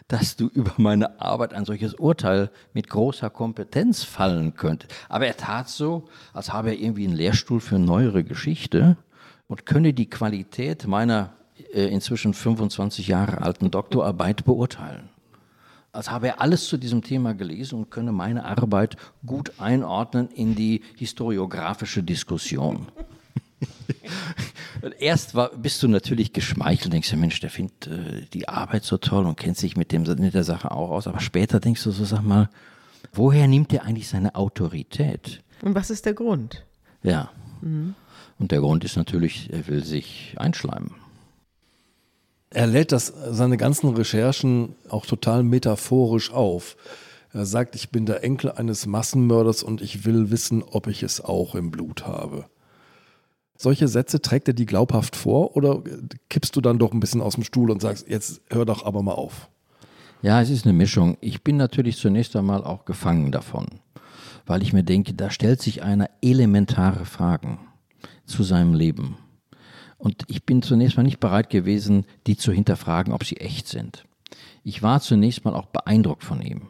dass 0.09 0.35
du 0.35 0.47
über 0.47 0.73
meine 0.77 1.21
Arbeit 1.21 1.53
ein 1.53 1.63
solches 1.63 1.93
Urteil 1.93 2.51
mit 2.73 2.89
großer 2.89 3.29
Kompetenz 3.29 4.03
fallen 4.03 4.55
könntest. 4.55 4.93
Aber 5.07 5.27
er 5.27 5.37
tat 5.37 5.69
so, 5.69 6.09
als 6.33 6.51
habe 6.51 6.71
er 6.71 6.79
irgendwie 6.79 7.07
einen 7.07 7.15
Lehrstuhl 7.15 7.61
für 7.61 7.79
neuere 7.79 8.25
Geschichte 8.25 8.97
und 9.47 9.65
könne 9.65 9.93
die 9.93 10.09
Qualität 10.09 10.85
meiner 10.87 11.33
äh, 11.73 11.85
inzwischen 11.85 12.33
25 12.33 13.07
Jahre 13.07 13.41
alten 13.41 13.71
Doktorarbeit 13.71 14.43
beurteilen 14.43 15.09
als 15.91 16.11
habe 16.11 16.27
er 16.27 16.41
alles 16.41 16.67
zu 16.67 16.77
diesem 16.77 17.01
Thema 17.01 17.33
gelesen 17.33 17.79
und 17.79 17.89
könne 17.89 18.11
meine 18.11 18.45
Arbeit 18.45 18.95
gut 19.25 19.53
einordnen 19.59 20.29
in 20.29 20.55
die 20.55 20.81
historiografische 20.95 22.03
Diskussion. 22.03 22.87
Erst 24.99 25.35
war, 25.35 25.49
bist 25.49 25.83
du 25.83 25.87
natürlich 25.87 26.33
geschmeichelt, 26.33 26.93
denkst 26.93 27.09
du, 27.09 27.17
Mensch, 27.17 27.39
der 27.39 27.49
findet 27.49 27.87
äh, 27.87 28.25
die 28.33 28.47
Arbeit 28.47 28.83
so 28.83 28.97
toll 28.97 29.25
und 29.25 29.37
kennt 29.37 29.57
sich 29.57 29.75
mit, 29.75 29.91
dem, 29.91 30.03
mit 30.03 30.33
der 30.33 30.43
Sache 30.43 30.71
auch 30.71 30.91
aus. 30.91 31.07
Aber 31.07 31.19
später 31.19 31.59
denkst 31.59 31.83
du 31.83 31.91
so, 31.91 32.05
sag 32.05 32.21
mal, 32.21 32.49
woher 33.13 33.47
nimmt 33.47 33.73
er 33.73 33.83
eigentlich 33.83 34.07
seine 34.07 34.35
Autorität? 34.35 35.41
Und 35.61 35.75
was 35.75 35.89
ist 35.89 36.05
der 36.05 36.13
Grund? 36.13 36.65
Ja. 37.03 37.31
Mhm. 37.61 37.95
Und 38.37 38.51
der 38.51 38.61
Grund 38.61 38.85
ist 38.85 38.95
natürlich, 38.95 39.51
er 39.51 39.67
will 39.67 39.83
sich 39.83 40.33
einschleimen. 40.37 40.91
Er 42.51 42.67
lädt 42.67 42.91
das, 42.91 43.13
seine 43.29 43.57
ganzen 43.57 43.93
Recherchen 43.93 44.75
auch 44.89 45.05
total 45.05 45.43
metaphorisch 45.43 46.31
auf. 46.31 46.77
Er 47.31 47.45
sagt, 47.45 47.75
ich 47.75 47.89
bin 47.89 48.07
der 48.07 48.23
Enkel 48.23 48.51
eines 48.51 48.87
Massenmörders 48.87 49.61
und 49.61 49.81
ich 49.81 50.05
will 50.05 50.31
wissen, 50.31 50.63
ob 50.63 50.87
ich 50.87 51.03
es 51.03 51.21
auch 51.21 51.53
im 51.53 51.69
Blut 51.69 52.07
habe. 52.07 52.45
Solche 53.61 53.89
Sätze 53.89 54.21
trägt 54.21 54.47
er 54.47 54.53
die 54.53 54.65
glaubhaft 54.65 55.17
vor 55.17 55.57
oder 55.57 55.83
kippst 56.29 56.55
du 56.55 56.61
dann 56.61 56.79
doch 56.79 56.93
ein 56.93 57.01
bisschen 57.01 57.19
aus 57.19 57.35
dem 57.35 57.43
Stuhl 57.43 57.71
und 57.71 57.81
sagst, 57.81 58.07
jetzt 58.07 58.41
hör 58.49 58.63
doch 58.63 58.85
aber 58.85 59.03
mal 59.03 59.15
auf? 59.15 59.49
Ja, 60.21 60.41
es 60.41 60.49
ist 60.49 60.65
eine 60.65 60.71
Mischung. 60.71 61.17
Ich 61.19 61.43
bin 61.43 61.57
natürlich 61.57 61.97
zunächst 61.97 62.37
einmal 62.37 62.63
auch 62.63 62.85
gefangen 62.85 63.33
davon, 63.33 63.67
weil 64.45 64.61
ich 64.61 64.71
mir 64.71 64.83
denke, 64.83 65.13
da 65.13 65.29
stellt 65.29 65.61
sich 65.61 65.83
einer 65.83 66.09
elementare 66.21 67.03
Fragen 67.03 67.59
zu 68.25 68.43
seinem 68.43 68.73
Leben. 68.73 69.17
Und 69.97 70.23
ich 70.27 70.45
bin 70.45 70.61
zunächst 70.61 70.95
mal 70.95 71.03
nicht 71.03 71.19
bereit 71.19 71.49
gewesen, 71.49 72.05
die 72.27 72.37
zu 72.37 72.53
hinterfragen, 72.53 73.11
ob 73.11 73.25
sie 73.25 73.37
echt 73.37 73.67
sind. 73.67 74.05
Ich 74.63 74.81
war 74.83 75.01
zunächst 75.01 75.43
mal 75.43 75.53
auch 75.53 75.65
beeindruckt 75.65 76.23
von 76.23 76.41
ihm, 76.41 76.69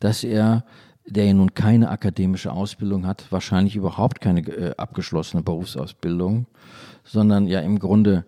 dass 0.00 0.24
er, 0.24 0.64
der 1.06 1.26
ja 1.26 1.34
nun 1.34 1.54
keine 1.54 1.90
akademische 1.90 2.52
Ausbildung 2.52 3.06
hat, 3.06 3.30
wahrscheinlich 3.30 3.76
überhaupt 3.76 4.20
keine 4.20 4.40
äh, 4.40 4.74
abgeschlossene 4.76 5.42
Berufsausbildung, 5.42 6.46
sondern 7.04 7.46
ja 7.46 7.60
im 7.60 7.78
Grunde 7.78 8.24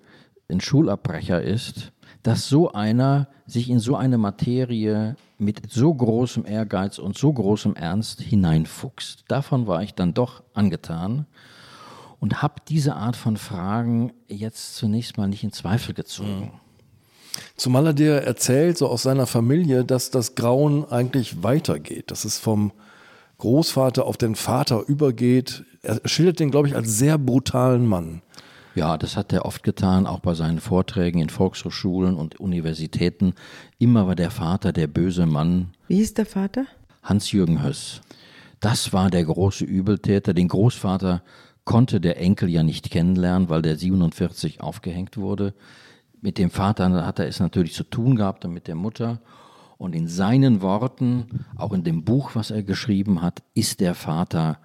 ein 0.48 0.60
Schulabbrecher 0.60 1.42
ist, 1.42 1.92
dass 2.22 2.48
so 2.48 2.72
einer 2.72 3.28
sich 3.46 3.70
in 3.70 3.78
so 3.78 3.96
eine 3.96 4.18
Materie 4.18 5.16
mit 5.38 5.70
so 5.70 5.92
großem 5.92 6.46
Ehrgeiz 6.46 6.98
und 6.98 7.16
so 7.16 7.32
großem 7.32 7.76
Ernst 7.76 8.20
hineinfuchst. 8.20 9.24
Davon 9.28 9.66
war 9.66 9.82
ich 9.82 9.94
dann 9.94 10.14
doch 10.14 10.42
angetan 10.54 11.26
und 12.20 12.42
habe 12.42 12.54
diese 12.68 12.96
Art 12.96 13.16
von 13.16 13.36
Fragen 13.36 14.12
jetzt 14.28 14.76
zunächst 14.76 15.18
mal 15.18 15.28
nicht 15.28 15.44
in 15.44 15.52
Zweifel 15.52 15.94
gezogen. 15.94 16.52
Zumal 17.56 17.86
er 17.86 17.92
dir 17.92 18.14
erzählt, 18.14 18.78
so 18.78 18.88
aus 18.88 19.02
seiner 19.02 19.26
Familie, 19.26 19.84
dass 19.84 20.10
das 20.10 20.34
Grauen 20.34 20.84
eigentlich 20.90 21.42
weitergeht, 21.42 22.10
dass 22.10 22.24
es 22.24 22.38
vom 22.38 22.72
Großvater 23.38 24.06
auf 24.06 24.16
den 24.16 24.34
Vater 24.34 24.84
übergeht. 24.86 25.64
Er 25.82 26.00
schildert 26.04 26.40
den, 26.40 26.50
glaube 26.50 26.68
ich, 26.68 26.76
als 26.76 26.98
sehr 26.98 27.18
brutalen 27.18 27.86
Mann. 27.86 28.22
Ja, 28.74 28.98
das 28.98 29.16
hat 29.16 29.32
er 29.32 29.44
oft 29.44 29.62
getan, 29.62 30.06
auch 30.06 30.18
bei 30.18 30.34
seinen 30.34 30.58
Vorträgen 30.58 31.20
in 31.20 31.28
Volkshochschulen 31.28 32.16
und 32.16 32.40
Universitäten. 32.40 33.34
Immer 33.78 34.08
war 34.08 34.16
der 34.16 34.32
Vater 34.32 34.72
der 34.72 34.88
böse 34.88 35.26
Mann. 35.26 35.68
Wie 35.86 35.96
hieß 35.96 36.14
der 36.14 36.26
Vater? 36.26 36.66
Hans-Jürgen 37.02 37.62
Höss. 37.62 38.00
Das 38.58 38.92
war 38.92 39.10
der 39.10 39.24
große 39.24 39.64
Übeltäter. 39.64 40.34
Den 40.34 40.48
Großvater 40.48 41.22
konnte 41.64 42.00
der 42.00 42.18
Enkel 42.20 42.48
ja 42.48 42.62
nicht 42.62 42.90
kennenlernen, 42.90 43.48
weil 43.48 43.62
der 43.62 43.76
47 43.76 44.60
aufgehängt 44.60 45.16
wurde. 45.18 45.54
Mit 46.24 46.38
dem 46.38 46.48
Vater 46.48 47.04
hat 47.04 47.18
er 47.18 47.28
es 47.28 47.38
natürlich 47.38 47.74
zu 47.74 47.84
tun 47.84 48.16
gehabt 48.16 48.46
und 48.46 48.54
mit 48.54 48.66
der 48.66 48.76
Mutter. 48.76 49.20
Und 49.76 49.94
in 49.94 50.08
seinen 50.08 50.62
Worten, 50.62 51.44
auch 51.56 51.74
in 51.74 51.84
dem 51.84 52.02
Buch, 52.02 52.30
was 52.32 52.50
er 52.50 52.62
geschrieben 52.62 53.20
hat, 53.20 53.42
ist 53.52 53.80
der 53.80 53.94
Vater 53.94 54.58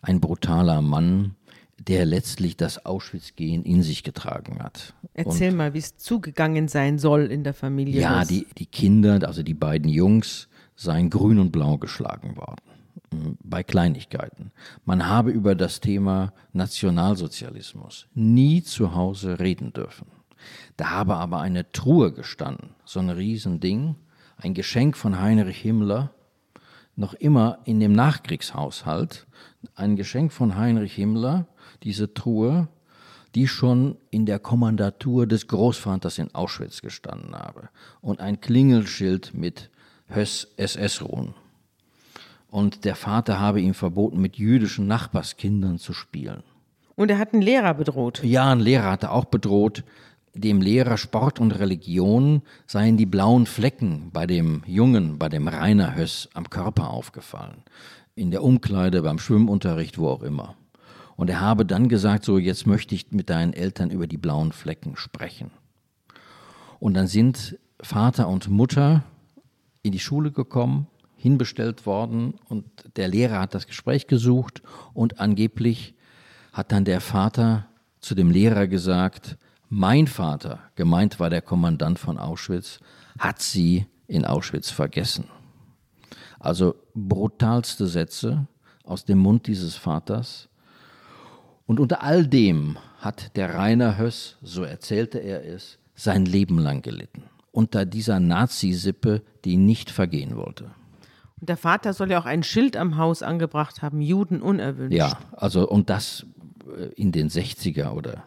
ein 0.00 0.20
brutaler 0.20 0.80
Mann, 0.80 1.34
der 1.78 2.06
letztlich 2.06 2.56
das 2.56 2.86
Auschwitz-Gehen 2.86 3.62
in 3.62 3.82
sich 3.82 4.04
getragen 4.04 4.62
hat. 4.62 4.94
Erzähl 5.12 5.50
und, 5.50 5.58
mal, 5.58 5.74
wie 5.74 5.80
es 5.80 5.98
zugegangen 5.98 6.66
sein 6.66 6.98
soll 6.98 7.26
in 7.26 7.44
der 7.44 7.52
Familie. 7.52 8.00
Ja, 8.00 8.24
die, 8.24 8.46
die 8.56 8.64
Kinder, 8.64 9.20
also 9.26 9.42
die 9.42 9.52
beiden 9.52 9.90
Jungs, 9.90 10.48
seien 10.76 11.10
grün 11.10 11.38
und 11.38 11.52
blau 11.52 11.76
geschlagen 11.76 12.38
worden 12.38 12.62
bei 13.44 13.62
Kleinigkeiten. 13.62 14.52
Man 14.86 15.06
habe 15.06 15.30
über 15.30 15.54
das 15.54 15.80
Thema 15.80 16.32
Nationalsozialismus 16.54 18.08
nie 18.14 18.62
zu 18.62 18.94
Hause 18.94 19.38
reden 19.38 19.74
dürfen. 19.74 20.06
Da 20.76 20.90
habe 20.90 21.16
aber 21.16 21.40
eine 21.40 21.70
Truhe 21.72 22.12
gestanden, 22.12 22.70
so 22.84 23.00
ein 23.00 23.10
Riesending, 23.10 23.96
ein 24.36 24.54
Geschenk 24.54 24.96
von 24.96 25.20
Heinrich 25.20 25.58
Himmler, 25.58 26.12
noch 26.96 27.14
immer 27.14 27.58
in 27.64 27.80
dem 27.80 27.92
Nachkriegshaushalt, 27.92 29.26
ein 29.74 29.96
Geschenk 29.96 30.32
von 30.32 30.56
Heinrich 30.56 30.94
Himmler, 30.94 31.46
diese 31.82 32.12
Truhe, 32.14 32.68
die 33.34 33.48
schon 33.48 33.96
in 34.10 34.26
der 34.26 34.38
Kommandatur 34.38 35.26
des 35.26 35.48
Großvaters 35.48 36.18
in 36.18 36.34
Auschwitz 36.34 36.82
gestanden 36.82 37.34
habe 37.34 37.70
und 38.00 38.20
ein 38.20 38.40
Klingelschild 38.40 39.32
mit 39.34 39.70
Höss 40.08 40.52
SS-Ruhen. 40.56 41.34
Und 42.48 42.84
der 42.84 42.96
Vater 42.96 43.40
habe 43.40 43.62
ihm 43.62 43.72
verboten, 43.72 44.20
mit 44.20 44.36
jüdischen 44.36 44.86
Nachbarskindern 44.86 45.78
zu 45.78 45.94
spielen. 45.94 46.42
Und 46.94 47.10
er 47.10 47.16
hat 47.16 47.32
einen 47.32 47.40
Lehrer 47.40 47.72
bedroht. 47.72 48.22
Ja, 48.22 48.52
ein 48.52 48.60
Lehrer 48.60 48.90
hatte 48.90 49.10
auch 49.10 49.24
bedroht, 49.24 49.84
dem 50.34 50.62
Lehrer 50.62 50.96
Sport 50.96 51.40
und 51.40 51.52
Religion 51.52 52.42
seien 52.66 52.96
die 52.96 53.06
blauen 53.06 53.46
Flecken 53.46 54.10
bei 54.12 54.26
dem 54.26 54.62
Jungen, 54.66 55.18
bei 55.18 55.28
dem 55.28 55.48
Rainer 55.48 55.94
Höss 55.94 56.28
am 56.34 56.48
Körper 56.48 56.90
aufgefallen. 56.90 57.62
In 58.14 58.30
der 58.30 58.42
Umkleide, 58.42 59.02
beim 59.02 59.18
Schwimmunterricht, 59.18 59.98
wo 59.98 60.08
auch 60.08 60.22
immer. 60.22 60.56
Und 61.16 61.28
er 61.28 61.40
habe 61.40 61.66
dann 61.66 61.88
gesagt, 61.88 62.24
so 62.24 62.38
jetzt 62.38 62.66
möchte 62.66 62.94
ich 62.94 63.12
mit 63.12 63.30
deinen 63.30 63.52
Eltern 63.52 63.90
über 63.90 64.06
die 64.06 64.16
blauen 64.16 64.52
Flecken 64.52 64.96
sprechen. 64.96 65.50
Und 66.80 66.94
dann 66.94 67.06
sind 67.06 67.58
Vater 67.80 68.28
und 68.28 68.48
Mutter 68.48 69.04
in 69.82 69.92
die 69.92 69.98
Schule 69.98 70.30
gekommen, 70.30 70.86
hinbestellt 71.16 71.86
worden 71.86 72.34
und 72.48 72.64
der 72.96 73.08
Lehrer 73.08 73.40
hat 73.40 73.54
das 73.54 73.66
Gespräch 73.66 74.06
gesucht 74.06 74.62
und 74.92 75.20
angeblich 75.20 75.94
hat 76.52 76.72
dann 76.72 76.84
der 76.84 77.00
Vater 77.00 77.68
zu 78.00 78.14
dem 78.14 78.30
Lehrer 78.30 78.66
gesagt, 78.66 79.36
mein 79.74 80.06
Vater, 80.06 80.58
gemeint 80.74 81.18
war 81.18 81.30
der 81.30 81.40
Kommandant 81.40 81.98
von 81.98 82.18
Auschwitz, 82.18 82.78
hat 83.18 83.40
sie 83.40 83.86
in 84.06 84.26
Auschwitz 84.26 84.68
vergessen. 84.68 85.24
Also 86.38 86.74
brutalste 86.94 87.86
Sätze 87.86 88.46
aus 88.84 89.06
dem 89.06 89.16
Mund 89.16 89.46
dieses 89.46 89.74
Vaters. 89.76 90.50
Und 91.64 91.80
unter 91.80 92.02
all 92.02 92.26
dem 92.26 92.76
hat 92.98 93.34
der 93.34 93.54
Rainer 93.54 93.96
Höss, 93.96 94.36
so 94.42 94.62
erzählte 94.62 95.16
er 95.16 95.42
es, 95.42 95.78
sein 95.94 96.26
Leben 96.26 96.58
lang 96.58 96.82
gelitten. 96.82 97.22
Unter 97.50 97.86
dieser 97.86 98.20
Nazi-Sippe, 98.20 99.22
die 99.46 99.56
nicht 99.56 99.90
vergehen 99.90 100.36
wollte. 100.36 100.64
Und 101.40 101.48
der 101.48 101.56
Vater 101.56 101.94
soll 101.94 102.10
ja 102.10 102.20
auch 102.20 102.26
ein 102.26 102.42
Schild 102.42 102.76
am 102.76 102.98
Haus 102.98 103.22
angebracht 103.22 103.80
haben, 103.80 104.02
Juden 104.02 104.42
unerwünscht. 104.42 104.98
Ja, 104.98 105.18
also 105.32 105.66
und 105.66 105.88
das 105.88 106.26
äh, 106.76 106.88
in 106.94 107.10
den 107.10 107.30
60er 107.30 107.92
oder 107.92 108.24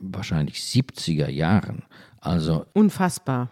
wahrscheinlich 0.00 0.56
70er 0.56 1.28
Jahren. 1.28 1.82
Also 2.20 2.66
unfassbar. 2.72 3.50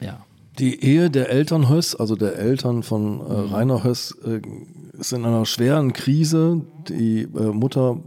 Ja. 0.00 0.24
Die 0.58 0.82
Ehe 0.82 1.10
der 1.10 1.30
Eltern 1.30 1.68
Höss, 1.68 1.94
also 1.94 2.16
der 2.16 2.36
Eltern 2.36 2.82
von 2.82 3.20
äh, 3.20 3.54
Rainer 3.54 3.84
Höss, 3.84 4.16
äh, 4.24 4.40
ist 4.98 5.12
in 5.12 5.24
einer 5.24 5.46
schweren 5.46 5.92
Krise. 5.92 6.62
Die 6.88 7.22
äh, 7.22 7.52
Mutter 7.52 7.98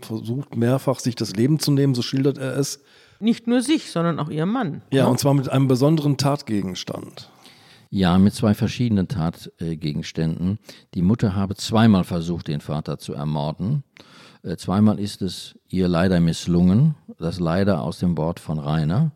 versucht 0.00 0.56
mehrfach, 0.56 1.00
sich 1.00 1.16
das 1.16 1.34
Leben 1.34 1.58
zu 1.58 1.72
nehmen, 1.72 1.94
so 1.94 2.02
schildert 2.02 2.38
er 2.38 2.56
es. 2.56 2.80
Nicht 3.20 3.46
nur 3.46 3.62
sich, 3.62 3.90
sondern 3.90 4.18
auch 4.20 4.28
ihr 4.28 4.46
Mann. 4.46 4.82
Ja, 4.90 5.06
und 5.06 5.18
zwar 5.18 5.34
mit 5.34 5.48
einem 5.48 5.66
besonderen 5.66 6.16
Tatgegenstand. 6.16 7.30
Ja, 7.90 8.18
mit 8.18 8.34
zwei 8.34 8.54
verschiedenen 8.54 9.08
Tatgegenständen. 9.08 10.58
Die 10.94 11.02
Mutter 11.02 11.34
habe 11.34 11.54
zweimal 11.54 12.04
versucht, 12.04 12.48
den 12.48 12.60
Vater 12.60 12.98
zu 12.98 13.14
ermorden. 13.14 13.84
Äh, 14.44 14.56
zweimal 14.56 15.00
ist 15.00 15.22
es 15.22 15.58
ihr 15.68 15.88
leider 15.88 16.20
misslungen, 16.20 16.94
das 17.18 17.40
leider 17.40 17.82
aus 17.82 17.98
dem 17.98 18.16
Wort 18.18 18.38
von 18.38 18.58
Rainer. 18.58 19.12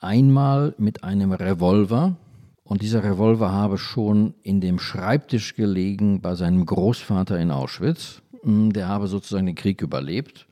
Einmal 0.00 0.74
mit 0.78 1.04
einem 1.04 1.32
Revolver, 1.32 2.16
und 2.64 2.82
dieser 2.82 3.02
Revolver 3.02 3.50
habe 3.50 3.78
schon 3.78 4.34
in 4.42 4.60
dem 4.60 4.78
Schreibtisch 4.78 5.54
gelegen 5.54 6.20
bei 6.20 6.34
seinem 6.34 6.66
Großvater 6.66 7.38
in 7.38 7.50
Auschwitz. 7.50 8.20
Hm, 8.42 8.72
der 8.74 8.88
habe 8.88 9.06
sozusagen 9.06 9.46
den 9.46 9.54
Krieg 9.54 9.80
überlebt, 9.80 10.46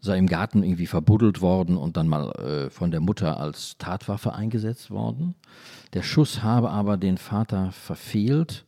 sei 0.00 0.16
im 0.16 0.28
Garten 0.28 0.62
irgendwie 0.62 0.86
verbuddelt 0.86 1.40
worden 1.40 1.76
und 1.76 1.96
dann 1.96 2.06
mal 2.06 2.30
äh, 2.38 2.70
von 2.70 2.90
der 2.92 3.00
Mutter 3.00 3.40
als 3.40 3.78
Tatwaffe 3.78 4.32
eingesetzt 4.34 4.90
worden. 4.90 5.34
Der 5.92 6.02
Schuss 6.02 6.42
habe 6.42 6.70
aber 6.70 6.96
den 6.96 7.18
Vater 7.18 7.72
verfehlt 7.72 8.64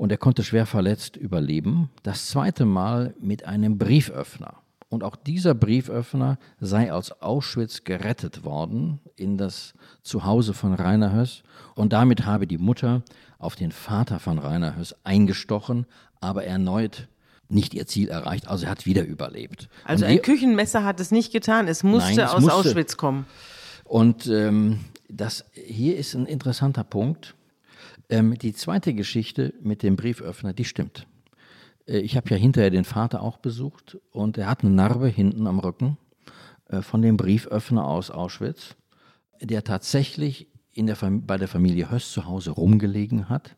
und 0.00 0.10
er 0.10 0.16
konnte 0.16 0.42
schwer 0.42 0.64
verletzt 0.64 1.18
überleben. 1.18 1.90
Das 2.02 2.28
zweite 2.28 2.64
Mal 2.64 3.12
mit 3.20 3.44
einem 3.44 3.76
Brieföffner. 3.76 4.54
Und 4.88 5.04
auch 5.04 5.14
dieser 5.14 5.54
Brieföffner 5.54 6.38
sei 6.58 6.90
aus 6.90 7.12
Auschwitz 7.20 7.84
gerettet 7.84 8.42
worden 8.42 9.00
in 9.14 9.36
das 9.36 9.74
Zuhause 10.02 10.54
von 10.54 10.72
Rainer 10.72 11.12
Höss. 11.12 11.42
Und 11.74 11.92
damit 11.92 12.24
habe 12.24 12.46
die 12.46 12.56
Mutter 12.56 13.02
auf 13.38 13.56
den 13.56 13.72
Vater 13.72 14.20
von 14.20 14.38
Rainer 14.38 14.74
Höss 14.74 14.96
eingestochen, 15.04 15.84
aber 16.22 16.44
erneut 16.44 17.08
nicht 17.50 17.74
ihr 17.74 17.86
Ziel 17.86 18.08
erreicht. 18.08 18.48
Also 18.48 18.64
er 18.64 18.70
hat 18.70 18.86
wieder 18.86 19.04
überlebt. 19.04 19.68
Also 19.84 20.06
ein 20.06 20.22
Küchenmesser 20.22 20.82
hat 20.82 20.98
es 20.98 21.10
nicht 21.10 21.30
getan, 21.30 21.68
es 21.68 21.82
musste 21.82 22.14
Nein, 22.14 22.24
es 22.24 22.30
aus 22.32 22.40
musste. 22.40 22.70
Auschwitz 22.70 22.96
kommen. 22.96 23.26
Und 23.84 24.28
ähm, 24.28 24.80
das 25.10 25.44
hier 25.52 25.98
ist 25.98 26.14
ein 26.14 26.24
interessanter 26.24 26.84
Punkt. 26.84 27.34
Ähm, 28.10 28.36
die 28.36 28.52
zweite 28.52 28.92
Geschichte 28.92 29.54
mit 29.62 29.84
dem 29.84 29.94
Brieföffner, 29.94 30.52
die 30.52 30.64
stimmt. 30.64 31.06
Äh, 31.86 31.98
ich 31.98 32.16
habe 32.16 32.28
ja 32.30 32.36
hinterher 32.36 32.70
den 32.70 32.84
Vater 32.84 33.22
auch 33.22 33.38
besucht 33.38 33.98
und 34.10 34.36
er 34.36 34.48
hat 34.48 34.62
eine 34.62 34.70
Narbe 34.74 35.08
hinten 35.08 35.46
am 35.46 35.60
Rücken 35.60 35.96
äh, 36.68 36.82
von 36.82 37.02
dem 37.02 37.16
Brieföffner 37.16 37.86
aus 37.86 38.10
Auschwitz, 38.10 38.74
der 39.40 39.62
tatsächlich 39.62 40.48
in 40.72 40.86
der 40.86 40.96
bei 41.00 41.38
der 41.38 41.48
Familie 41.48 41.90
Höss 41.90 42.12
zu 42.12 42.26
Hause 42.26 42.50
rumgelegen 42.50 43.28
hat. 43.28 43.56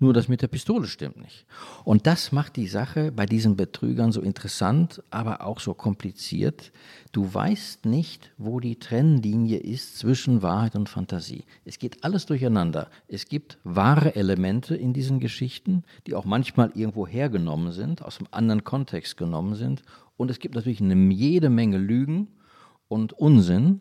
Nur 0.00 0.12
das 0.12 0.28
mit 0.28 0.42
der 0.42 0.48
Pistole 0.48 0.86
stimmt 0.86 1.16
nicht. 1.16 1.44
Und 1.84 2.06
das 2.06 2.30
macht 2.30 2.54
die 2.54 2.68
Sache 2.68 3.10
bei 3.10 3.26
diesen 3.26 3.56
Betrügern 3.56 4.12
so 4.12 4.20
interessant, 4.20 5.02
aber 5.10 5.44
auch 5.44 5.58
so 5.58 5.74
kompliziert. 5.74 6.70
Du 7.10 7.32
weißt 7.34 7.84
nicht, 7.84 8.30
wo 8.38 8.60
die 8.60 8.78
Trennlinie 8.78 9.58
ist 9.58 9.98
zwischen 9.98 10.40
Wahrheit 10.40 10.76
und 10.76 10.88
Fantasie. 10.88 11.44
Es 11.64 11.80
geht 11.80 12.04
alles 12.04 12.26
durcheinander. 12.26 12.90
Es 13.08 13.26
gibt 13.26 13.58
wahre 13.64 14.14
Elemente 14.14 14.76
in 14.76 14.92
diesen 14.92 15.18
Geschichten, 15.18 15.82
die 16.06 16.14
auch 16.14 16.24
manchmal 16.24 16.70
irgendwo 16.74 17.06
hergenommen 17.06 17.72
sind, 17.72 18.02
aus 18.02 18.18
einem 18.18 18.28
anderen 18.30 18.62
Kontext 18.62 19.16
genommen 19.16 19.56
sind. 19.56 19.82
Und 20.16 20.30
es 20.30 20.38
gibt 20.38 20.54
natürlich 20.54 20.80
eine 20.80 20.94
jede 21.12 21.50
Menge 21.50 21.78
Lügen 21.78 22.28
und 22.86 23.14
Unsinn. 23.14 23.80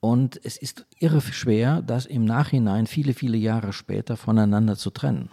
Und 0.00 0.40
es 0.42 0.56
ist 0.56 0.84
irre 0.98 1.20
schwer, 1.20 1.80
das 1.80 2.06
im 2.06 2.24
Nachhinein 2.24 2.86
viele, 2.86 3.14
viele 3.14 3.36
Jahre 3.36 3.72
später 3.72 4.16
voneinander 4.16 4.76
zu 4.76 4.90
trennen. 4.90 5.30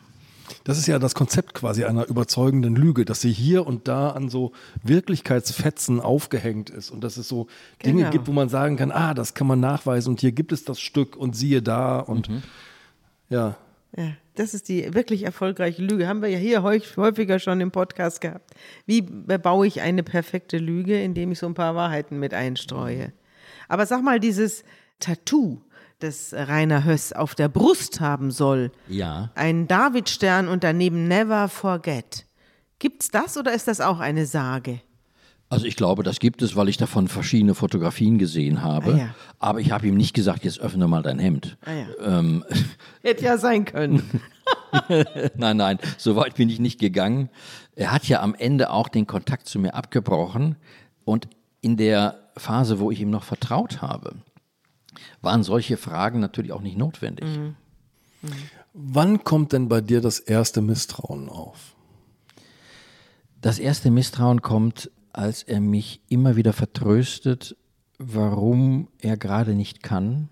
Das 0.64 0.78
ist 0.78 0.88
ja 0.88 1.00
das 1.00 1.16
Konzept 1.16 1.54
quasi 1.54 1.84
einer 1.86 2.08
überzeugenden 2.08 2.76
Lüge, 2.76 3.06
dass 3.06 3.22
sie 3.22 3.32
hier 3.32 3.66
und 3.66 3.88
da 3.88 4.10
an 4.12 4.30
so 4.30 4.52
Wirklichkeitsfetzen 4.84 6.00
aufgehängt 6.00 6.70
ist 6.70 6.90
und 6.92 7.04
dass 7.04 7.18
es 7.18 7.28
so 7.28 7.48
Dinge 7.86 8.00
Genau. 8.00 8.10
gibt, 8.12 8.28
wo 8.28 8.32
man 8.32 8.50
sagen 8.50 8.78
kann, 8.78 8.92
ah, 8.92 9.14
das 9.14 9.34
kann 9.34 9.48
man 9.48 9.60
nachweisen 9.60 10.10
und 10.12 10.20
hier 10.22 10.32
gibt 10.32 10.52
es 10.52 10.64
das 10.64 10.80
Stück 10.80 11.16
und 11.16 11.36
siehe 11.36 11.62
da 11.62 12.00
und 12.00 12.30
ja. 13.30 13.58
Ja, 13.98 14.14
das 14.36 14.54
ist 14.54 14.70
die 14.70 14.94
wirklich 14.94 15.24
erfolgreiche 15.24 15.82
Lüge. 15.82 16.08
Haben 16.08 16.22
wir 16.22 16.30
ja 16.30 16.38
hier 16.38 16.64
häufig- 16.64 16.96
häufiger 16.96 17.40
schon 17.40 17.60
im 17.60 17.72
Podcast 17.72 18.22
gehabt. 18.22 18.52
Wie 18.86 19.02
baue 19.02 19.68
ich 19.68 19.82
eine 19.82 20.02
perfekte 20.04 20.58
Lüge, 20.58 21.02
indem 21.02 21.34
ich 21.34 21.40
so 21.40 21.46
ein 21.48 21.54
paar 21.56 21.76
Wahrheiten 21.76 22.18
mit 22.20 22.34
einstreue? 22.34 23.12
Aber 23.68 23.86
sag 23.86 24.02
mal, 24.02 24.20
dieses 24.22 24.64
Tattoo, 25.02 25.62
das 26.04 26.34
Rainer 26.34 26.84
Höss 26.84 27.14
auf 27.14 27.36
der 27.36 27.48
Brust 27.50 28.00
haben 28.02 28.32
soll, 28.32 28.72
Ja. 28.88 29.32
ein 29.36 29.68
Davidstern 29.68 30.48
und 30.48 30.64
daneben 30.64 31.08
Never 31.08 31.48
Forget. 31.48 32.26
Gibt's 32.80 33.10
das 33.12 33.38
oder 33.38 33.54
ist 33.54 33.68
das 33.68 33.80
auch 33.82 34.00
eine 34.00 34.26
Sage? 34.26 34.82
Also 35.50 35.66
ich 35.66 35.76
glaube, 35.76 36.04
das 36.04 36.20
gibt 36.20 36.42
es, 36.42 36.56
weil 36.56 36.70
ich 36.70 36.78
davon 36.78 37.10
verschiedene 37.10 37.56
Fotografien 37.56 38.18
gesehen 38.18 38.62
habe. 38.64 38.94
Ah, 38.94 38.98
ja. 38.98 39.16
Aber 39.40 39.60
ich 39.60 39.72
habe 39.72 39.86
ihm 39.86 39.96
nicht 39.98 40.14
gesagt, 40.14 40.46
jetzt 40.46 40.60
öffne 40.62 40.88
mal 40.88 41.04
dein 41.04 41.20
Hemd. 41.20 41.58
Ah, 41.66 41.72
ja. 41.74 42.20
Ähm, 42.20 42.46
Hätte 43.04 43.26
ja 43.26 43.38
sein 43.38 43.66
können. 43.66 44.22
nein, 45.36 45.58
nein, 45.58 45.78
so 45.98 46.16
weit 46.16 46.36
bin 46.36 46.48
ich 46.50 46.60
nicht 46.60 46.80
gegangen. 46.80 47.30
Er 47.76 47.92
hat 47.92 48.08
ja 48.08 48.22
am 48.22 48.34
Ende 48.34 48.70
auch 48.72 48.88
den 48.88 49.08
Kontakt 49.08 49.48
zu 49.48 49.60
mir 49.60 49.76
abgebrochen. 49.76 50.56
Und 51.04 51.28
in 51.60 51.76
der 51.78 52.30
Phase, 52.38 52.80
wo 52.80 52.90
ich 52.90 53.02
ihm 53.02 53.10
noch 53.10 53.24
vertraut 53.24 53.82
habe, 53.82 54.16
waren 55.22 55.44
solche 55.44 55.78
Fragen 55.78 56.20
natürlich 56.20 56.52
auch 56.52 56.62
nicht 56.62 56.78
notwendig. 56.78 57.26
Wann 58.74 59.24
kommt 59.24 59.54
denn 59.54 59.68
bei 59.68 59.82
dir 59.82 60.02
das 60.02 60.20
erste 60.20 60.62
Misstrauen 60.62 61.30
auf? 61.30 61.76
Das 63.42 63.60
erste 63.60 63.90
Misstrauen 63.90 64.42
kommt, 64.42 64.92
als 65.14 65.44
er 65.44 65.60
mich 65.60 66.02
immer 66.10 66.36
wieder 66.36 66.54
vertröstet, 66.54 67.56
warum 67.98 68.88
er 69.00 69.18
gerade 69.18 69.56
nicht 69.56 69.84
kann. 69.84 70.30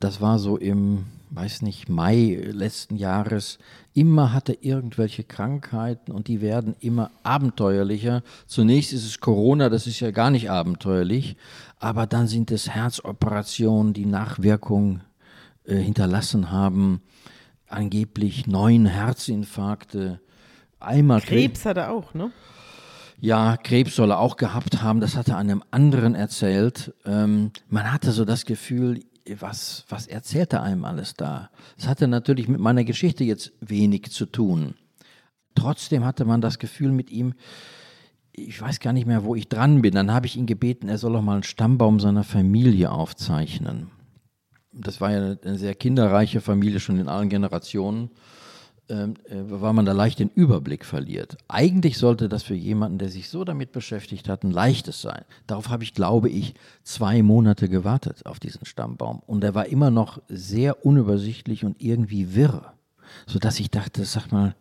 Das 0.00 0.20
war 0.20 0.38
so 0.38 0.56
im, 0.56 1.06
weiß 1.30 1.62
nicht, 1.62 1.88
Mai 1.88 2.38
letzten 2.52 2.96
Jahres. 2.96 3.58
Immer 3.94 4.32
hat 4.32 4.48
er 4.48 4.62
irgendwelche 4.62 5.24
Krankheiten 5.24 6.12
und 6.12 6.28
die 6.28 6.40
werden 6.40 6.76
immer 6.80 7.10
abenteuerlicher. 7.22 8.22
Zunächst 8.46 8.92
ist 8.92 9.04
es 9.04 9.20
Corona, 9.20 9.68
das 9.68 9.86
ist 9.86 10.00
ja 10.00 10.10
gar 10.10 10.30
nicht 10.30 10.50
abenteuerlich, 10.50 11.36
aber 11.78 12.06
dann 12.06 12.26
sind 12.26 12.50
es 12.50 12.70
Herzoperationen, 12.70 13.92
die 13.92 14.06
Nachwirkungen 14.06 15.02
äh, 15.64 15.76
hinterlassen 15.76 16.50
haben. 16.50 17.00
Angeblich 17.68 18.46
neun 18.46 18.86
Herzinfarkte. 18.86 20.20
Einmal 20.78 21.20
Krebs 21.20 21.64
hat 21.64 21.76
er 21.76 21.90
auch, 21.90 22.14
ne? 22.14 22.30
Ja, 23.18 23.56
Krebs 23.56 23.96
soll 23.96 24.10
er 24.12 24.20
auch 24.20 24.36
gehabt 24.36 24.82
haben. 24.82 25.00
Das 25.00 25.16
hat 25.16 25.28
er 25.28 25.38
einem 25.38 25.62
anderen 25.70 26.14
erzählt. 26.14 26.94
Ähm, 27.04 27.50
man 27.68 27.90
hatte 27.92 28.12
so 28.12 28.24
das 28.24 28.44
Gefühl, 28.44 29.00
was, 29.38 29.84
was 29.88 30.06
erzählt 30.06 30.52
er 30.52 30.62
einem 30.62 30.84
alles 30.84 31.14
da? 31.14 31.50
Das 31.76 31.88
hatte 31.88 32.08
natürlich 32.08 32.48
mit 32.48 32.60
meiner 32.60 32.84
Geschichte 32.84 33.24
jetzt 33.24 33.52
wenig 33.60 34.10
zu 34.10 34.26
tun. 34.26 34.74
Trotzdem 35.54 36.04
hatte 36.04 36.24
man 36.24 36.40
das 36.40 36.58
Gefühl 36.58 36.92
mit 36.92 37.10
ihm, 37.10 37.34
ich 38.32 38.60
weiß 38.60 38.80
gar 38.80 38.92
nicht 38.92 39.06
mehr, 39.06 39.24
wo 39.24 39.34
ich 39.34 39.48
dran 39.48 39.82
bin. 39.82 39.94
Dann 39.94 40.12
habe 40.12 40.26
ich 40.26 40.36
ihn 40.36 40.46
gebeten, 40.46 40.88
er 40.88 40.98
soll 40.98 41.14
doch 41.14 41.22
mal 41.22 41.34
einen 41.34 41.42
Stammbaum 41.42 42.00
seiner 42.00 42.24
Familie 42.24 42.90
aufzeichnen. 42.90 43.90
Das 44.72 45.00
war 45.00 45.10
ja 45.10 45.36
eine 45.42 45.56
sehr 45.56 45.74
kinderreiche 45.74 46.42
Familie, 46.42 46.80
schon 46.80 46.98
in 46.98 47.08
allen 47.08 47.30
Generationen, 47.30 48.10
ähm, 48.88 49.14
äh, 49.24 49.36
weil 49.48 49.72
man 49.72 49.84
da 49.84 49.92
leicht 49.92 50.20
den 50.20 50.30
Überblick 50.34 50.84
verliert. 50.84 51.36
Eigentlich 51.48 51.98
sollte 51.98 52.28
das 52.28 52.44
für 52.44 52.54
jemanden, 52.54 52.98
der 52.98 53.08
sich 53.08 53.28
so 53.28 53.42
damit 53.42 53.72
beschäftigt 53.72 54.28
hat, 54.28 54.44
ein 54.44 54.52
leichtes 54.52 55.00
sein. 55.00 55.24
Darauf 55.48 55.70
habe 55.70 55.82
ich, 55.82 55.92
glaube 55.92 56.28
ich, 56.28 56.54
zwei 56.84 57.22
Monate 57.22 57.68
gewartet 57.68 58.24
auf 58.26 58.38
diesen 58.38 58.64
Stammbaum. 58.64 59.22
Und 59.26 59.42
er 59.42 59.56
war 59.56 59.66
immer 59.66 59.90
noch 59.90 60.22
sehr 60.28 60.86
unübersichtlich 60.86 61.64
und 61.64 61.82
irgendwie 61.82 62.36
wirr, 62.36 62.74
sodass 63.26 63.58
ich 63.58 63.72
dachte, 63.72 64.04
sag 64.04 64.30
mal, 64.30 64.54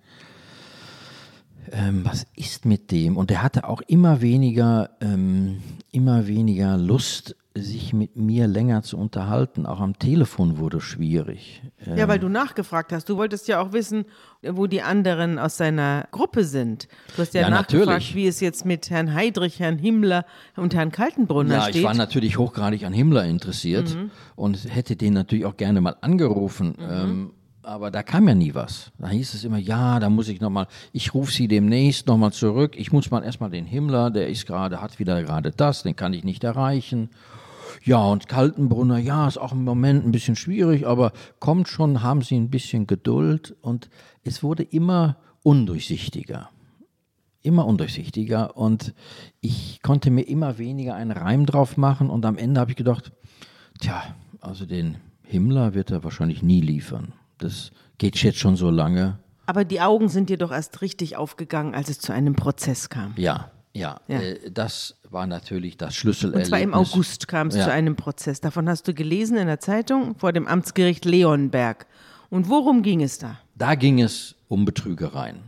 ähm, 1.71 2.03
was 2.03 2.25
ist 2.35 2.65
mit 2.65 2.91
dem? 2.91 3.17
Und 3.17 3.29
er 3.29 3.43
hatte 3.43 3.67
auch 3.67 3.81
immer 3.81 4.21
weniger, 4.21 4.89
ähm, 5.01 5.61
immer 5.91 6.25
weniger 6.27 6.77
Lust, 6.77 7.35
sich 7.57 7.93
mit 7.93 8.17
mir 8.17 8.47
länger 8.47 8.83
zu 8.83 8.97
unterhalten. 8.97 9.65
Auch 9.65 9.79
am 9.79 9.97
Telefon 9.97 10.57
wurde 10.57 10.81
schwierig. 10.81 11.61
Ähm 11.85 11.97
ja, 11.97 12.07
weil 12.07 12.19
du 12.19 12.27
nachgefragt 12.27 12.91
hast. 12.91 13.07
Du 13.07 13.15
wolltest 13.15 13.47
ja 13.47 13.61
auch 13.61 13.71
wissen, 13.71 14.05
wo 14.43 14.67
die 14.67 14.81
anderen 14.81 15.39
aus 15.39 15.55
seiner 15.55 16.07
Gruppe 16.11 16.43
sind. 16.43 16.89
Du 17.15 17.21
hast 17.21 17.33
ja, 17.33 17.41
ja 17.41 17.49
nachgefragt, 17.49 17.87
natürlich. 17.87 18.15
wie 18.15 18.27
es 18.27 18.41
jetzt 18.41 18.65
mit 18.65 18.89
Herrn 18.89 19.13
Heydrich, 19.13 19.59
Herrn 19.59 19.77
Himmler 19.77 20.25
und 20.57 20.75
Herrn 20.75 20.91
Kaltenbrunner 20.91 21.55
ja, 21.55 21.61
steht. 21.61 21.75
Ja, 21.75 21.81
ich 21.81 21.87
war 21.87 21.93
natürlich 21.93 22.37
hochgradig 22.37 22.83
an 22.83 22.93
Himmler 22.93 23.23
interessiert 23.23 23.95
mhm. 23.95 24.11
und 24.35 24.73
hätte 24.73 24.97
den 24.97 25.13
natürlich 25.13 25.45
auch 25.45 25.55
gerne 25.55 25.79
mal 25.79 25.95
angerufen. 26.01 26.75
Mhm. 26.77 26.89
Ähm, 26.89 27.31
aber 27.63 27.89
da 27.89 28.03
kam 28.03 28.27
ja 28.27 28.35
nie 28.35 28.53
was. 28.53 28.91
Da 28.99 29.09
hieß 29.09 29.33
es 29.33 29.43
immer, 29.43 29.57
ja, 29.57 29.99
da 29.99 30.09
muss 30.09 30.27
ich 30.27 30.39
nochmal, 30.39 30.67
ich 30.91 31.13
rufe 31.13 31.31
sie 31.31 31.47
demnächst 31.47 32.07
nochmal 32.07 32.31
zurück. 32.31 32.75
Ich 32.77 32.91
muss 32.91 33.09
mal 33.09 33.23
erstmal 33.23 33.49
den 33.49 33.65
Himmler, 33.65 34.11
der 34.11 34.29
ist 34.29 34.45
gerade, 34.45 34.81
hat 34.81 34.99
wieder 34.99 35.23
gerade 35.23 35.51
das, 35.51 35.83
den 35.83 35.95
kann 35.95 36.13
ich 36.13 36.23
nicht 36.23 36.43
erreichen. 36.43 37.09
Ja, 37.83 38.03
und 38.05 38.27
Kaltenbrunner, 38.27 38.97
ja, 38.97 39.27
ist 39.27 39.37
auch 39.37 39.51
im 39.51 39.63
Moment 39.63 40.05
ein 40.05 40.11
bisschen 40.11 40.35
schwierig, 40.35 40.87
aber 40.87 41.11
kommt 41.39 41.67
schon, 41.67 42.01
haben 42.01 42.21
Sie 42.21 42.35
ein 42.35 42.49
bisschen 42.49 42.87
Geduld. 42.87 43.55
Und 43.61 43.89
es 44.23 44.43
wurde 44.43 44.63
immer 44.63 45.17
undurchsichtiger. 45.43 46.49
Immer 47.41 47.67
undurchsichtiger. 47.67 48.57
Und 48.57 48.93
ich 49.41 49.81
konnte 49.83 50.09
mir 50.09 50.23
immer 50.23 50.57
weniger 50.57 50.95
einen 50.95 51.11
Reim 51.11 51.45
drauf 51.45 51.77
machen. 51.77 52.09
Und 52.09 52.25
am 52.25 52.37
Ende 52.37 52.59
habe 52.59 52.71
ich 52.71 52.77
gedacht, 52.77 53.11
tja, 53.79 54.03
also 54.41 54.65
den 54.65 54.97
Himmler 55.23 55.73
wird 55.73 55.91
er 55.91 56.03
wahrscheinlich 56.03 56.41
nie 56.41 56.61
liefern. 56.61 57.13
Das 57.37 57.71
geht 57.97 58.17
jetzt 58.21 58.39
schon 58.39 58.55
so 58.55 58.69
lange. 58.69 59.19
Aber 59.45 59.63
die 59.63 59.81
Augen 59.81 60.09
sind 60.09 60.29
dir 60.29 60.37
doch 60.37 60.51
erst 60.51 60.81
richtig 60.81 61.17
aufgegangen, 61.17 61.75
als 61.75 61.89
es 61.89 61.99
zu 61.99 62.13
einem 62.13 62.35
Prozess 62.35 62.89
kam. 62.89 63.13
Ja, 63.17 63.51
ja. 63.73 63.99
ja. 64.07 64.21
Äh, 64.21 64.51
das 64.51 64.97
war 65.15 65.25
natürlich 65.25 65.77
das 65.77 65.95
Schlüsselerlebnis. 65.95 66.47
Und 66.47 66.49
zwar 66.49 66.59
im 66.59 66.73
August 66.75 67.27
kam 67.27 67.47
es 67.47 67.55
ja. 67.55 67.63
zu 67.63 67.71
einem 67.71 67.95
Prozess. 67.95 68.41
Davon 68.41 68.69
hast 68.69 68.87
du 68.87 68.93
gelesen 68.93 69.37
in 69.37 69.47
der 69.47 69.59
Zeitung 69.59 70.15
vor 70.15 70.33
dem 70.33 70.45
Amtsgericht 70.45 71.05
Leonberg. 71.05 71.87
Und 72.29 72.49
worum 72.49 72.83
ging 72.83 73.01
es 73.01 73.17
da? 73.17 73.39
Da 73.55 73.73
ging 73.73 74.01
es 74.01 74.35
um 74.47 74.65
Betrügereien. 74.65 75.39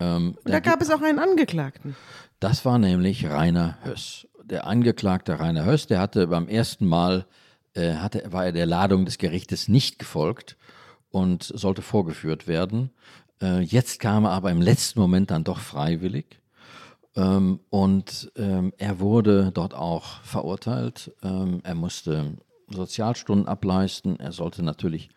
Ähm, 0.00 0.36
da, 0.44 0.52
da 0.52 0.60
gab 0.60 0.82
es 0.82 0.90
auch 0.90 1.00
einen 1.00 1.20
Angeklagten. 1.20 1.96
Das 2.40 2.64
war 2.64 2.78
nämlich 2.78 3.30
Rainer 3.30 3.78
Höss. 3.84 4.26
Der 4.44 4.66
Angeklagte 4.66 5.38
Rainer 5.38 5.64
Höss, 5.64 5.86
der 5.86 6.00
hatte 6.00 6.26
beim 6.26 6.48
ersten 6.48 6.86
Mal, 6.86 7.24
äh, 7.74 7.94
hatte, 7.94 8.24
war 8.32 8.46
er 8.46 8.52
der 8.52 8.66
Ladung 8.66 9.04
des 9.04 9.18
Gerichtes 9.18 9.68
nicht 9.68 10.00
gefolgt 10.00 10.56
und 11.10 11.44
sollte 11.44 11.80
vorgeführt 11.80 12.48
werden. 12.48 12.90
Äh, 13.40 13.60
jetzt 13.60 14.00
kam 14.00 14.24
er 14.24 14.32
aber 14.32 14.50
im 14.50 14.60
letzten 14.60 14.98
Moment 14.98 15.30
dann 15.30 15.44
doch 15.44 15.60
freiwillig. 15.60 16.41
Ähm, 17.16 17.60
und 17.70 18.32
ähm, 18.36 18.72
er 18.78 19.00
wurde 19.00 19.50
dort 19.52 19.74
auch 19.74 20.20
verurteilt. 20.22 21.12
Ähm, 21.22 21.60
er 21.62 21.74
musste 21.74 22.36
Sozialstunden 22.68 23.48
ableisten. 23.48 24.18
Er 24.18 24.32
sollte 24.32 24.62
natürlich 24.62 25.10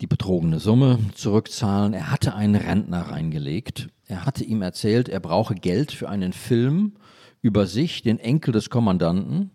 die 0.00 0.06
betrogene 0.06 0.60
Summe 0.60 0.98
zurückzahlen. 1.14 1.94
Er 1.94 2.10
hatte 2.10 2.34
einen 2.34 2.54
Rentner 2.54 3.02
reingelegt. 3.10 3.88
Er 4.06 4.26
hatte 4.26 4.44
ihm 4.44 4.62
erzählt, 4.62 5.08
er 5.08 5.20
brauche 5.20 5.54
Geld 5.54 5.92
für 5.92 6.08
einen 6.08 6.32
Film 6.32 6.92
über 7.40 7.66
sich, 7.66 8.02
den 8.02 8.18
Enkel 8.18 8.52
des 8.52 8.70
Kommandanten. 8.70 9.50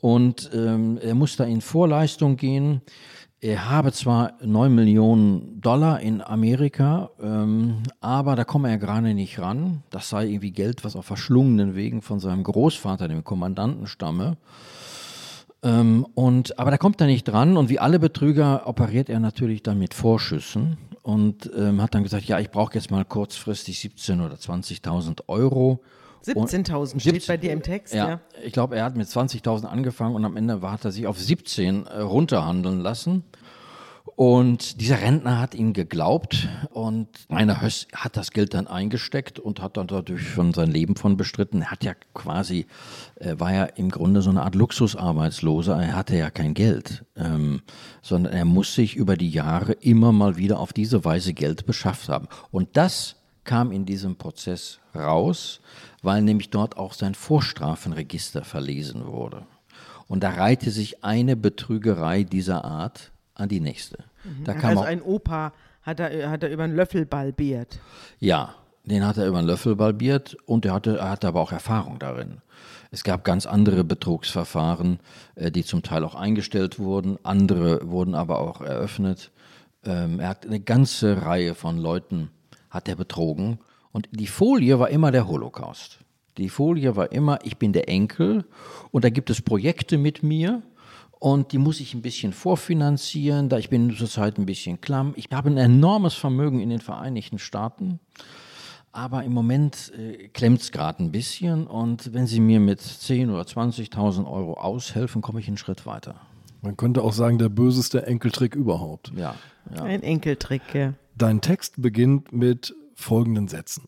Und 0.00 0.50
ähm, 0.52 0.98
er 0.98 1.14
musste 1.14 1.44
in 1.44 1.60
Vorleistung 1.60 2.36
gehen. 2.36 2.82
Er 3.40 3.68
habe 3.68 3.92
zwar 3.92 4.32
9 4.42 4.74
Millionen 4.74 5.60
Dollar 5.60 6.00
in 6.00 6.22
Amerika, 6.22 7.10
ähm, 7.20 7.82
aber 8.00 8.34
da 8.34 8.44
komme 8.44 8.70
er 8.70 8.78
gerade 8.78 9.12
nicht 9.12 9.38
ran. 9.38 9.82
Das 9.90 10.08
sei 10.08 10.26
irgendwie 10.26 10.52
Geld, 10.52 10.84
was 10.84 10.96
auf 10.96 11.04
verschlungenen 11.04 11.74
Wegen 11.74 12.00
von 12.00 12.18
seinem 12.18 12.42
Großvater, 12.42 13.08
dem 13.08 13.24
Kommandanten, 13.24 13.86
stamme. 13.86 14.38
Ähm, 15.62 16.06
und, 16.14 16.58
aber 16.58 16.70
da 16.70 16.78
kommt 16.78 17.00
er 17.00 17.06
nicht 17.06 17.24
dran 17.24 17.58
und 17.58 17.68
wie 17.68 17.78
alle 17.78 17.98
Betrüger 17.98 18.66
operiert 18.66 19.10
er 19.10 19.20
natürlich 19.20 19.62
dann 19.62 19.78
mit 19.78 19.92
Vorschüssen 19.92 20.78
und 21.02 21.50
ähm, 21.56 21.82
hat 21.82 21.94
dann 21.94 22.04
gesagt, 22.04 22.24
ja, 22.24 22.38
ich 22.38 22.50
brauche 22.50 22.74
jetzt 22.74 22.90
mal 22.90 23.04
kurzfristig 23.04 23.78
17.000 23.78 24.24
oder 24.24 24.36
20.000 24.36 25.20
Euro 25.28 25.82
17.000 26.26 27.00
steht 27.00 27.26
bei 27.26 27.36
dir 27.36 27.52
im 27.52 27.62
Text, 27.62 27.94
ja. 27.94 28.08
ja. 28.08 28.20
Ich 28.42 28.52
glaube, 28.52 28.76
er 28.76 28.84
hat 28.84 28.96
mit 28.96 29.06
20.000 29.06 29.64
angefangen 29.66 30.14
und 30.14 30.24
am 30.24 30.36
Ende 30.36 30.60
hat 30.62 30.84
er 30.84 30.92
sich 30.92 31.06
auf 31.06 31.18
17 31.18 31.86
äh, 31.86 32.00
runterhandeln 32.00 32.80
lassen. 32.80 33.24
Und 34.16 34.80
dieser 34.80 35.02
Rentner 35.02 35.40
hat 35.40 35.54
ihm 35.54 35.74
geglaubt 35.74 36.48
und 36.70 37.08
Rainer 37.28 37.60
Höss 37.60 37.86
hat 37.94 38.16
das 38.16 38.30
Geld 38.30 38.54
dann 38.54 38.66
eingesteckt 38.66 39.38
und 39.38 39.60
hat 39.60 39.76
dann 39.76 39.88
dadurch 39.88 40.26
schon 40.26 40.54
sein 40.54 40.70
Leben 40.70 40.96
von 40.96 41.18
bestritten. 41.18 41.60
Er 41.60 41.70
hat 41.70 41.84
ja 41.84 41.92
quasi, 42.14 42.66
äh, 43.16 43.34
war 43.38 43.52
ja 43.52 43.64
im 43.64 43.90
Grunde 43.90 44.22
so 44.22 44.30
eine 44.30 44.42
Art 44.42 44.54
Luxusarbeitsloser. 44.54 45.82
Er 45.82 45.96
hatte 45.96 46.16
ja 46.16 46.30
kein 46.30 46.54
Geld, 46.54 47.04
ähm, 47.14 47.60
sondern 48.00 48.32
er 48.32 48.46
muss 48.46 48.74
sich 48.74 48.96
über 48.96 49.18
die 49.18 49.28
Jahre 49.28 49.72
immer 49.72 50.12
mal 50.12 50.38
wieder 50.38 50.60
auf 50.60 50.72
diese 50.72 51.04
Weise 51.04 51.34
Geld 51.34 51.66
beschafft 51.66 52.08
haben. 52.08 52.28
Und 52.50 52.76
das 52.78 53.16
kam 53.44 53.70
in 53.70 53.84
diesem 53.84 54.16
Prozess 54.16 54.80
raus, 54.94 55.60
weil 56.06 56.22
nämlich 56.22 56.48
dort 56.48 56.78
auch 56.78 56.94
sein 56.94 57.14
Vorstrafenregister 57.14 58.44
verlesen 58.44 59.06
wurde. 59.06 59.42
Und 60.08 60.22
da 60.22 60.30
reihte 60.30 60.70
sich 60.70 61.04
eine 61.04 61.36
Betrügerei 61.36 62.22
dieser 62.22 62.64
Art 62.64 63.10
an 63.34 63.48
die 63.48 63.60
nächste. 63.60 63.98
Mhm. 64.24 64.64
also 64.64 64.82
ein 64.82 65.02
Opa 65.02 65.52
hat 65.82 66.00
er, 66.00 66.30
hat 66.30 66.42
er 66.42 66.50
über 66.50 66.64
einen 66.64 66.76
Löffel 66.76 67.06
balbiert. 67.06 67.80
Ja, 68.18 68.54
den 68.84 69.04
hat 69.04 69.18
er 69.18 69.26
über 69.26 69.38
einen 69.38 69.48
Löffel 69.48 69.74
balbiert 69.74 70.36
und 70.46 70.64
er 70.64 70.74
hatte, 70.74 70.98
er 70.98 71.10
hatte 71.10 71.26
aber 71.26 71.40
auch 71.40 71.52
Erfahrung 71.52 71.98
darin. 71.98 72.40
Es 72.92 73.02
gab 73.02 73.24
ganz 73.24 73.44
andere 73.44 73.82
Betrugsverfahren, 73.82 75.00
äh, 75.34 75.50
die 75.50 75.64
zum 75.64 75.82
Teil 75.82 76.04
auch 76.04 76.14
eingestellt 76.14 76.78
wurden, 76.78 77.18
andere 77.24 77.90
wurden 77.90 78.14
aber 78.14 78.38
auch 78.38 78.60
eröffnet. 78.60 79.32
Ähm, 79.84 80.20
er 80.20 80.28
hat 80.28 80.46
eine 80.46 80.60
ganze 80.60 81.22
Reihe 81.22 81.54
von 81.54 81.78
Leuten 81.78 82.30
hat 82.70 82.88
er 82.88 82.94
betrogen. 82.94 83.58
Und 83.96 84.10
die 84.12 84.26
Folie 84.26 84.78
war 84.78 84.90
immer 84.90 85.10
der 85.10 85.26
Holocaust. 85.26 86.00
Die 86.36 86.50
Folie 86.50 86.96
war 86.96 87.12
immer, 87.12 87.38
ich 87.44 87.56
bin 87.56 87.72
der 87.72 87.88
Enkel 87.88 88.44
und 88.90 89.04
da 89.06 89.08
gibt 89.08 89.30
es 89.30 89.40
Projekte 89.40 89.96
mit 89.96 90.22
mir 90.22 90.60
und 91.12 91.52
die 91.52 91.56
muss 91.56 91.80
ich 91.80 91.94
ein 91.94 92.02
bisschen 92.02 92.34
vorfinanzieren, 92.34 93.48
da 93.48 93.56
ich 93.56 93.70
bin 93.70 93.96
zurzeit 93.96 94.36
ein 94.36 94.44
bisschen 94.44 94.82
klamm. 94.82 95.14
Ich 95.16 95.28
habe 95.32 95.48
ein 95.48 95.56
enormes 95.56 96.12
Vermögen 96.12 96.60
in 96.60 96.68
den 96.68 96.80
Vereinigten 96.80 97.38
Staaten, 97.38 97.98
aber 98.92 99.24
im 99.24 99.32
Moment 99.32 99.94
äh, 99.96 100.28
klemmt 100.28 100.60
es 100.60 100.72
gerade 100.72 101.02
ein 101.02 101.10
bisschen 101.10 101.66
und 101.66 102.12
wenn 102.12 102.26
Sie 102.26 102.40
mir 102.40 102.60
mit 102.60 102.82
10.000 102.82 103.32
oder 103.32 103.44
20.000 103.44 104.30
Euro 104.30 104.60
aushelfen, 104.60 105.22
komme 105.22 105.40
ich 105.40 105.48
einen 105.48 105.56
Schritt 105.56 105.86
weiter. 105.86 106.16
Man 106.60 106.76
könnte 106.76 107.00
auch 107.00 107.14
sagen, 107.14 107.38
der 107.38 107.48
böseste 107.48 108.06
Enkeltrick 108.06 108.56
überhaupt. 108.56 109.10
Ja. 109.16 109.36
ja. 109.74 109.84
Ein 109.84 110.02
Enkeltrick, 110.02 110.74
ja. 110.74 110.92
Dein 111.16 111.40
Text 111.40 111.80
beginnt 111.80 112.30
mit 112.30 112.74
folgenden 112.96 113.46
Sätzen. 113.46 113.84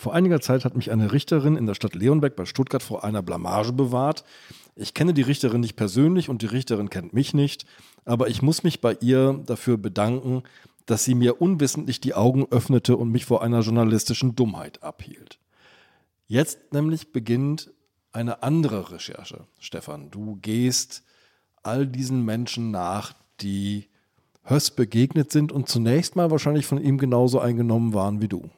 Vor 0.00 0.14
einiger 0.14 0.40
Zeit 0.40 0.64
hat 0.64 0.76
mich 0.76 0.90
eine 0.90 1.12
Richterin 1.12 1.56
in 1.56 1.66
der 1.66 1.74
Stadt 1.74 1.94
Leonberg 1.94 2.34
bei 2.34 2.46
Stuttgart 2.46 2.82
vor 2.82 3.04
einer 3.04 3.20
Blamage 3.20 3.74
bewahrt. 3.74 4.24
Ich 4.74 4.94
kenne 4.94 5.12
die 5.12 5.20
Richterin 5.20 5.60
nicht 5.60 5.76
persönlich 5.76 6.30
und 6.30 6.40
die 6.40 6.46
Richterin 6.46 6.88
kennt 6.88 7.12
mich 7.12 7.34
nicht, 7.34 7.66
aber 8.06 8.28
ich 8.28 8.40
muss 8.40 8.62
mich 8.62 8.80
bei 8.80 8.96
ihr 9.02 9.42
dafür 9.44 9.76
bedanken, 9.76 10.42
dass 10.86 11.04
sie 11.04 11.14
mir 11.14 11.42
unwissentlich 11.42 12.00
die 12.00 12.14
Augen 12.14 12.46
öffnete 12.50 12.96
und 12.96 13.10
mich 13.10 13.26
vor 13.26 13.42
einer 13.42 13.60
journalistischen 13.60 14.34
Dummheit 14.34 14.82
abhielt. 14.82 15.38
Jetzt 16.28 16.72
nämlich 16.72 17.12
beginnt 17.12 17.70
eine 18.10 18.42
andere 18.42 18.92
Recherche, 18.92 19.44
Stefan. 19.58 20.10
Du 20.10 20.38
gehst 20.40 21.02
all 21.62 21.86
diesen 21.86 22.24
Menschen 22.24 22.70
nach, 22.70 23.12
die 23.42 23.88
Höss 24.44 24.70
begegnet 24.70 25.30
sind 25.30 25.52
und 25.52 25.68
zunächst 25.68 26.16
mal 26.16 26.30
wahrscheinlich 26.30 26.64
von 26.64 26.82
ihm 26.82 26.96
genauso 26.96 27.38
eingenommen 27.38 27.92
waren 27.92 28.22
wie 28.22 28.28
du. 28.28 28.48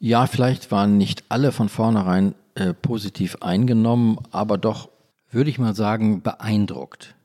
Ja, 0.00 0.26
vielleicht 0.26 0.70
waren 0.70 0.96
nicht 0.96 1.24
alle 1.28 1.50
von 1.50 1.68
vornherein 1.68 2.34
äh, 2.54 2.72
positiv 2.72 3.36
eingenommen, 3.40 4.18
aber 4.30 4.56
doch, 4.56 4.90
würde 5.30 5.50
ich 5.50 5.58
mal 5.58 5.74
sagen, 5.74 6.22
beeindruckt. 6.22 7.16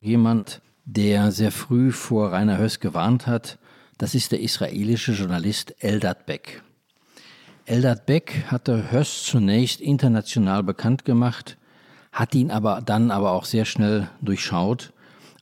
Jemand, 0.00 0.60
der 0.84 1.30
sehr 1.30 1.52
früh 1.52 1.92
vor 1.92 2.32
Rainer 2.32 2.58
Höss 2.58 2.80
gewarnt 2.80 3.28
hat, 3.28 3.58
das 3.96 4.14
ist 4.14 4.32
der 4.32 4.40
israelische 4.40 5.12
Journalist 5.12 5.74
Eldad 5.78 6.26
Beck. 6.26 6.62
Eldad 7.64 8.06
Beck 8.06 8.44
hatte 8.48 8.90
Höss 8.90 9.24
zunächst 9.24 9.80
international 9.80 10.64
bekannt 10.64 11.04
gemacht, 11.04 11.56
hat 12.10 12.34
ihn 12.34 12.50
aber 12.50 12.82
dann 12.84 13.12
aber 13.12 13.32
auch 13.32 13.44
sehr 13.44 13.64
schnell 13.64 14.08
durchschaut. 14.20 14.92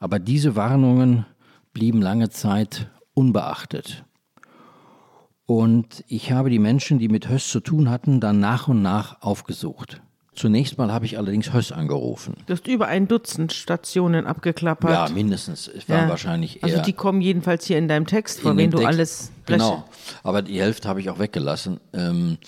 Aber 0.01 0.19
diese 0.19 0.55
Warnungen 0.55 1.25
blieben 1.73 2.03
lange 2.03 2.29
Zeit 2.29 2.91
unbeachtet. 3.15 4.05
Und 5.47 6.05
ich 6.09 6.33
habe 6.33 6.49
die 6.51 6.59
Menschen, 6.59 6.99
die 6.99 7.09
mit 7.09 7.29
Höss 7.29 7.49
zu 7.49 7.61
tun 7.61 7.91
hatten, 7.91 8.21
dann 8.21 8.41
nach 8.41 8.69
und 8.69 8.81
nach 8.83 9.21
aufgesucht. 9.23 10.01
Zunächst 10.35 10.79
mal 10.79 10.91
habe 10.91 11.05
ich 11.05 11.17
allerdings 11.17 11.53
Höss 11.53 11.71
angerufen. 11.71 12.35
Du 12.47 12.55
hast 12.55 12.67
über 12.67 12.89
ein 12.89 13.07
Dutzend 13.07 13.53
Stationen 13.53 14.27
abgeklappert. 14.27 14.91
Ja, 14.91 15.15
mindestens. 15.15 15.69
Es 15.69 15.89
waren 15.89 16.05
Ja. 16.05 16.09
wahrscheinlich 16.09 16.57
eher. 16.57 16.65
Also 16.65 16.83
die 16.83 16.93
kommen 16.93 17.21
jedenfalls 17.21 17.67
hier 17.67 17.79
in 17.79 17.87
deinem 17.87 18.07
Text 18.07 18.45
wen 18.57 18.57
dem 18.57 18.71
du 18.73 18.79
Text. 18.79 18.89
alles 18.89 19.33
Genau. 19.47 19.85
Aber 20.25 20.43
die 20.43 20.61
Hälfte 20.61 20.89
habe 20.89 21.01
ich 21.01 21.09
auch 21.11 21.21
weggelassen. 21.21 21.79
Ähm, 21.93 22.39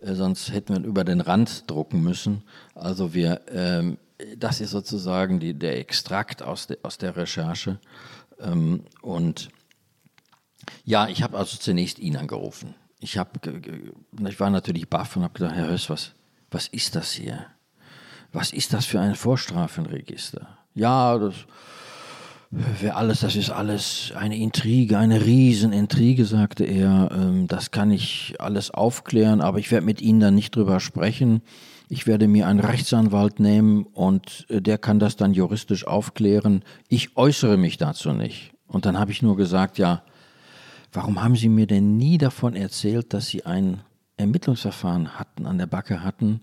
äh, 0.00 0.14
sonst 0.14 0.50
hätten 0.52 0.76
wir 0.76 0.84
über 0.84 1.04
den 1.04 1.20
Rand 1.20 1.64
drucken 1.70 2.00
müssen. 2.02 2.42
Also 2.74 3.12
wir, 3.12 3.42
ähm, 3.52 3.98
das 4.38 4.62
ist 4.62 4.70
sozusagen 4.70 5.38
die, 5.38 5.52
der 5.52 5.78
Extrakt 5.78 6.42
aus, 6.42 6.68
de, 6.68 6.78
aus 6.82 6.96
der 6.96 7.16
Recherche. 7.16 7.78
Ähm, 8.40 8.84
und 9.02 9.48
ja, 10.86 11.08
ich 11.08 11.22
habe 11.22 11.36
also 11.36 11.58
zunächst 11.58 11.98
ihn 11.98 12.16
angerufen. 12.16 12.74
Ich, 13.00 13.18
hab, 13.18 13.46
ich 13.46 14.40
war 14.40 14.50
natürlich 14.50 14.88
baff 14.88 15.16
und 15.16 15.24
habe 15.24 15.34
gedacht, 15.34 15.54
Herr 15.54 15.68
Höss, 15.68 15.90
was, 15.90 16.12
was 16.50 16.68
ist 16.68 16.94
das 16.94 17.12
hier? 17.12 17.46
Was 18.32 18.52
ist 18.52 18.72
das 18.72 18.86
für 18.86 19.00
ein 19.00 19.14
Vorstrafenregister? 19.16 20.48
Ja, 20.74 21.18
das 21.18 21.34
wäre 22.50 22.94
alles, 22.94 23.20
das 23.20 23.34
ist 23.34 23.50
alles 23.50 24.12
eine 24.16 24.36
Intrige, 24.36 24.98
eine 24.98 25.24
Riesenintrige, 25.24 26.24
sagte 26.24 26.64
er. 26.64 27.10
Ähm, 27.12 27.48
Das 27.48 27.72
kann 27.72 27.90
ich 27.90 28.34
alles 28.38 28.70
aufklären, 28.70 29.40
aber 29.40 29.58
ich 29.58 29.70
werde 29.70 29.84
mit 29.84 30.00
Ihnen 30.00 30.20
dann 30.20 30.34
nicht 30.34 30.54
drüber 30.54 30.80
sprechen. 30.80 31.42
Ich 31.88 32.06
werde 32.06 32.28
mir 32.28 32.46
einen 32.46 32.60
Rechtsanwalt 32.60 33.40
nehmen 33.40 33.84
und 33.84 34.46
äh, 34.48 34.62
der 34.62 34.78
kann 34.78 34.98
das 34.98 35.16
dann 35.16 35.34
juristisch 35.34 35.86
aufklären. 35.86 36.62
Ich 36.88 37.16
äußere 37.16 37.56
mich 37.56 37.76
dazu 37.76 38.12
nicht. 38.12 38.52
Und 38.68 38.86
dann 38.86 38.98
habe 38.98 39.10
ich 39.10 39.22
nur 39.22 39.36
gesagt, 39.36 39.78
ja, 39.78 40.02
warum 40.96 41.22
haben 41.22 41.36
Sie 41.36 41.48
mir 41.48 41.66
denn 41.66 41.98
nie 41.98 42.18
davon 42.18 42.56
erzählt, 42.56 43.12
dass 43.12 43.28
Sie 43.28 43.44
ein 43.44 43.82
Ermittlungsverfahren 44.16 45.18
hatten, 45.18 45.46
an 45.46 45.58
der 45.58 45.66
Backe 45.66 46.02
hatten? 46.02 46.40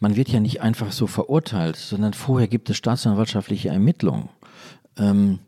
Man 0.00 0.16
wird 0.16 0.28
ja 0.28 0.40
nicht 0.40 0.60
einfach 0.60 0.92
so 0.92 1.06
verurteilt, 1.06 1.76
sondern 1.76 2.12
vorher 2.12 2.48
gibt 2.48 2.68
es 2.68 2.76
staatsanwaltschaftliche 2.76 3.70
Ermittlungen. 3.70 4.28
Ähm, 4.98 5.38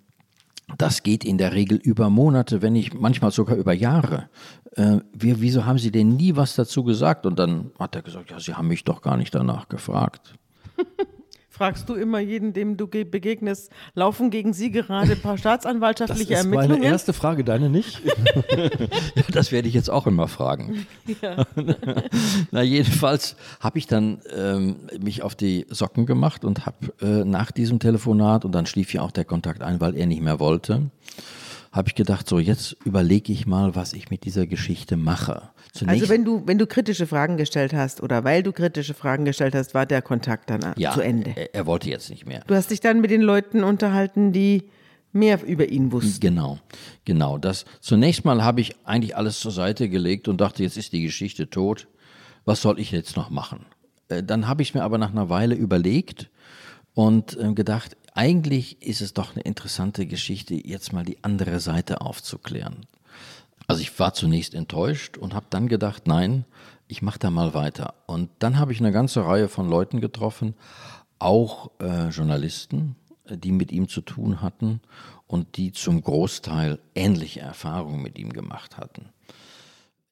das 0.76 1.02
geht 1.02 1.24
in 1.24 1.36
der 1.38 1.52
Regel 1.52 1.78
über 1.78 2.10
Monate, 2.10 2.62
wenn 2.62 2.74
nicht 2.74 2.94
manchmal 2.94 3.32
sogar 3.32 3.56
über 3.56 3.72
Jahre. 3.72 4.28
Äh, 4.72 4.98
wir, 5.12 5.40
wieso 5.40 5.66
haben 5.66 5.78
Sie 5.78 5.90
denn 5.90 6.16
nie 6.16 6.36
was 6.36 6.54
dazu 6.54 6.84
gesagt? 6.84 7.26
Und 7.26 7.38
dann 7.38 7.72
hat 7.78 7.96
er 7.96 8.02
gesagt, 8.02 8.30
ja, 8.30 8.38
Sie 8.38 8.54
haben 8.54 8.68
mich 8.68 8.84
doch 8.84 9.02
gar 9.02 9.16
nicht 9.16 9.34
danach 9.34 9.68
gefragt. 9.68 10.34
Fragst 11.58 11.88
du 11.88 11.94
immer 11.94 12.20
jeden, 12.20 12.52
dem 12.52 12.76
du 12.76 12.86
ge- 12.86 13.02
begegnest, 13.04 13.70
laufen 13.94 14.30
gegen 14.30 14.52
sie 14.52 14.70
gerade 14.70 15.12
ein 15.12 15.20
paar 15.20 15.32
Das 15.32 15.40
staatsanwaltschaftliche 15.40 16.34
ist 16.34 16.44
meine 16.46 16.62
Ermittlungen? 16.62 16.82
erste 16.92 17.12
Frage, 17.12 17.42
deine 17.44 17.68
nicht? 17.68 18.00
Ja, 19.16 19.22
das 19.32 19.50
werde 19.52 19.66
ich 19.68 19.74
jetzt 19.74 19.90
auch 19.90 20.06
immer 20.06 20.28
fragen. 20.28 20.86
Na, 22.50 22.62
jedenfalls 22.62 23.36
habe 23.60 23.78
ich 23.78 23.86
dann 23.86 24.20
ähm, 24.34 24.76
mich 25.00 25.22
auf 25.22 25.34
die 25.34 25.66
Socken 25.68 26.06
gemacht 26.06 26.44
und 26.44 26.64
habe 26.66 26.76
äh, 27.00 27.24
nach 27.24 27.50
diesem 27.50 27.78
Telefonat, 27.80 28.44
und 28.44 28.52
dann 28.52 28.66
schlief 28.66 28.92
ja 28.94 29.02
auch 29.02 29.10
der 29.10 29.24
Kontakt 29.24 29.62
ein, 29.62 29.80
weil 29.80 29.96
er 29.96 30.06
nicht 30.06 30.22
mehr 30.22 30.38
wollte, 30.40 30.90
habe 31.78 31.88
ich 31.88 31.94
gedacht, 31.94 32.28
so 32.28 32.38
jetzt 32.38 32.76
überlege 32.84 33.32
ich 33.32 33.46
mal, 33.46 33.74
was 33.76 33.92
ich 33.92 34.10
mit 34.10 34.24
dieser 34.24 34.46
Geschichte 34.46 34.96
mache. 34.96 35.50
Zunächst, 35.72 36.02
Also 36.02 36.12
wenn 36.12 36.24
du, 36.24 36.42
wenn 36.44 36.58
du 36.58 36.66
kritische 36.66 37.06
Fragen 37.06 37.36
gestellt 37.36 37.72
hast 37.72 38.02
oder 38.02 38.24
weil 38.24 38.42
du 38.42 38.52
kritische 38.52 38.94
Fragen 38.94 39.24
gestellt 39.24 39.54
hast, 39.54 39.74
war 39.74 39.86
der 39.86 40.02
Kontakt 40.02 40.50
dann 40.50 40.74
ja, 40.76 40.92
zu 40.92 41.00
Ende. 41.00 41.32
Er, 41.36 41.54
er 41.54 41.66
wollte 41.66 41.88
jetzt 41.88 42.10
nicht 42.10 42.26
mehr. 42.26 42.42
Du 42.46 42.54
hast 42.54 42.70
dich 42.70 42.80
dann 42.80 43.00
mit 43.00 43.10
den 43.10 43.22
Leuten 43.22 43.62
unterhalten, 43.62 44.32
die 44.32 44.64
mehr 45.12 45.42
über 45.44 45.68
ihn 45.68 45.92
wussten. 45.92 46.20
Genau, 46.20 46.58
genau. 47.04 47.38
Das 47.38 47.64
zunächst 47.80 48.24
mal 48.24 48.42
habe 48.42 48.60
ich 48.60 48.74
eigentlich 48.84 49.16
alles 49.16 49.38
zur 49.38 49.52
Seite 49.52 49.88
gelegt 49.88 50.26
und 50.26 50.40
dachte, 50.40 50.64
jetzt 50.64 50.76
ist 50.76 50.92
die 50.92 51.02
Geschichte 51.02 51.48
tot. 51.48 51.86
Was 52.44 52.60
soll 52.60 52.80
ich 52.80 52.90
jetzt 52.90 53.16
noch 53.16 53.30
machen? 53.30 53.66
Äh, 54.08 54.24
Dann 54.24 54.48
habe 54.48 54.62
ich 54.62 54.74
mir 54.74 54.82
aber 54.82 54.98
nach 54.98 55.12
einer 55.12 55.28
Weile 55.28 55.54
überlegt 55.54 56.28
und 56.94 57.38
äh, 57.38 57.52
gedacht, 57.52 57.96
eigentlich 58.18 58.82
ist 58.82 59.00
es 59.00 59.14
doch 59.14 59.36
eine 59.36 59.44
interessante 59.44 60.04
Geschichte, 60.04 60.54
jetzt 60.54 60.92
mal 60.92 61.04
die 61.04 61.22
andere 61.22 61.60
Seite 61.60 62.00
aufzuklären. 62.00 62.86
Also 63.68 63.80
ich 63.80 63.96
war 64.00 64.12
zunächst 64.12 64.54
enttäuscht 64.54 65.16
und 65.16 65.34
habe 65.34 65.46
dann 65.50 65.68
gedacht, 65.68 66.08
nein, 66.08 66.44
ich 66.88 67.00
mache 67.00 67.20
da 67.20 67.30
mal 67.30 67.54
weiter. 67.54 67.94
Und 68.06 68.28
dann 68.40 68.58
habe 68.58 68.72
ich 68.72 68.80
eine 68.80 68.90
ganze 68.90 69.24
Reihe 69.24 69.48
von 69.48 69.68
Leuten 69.68 70.00
getroffen, 70.00 70.54
auch 71.20 71.70
äh, 71.80 72.08
Journalisten, 72.08 72.96
die 73.30 73.52
mit 73.52 73.70
ihm 73.70 73.88
zu 73.88 74.00
tun 74.00 74.42
hatten 74.42 74.80
und 75.28 75.56
die 75.56 75.70
zum 75.70 76.02
Großteil 76.02 76.80
ähnliche 76.96 77.38
Erfahrungen 77.38 78.02
mit 78.02 78.18
ihm 78.18 78.32
gemacht 78.32 78.78
hatten. 78.78 79.10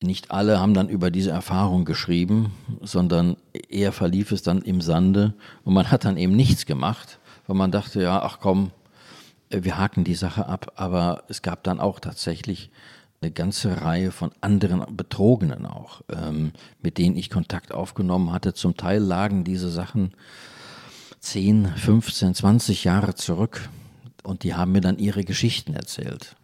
Nicht 0.00 0.30
alle 0.30 0.60
haben 0.60 0.74
dann 0.74 0.88
über 0.88 1.10
diese 1.10 1.30
Erfahrung 1.32 1.84
geschrieben, 1.84 2.52
sondern 2.82 3.36
eher 3.68 3.90
verlief 3.90 4.30
es 4.30 4.42
dann 4.42 4.62
im 4.62 4.80
Sande 4.80 5.34
und 5.64 5.74
man 5.74 5.90
hat 5.90 6.04
dann 6.04 6.16
eben 6.16 6.36
nichts 6.36 6.66
gemacht, 6.66 7.18
weil 7.46 7.56
man 7.56 7.70
dachte, 7.70 8.02
ja, 8.02 8.22
ach 8.22 8.38
komm, 8.40 8.70
äh, 9.50 9.62
wir 9.62 9.78
haken 9.78 10.04
die 10.04 10.14
Sache 10.14 10.46
ab. 10.46 10.72
Aber 10.76 11.24
es 11.28 11.42
gab 11.42 11.64
dann 11.64 11.80
auch 11.80 12.00
tatsächlich 12.00 12.70
eine 13.20 13.30
ganze 13.30 13.82
Reihe 13.82 14.10
von 14.10 14.30
anderen 14.40 14.84
Betrogenen 14.96 15.66
auch, 15.66 16.02
ähm, 16.08 16.52
mit 16.82 16.98
denen 16.98 17.16
ich 17.16 17.30
Kontakt 17.30 17.72
aufgenommen 17.72 18.32
hatte. 18.32 18.54
Zum 18.54 18.76
Teil 18.76 19.00
lagen 19.00 19.44
diese 19.44 19.70
Sachen 19.70 20.12
10, 21.20 21.66
15, 21.66 22.34
20 22.34 22.84
Jahre 22.84 23.14
zurück 23.14 23.68
und 24.22 24.42
die 24.42 24.54
haben 24.54 24.72
mir 24.72 24.80
dann 24.80 24.98
ihre 24.98 25.24
Geschichten 25.24 25.74
erzählt. 25.74 26.36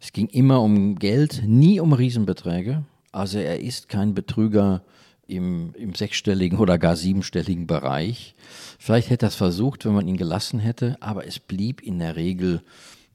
Es 0.00 0.12
ging 0.12 0.28
immer 0.28 0.60
um 0.60 0.96
Geld, 0.96 1.42
nie 1.46 1.80
um 1.80 1.92
Riesenbeträge. 1.92 2.84
Also 3.12 3.38
er 3.38 3.60
ist 3.60 3.88
kein 3.88 4.14
Betrüger 4.14 4.82
im, 5.26 5.74
im 5.74 5.94
sechsstelligen 5.94 6.58
oder 6.58 6.78
gar 6.78 6.96
siebenstelligen 6.96 7.66
Bereich. 7.66 8.34
Vielleicht 8.78 9.10
hätte 9.10 9.26
er 9.26 9.30
es 9.30 9.34
versucht, 9.34 9.84
wenn 9.84 9.94
man 9.94 10.08
ihn 10.08 10.16
gelassen 10.16 10.60
hätte, 10.60 10.96
aber 11.00 11.26
es 11.26 11.38
blieb 11.38 11.82
in 11.82 11.98
der 11.98 12.16
Regel 12.16 12.62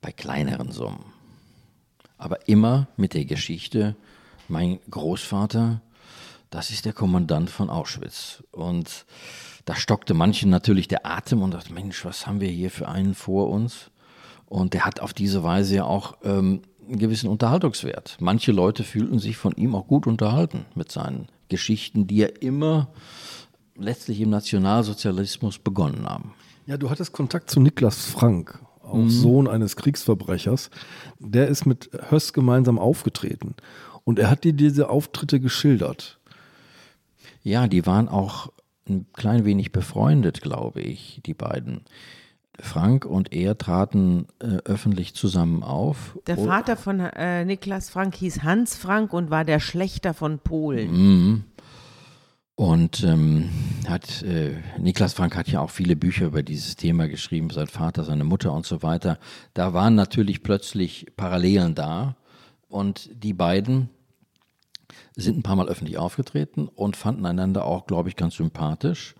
bei 0.01 0.11
kleineren 0.11 0.71
Summen. 0.71 1.05
Aber 2.17 2.47
immer 2.47 2.87
mit 2.97 3.13
der 3.13 3.25
Geschichte, 3.25 3.95
mein 4.47 4.79
Großvater, 4.89 5.81
das 6.49 6.69
ist 6.69 6.85
der 6.85 6.93
Kommandant 6.93 7.49
von 7.49 7.69
Auschwitz. 7.69 8.43
Und 8.51 9.05
da 9.65 9.75
stockte 9.75 10.13
manchen 10.13 10.49
natürlich 10.49 10.87
der 10.87 11.05
Atem 11.05 11.41
und 11.41 11.53
dachte, 11.53 11.73
Mensch, 11.73 12.03
was 12.03 12.27
haben 12.27 12.41
wir 12.41 12.49
hier 12.49 12.69
für 12.69 12.87
einen 12.87 13.15
vor 13.15 13.49
uns? 13.49 13.89
Und 14.47 14.73
der 14.73 14.85
hat 14.85 14.99
auf 14.99 15.13
diese 15.13 15.43
Weise 15.43 15.75
ja 15.75 15.83
auch 15.85 16.17
ähm, 16.23 16.63
einen 16.85 16.99
gewissen 16.99 17.29
Unterhaltungswert. 17.29 18.17
Manche 18.19 18.51
Leute 18.51 18.83
fühlten 18.83 19.19
sich 19.19 19.37
von 19.37 19.53
ihm 19.53 19.75
auch 19.75 19.87
gut 19.87 20.07
unterhalten 20.07 20.65
mit 20.75 20.91
seinen 20.91 21.27
Geschichten, 21.51 22.07
die 22.07 22.23
er 22.23 22.41
immer 22.41 22.87
letztlich 23.75 24.21
im 24.21 24.31
Nationalsozialismus 24.31 25.59
begonnen 25.59 26.07
haben. 26.07 26.33
Ja, 26.65 26.77
du 26.77 26.89
hattest 26.89 27.11
Kontakt 27.11 27.51
zu 27.51 27.59
Niklas 27.59 28.05
Frank, 28.05 28.59
auch 28.81 29.07
Sohn 29.07 29.47
eines 29.47 29.75
Kriegsverbrechers. 29.75 30.69
Der 31.19 31.47
ist 31.47 31.65
mit 31.65 31.89
Höss 32.09 32.33
gemeinsam 32.33 32.79
aufgetreten. 32.79 33.55
Und 34.03 34.17
er 34.19 34.29
hat 34.29 34.43
dir 34.43 34.53
diese 34.53 34.89
Auftritte 34.89 35.39
geschildert. 35.39 36.19
Ja, 37.43 37.67
die 37.67 37.85
waren 37.85 38.07
auch 38.07 38.51
ein 38.87 39.05
klein 39.13 39.45
wenig 39.45 39.71
befreundet, 39.71 40.41
glaube 40.41 40.81
ich, 40.81 41.21
die 41.25 41.33
beiden. 41.33 41.81
Frank 42.61 43.05
und 43.05 43.33
er 43.33 43.57
traten 43.57 44.27
äh, 44.39 44.57
öffentlich 44.65 45.13
zusammen 45.13 45.63
auf. 45.63 46.17
Der 46.27 46.37
Oh, 46.37 46.45
Vater 46.45 46.77
von 46.77 46.99
äh, 46.99 47.45
Niklas 47.45 47.89
Frank 47.89 48.15
hieß 48.15 48.43
Hans 48.43 48.75
Frank 48.77 49.13
und 49.13 49.29
war 49.29 49.43
der 49.45 49.59
Schlechter 49.59 50.13
von 50.13 50.39
Polen. 50.39 50.91
Mhm. 50.91 51.43
Und 52.55 53.03
ähm, 53.03 53.49
hat 53.87 54.21
äh, 54.21 54.55
Niklas 54.77 55.13
Frank 55.13 55.35
hat 55.35 55.47
ja 55.47 55.61
auch 55.61 55.71
viele 55.71 55.95
Bücher 55.95 56.25
über 56.25 56.43
dieses 56.43 56.75
Thema 56.75 57.07
geschrieben, 57.07 57.49
sein 57.49 57.67
Vater, 57.67 58.03
seine 58.03 58.23
Mutter 58.23 58.53
und 58.53 58.65
so 58.65 58.83
weiter. 58.83 59.17
Da 59.53 59.73
waren 59.73 59.95
natürlich 59.95 60.43
plötzlich 60.43 61.07
Parallelen 61.17 61.73
da. 61.73 62.15
Und 62.67 63.09
die 63.13 63.33
beiden 63.33 63.89
sind 65.15 65.37
ein 65.37 65.43
paar 65.43 65.55
Mal 65.55 65.69
öffentlich 65.69 65.97
aufgetreten 65.97 66.67
und 66.67 66.95
fanden 66.95 67.25
einander 67.25 67.65
auch, 67.65 67.87
glaube 67.87 68.09
ich, 68.09 68.15
ganz 68.15 68.35
sympathisch. 68.35 69.15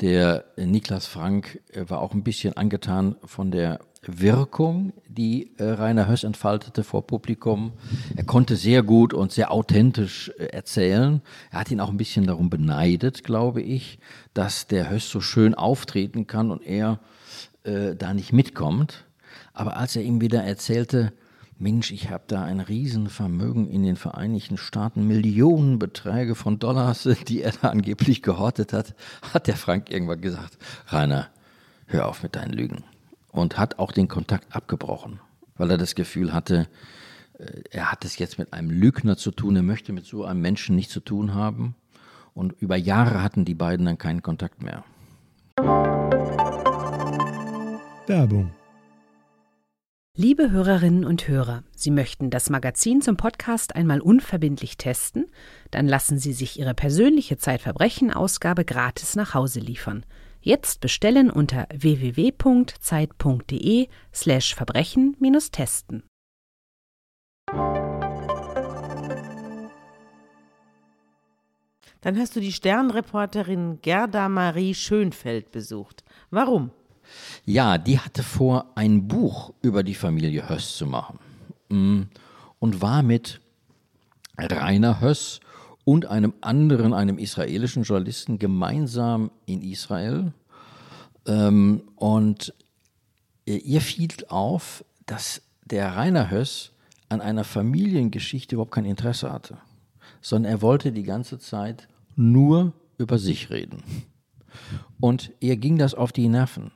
Der 0.00 0.44
Niklas 0.56 1.06
Frank 1.06 1.60
äh, 1.72 1.88
war 1.88 2.00
auch 2.00 2.12
ein 2.12 2.22
bisschen 2.22 2.56
angetan 2.56 3.16
von 3.24 3.50
der 3.50 3.80
Wirkung, 4.06 4.92
die 5.08 5.52
äh, 5.56 5.64
Rainer 5.64 6.06
Höss 6.06 6.22
entfaltete 6.22 6.84
vor 6.84 7.06
Publikum. 7.06 7.72
Er 8.14 8.24
konnte 8.24 8.56
sehr 8.56 8.82
gut 8.82 9.14
und 9.14 9.32
sehr 9.32 9.50
authentisch 9.50 10.30
äh, 10.38 10.46
erzählen. 10.46 11.22
Er 11.50 11.60
hat 11.60 11.70
ihn 11.70 11.80
auch 11.80 11.88
ein 11.88 11.96
bisschen 11.96 12.26
darum 12.26 12.50
beneidet, 12.50 13.24
glaube 13.24 13.62
ich, 13.62 13.98
dass 14.34 14.66
der 14.66 14.90
Höss 14.90 15.08
so 15.08 15.20
schön 15.20 15.54
auftreten 15.54 16.26
kann 16.26 16.50
und 16.50 16.62
er 16.62 17.00
äh, 17.64 17.96
da 17.96 18.12
nicht 18.12 18.32
mitkommt. 18.32 19.06
Aber 19.54 19.78
als 19.78 19.96
er 19.96 20.02
ihm 20.02 20.20
wieder 20.20 20.44
erzählte, 20.44 21.12
Mensch, 21.58 21.90
ich 21.90 22.10
habe 22.10 22.24
da 22.26 22.44
ein 22.44 22.60
Riesenvermögen 22.60 23.66
in 23.66 23.82
den 23.82 23.96
Vereinigten 23.96 24.58
Staaten, 24.58 25.06
Millionenbeträge 25.06 26.34
von 26.34 26.58
Dollars, 26.58 27.08
die 27.28 27.40
er 27.42 27.52
da 27.52 27.68
angeblich 27.70 28.22
gehortet 28.22 28.74
hat, 28.74 28.94
hat 29.32 29.46
der 29.46 29.56
Frank 29.56 29.90
irgendwann 29.90 30.20
gesagt, 30.20 30.58
Rainer, 30.88 31.28
hör 31.86 32.08
auf 32.08 32.22
mit 32.22 32.36
deinen 32.36 32.52
Lügen. 32.52 32.84
Und 33.30 33.58
hat 33.58 33.78
auch 33.78 33.92
den 33.92 34.08
Kontakt 34.08 34.54
abgebrochen, 34.54 35.20
weil 35.56 35.70
er 35.70 35.78
das 35.78 35.94
Gefühl 35.94 36.32
hatte, 36.32 36.68
äh, 37.38 37.62
er 37.70 37.90
hat 37.90 38.04
es 38.04 38.18
jetzt 38.18 38.38
mit 38.38 38.52
einem 38.52 38.70
Lügner 38.70 39.16
zu 39.16 39.30
tun, 39.30 39.56
er 39.56 39.62
möchte 39.62 39.92
mit 39.92 40.04
so 40.04 40.24
einem 40.24 40.42
Menschen 40.42 40.76
nichts 40.76 40.92
zu 40.92 41.00
tun 41.00 41.34
haben. 41.34 41.74
Und 42.34 42.52
über 42.60 42.76
Jahre 42.76 43.22
hatten 43.22 43.46
die 43.46 43.54
beiden 43.54 43.86
dann 43.86 43.96
keinen 43.96 44.22
Kontakt 44.22 44.62
mehr. 44.62 44.84
Werbung 48.06 48.50
Liebe 50.18 50.50
Hörerinnen 50.50 51.04
und 51.04 51.28
Hörer, 51.28 51.62
Sie 51.76 51.90
möchten 51.90 52.30
das 52.30 52.48
Magazin 52.48 53.02
zum 53.02 53.18
Podcast 53.18 53.76
einmal 53.76 54.00
unverbindlich 54.00 54.78
testen? 54.78 55.26
Dann 55.70 55.86
lassen 55.86 56.18
Sie 56.18 56.32
sich 56.32 56.58
Ihre 56.58 56.72
persönliche 56.72 57.36
Zeitverbrechen-Ausgabe 57.36 58.64
gratis 58.64 59.14
nach 59.14 59.34
Hause 59.34 59.60
liefern. 59.60 60.06
Jetzt 60.40 60.80
bestellen 60.80 61.30
unter 61.30 61.66
www.zeit.de 61.70 62.78
slash 64.14 64.54
Verbrechen-testen. 64.54 66.02
Dann 72.00 72.18
hast 72.18 72.36
du 72.36 72.40
die 72.40 72.52
Sternreporterin 72.54 73.80
Gerda 73.82 74.30
Marie 74.30 74.72
Schönfeld 74.72 75.50
besucht. 75.50 76.04
Warum? 76.30 76.70
Ja, 77.44 77.78
die 77.78 77.98
hatte 77.98 78.22
vor, 78.22 78.72
ein 78.74 79.06
Buch 79.08 79.52
über 79.62 79.82
die 79.82 79.94
Familie 79.94 80.48
Höss 80.48 80.76
zu 80.76 80.86
machen. 80.86 81.18
Mm, 81.68 82.02
und 82.58 82.82
war 82.82 83.02
mit 83.02 83.40
Rainer 84.38 85.00
Höss 85.00 85.40
und 85.84 86.06
einem 86.06 86.34
anderen, 86.40 86.92
einem 86.92 87.18
israelischen 87.18 87.84
Journalisten 87.84 88.38
gemeinsam 88.38 89.30
in 89.46 89.62
Israel. 89.62 90.32
Ähm, 91.26 91.82
und 91.94 92.52
ihr 93.44 93.80
fiel 93.80 94.10
auf, 94.28 94.84
dass 95.06 95.42
der 95.64 95.96
Rainer 95.96 96.30
Höss 96.30 96.72
an 97.08 97.20
einer 97.20 97.44
Familiengeschichte 97.44 98.56
überhaupt 98.56 98.72
kein 98.72 98.84
Interesse 98.84 99.32
hatte, 99.32 99.58
sondern 100.20 100.52
er 100.52 100.62
wollte 100.62 100.90
die 100.90 101.04
ganze 101.04 101.38
Zeit 101.38 101.88
nur 102.16 102.72
über 102.98 103.18
sich 103.18 103.50
reden. 103.50 103.84
Und 105.00 105.32
ihr 105.38 105.56
ging 105.56 105.78
das 105.78 105.94
auf 105.94 106.10
die 106.10 106.28
Nerven 106.28 106.72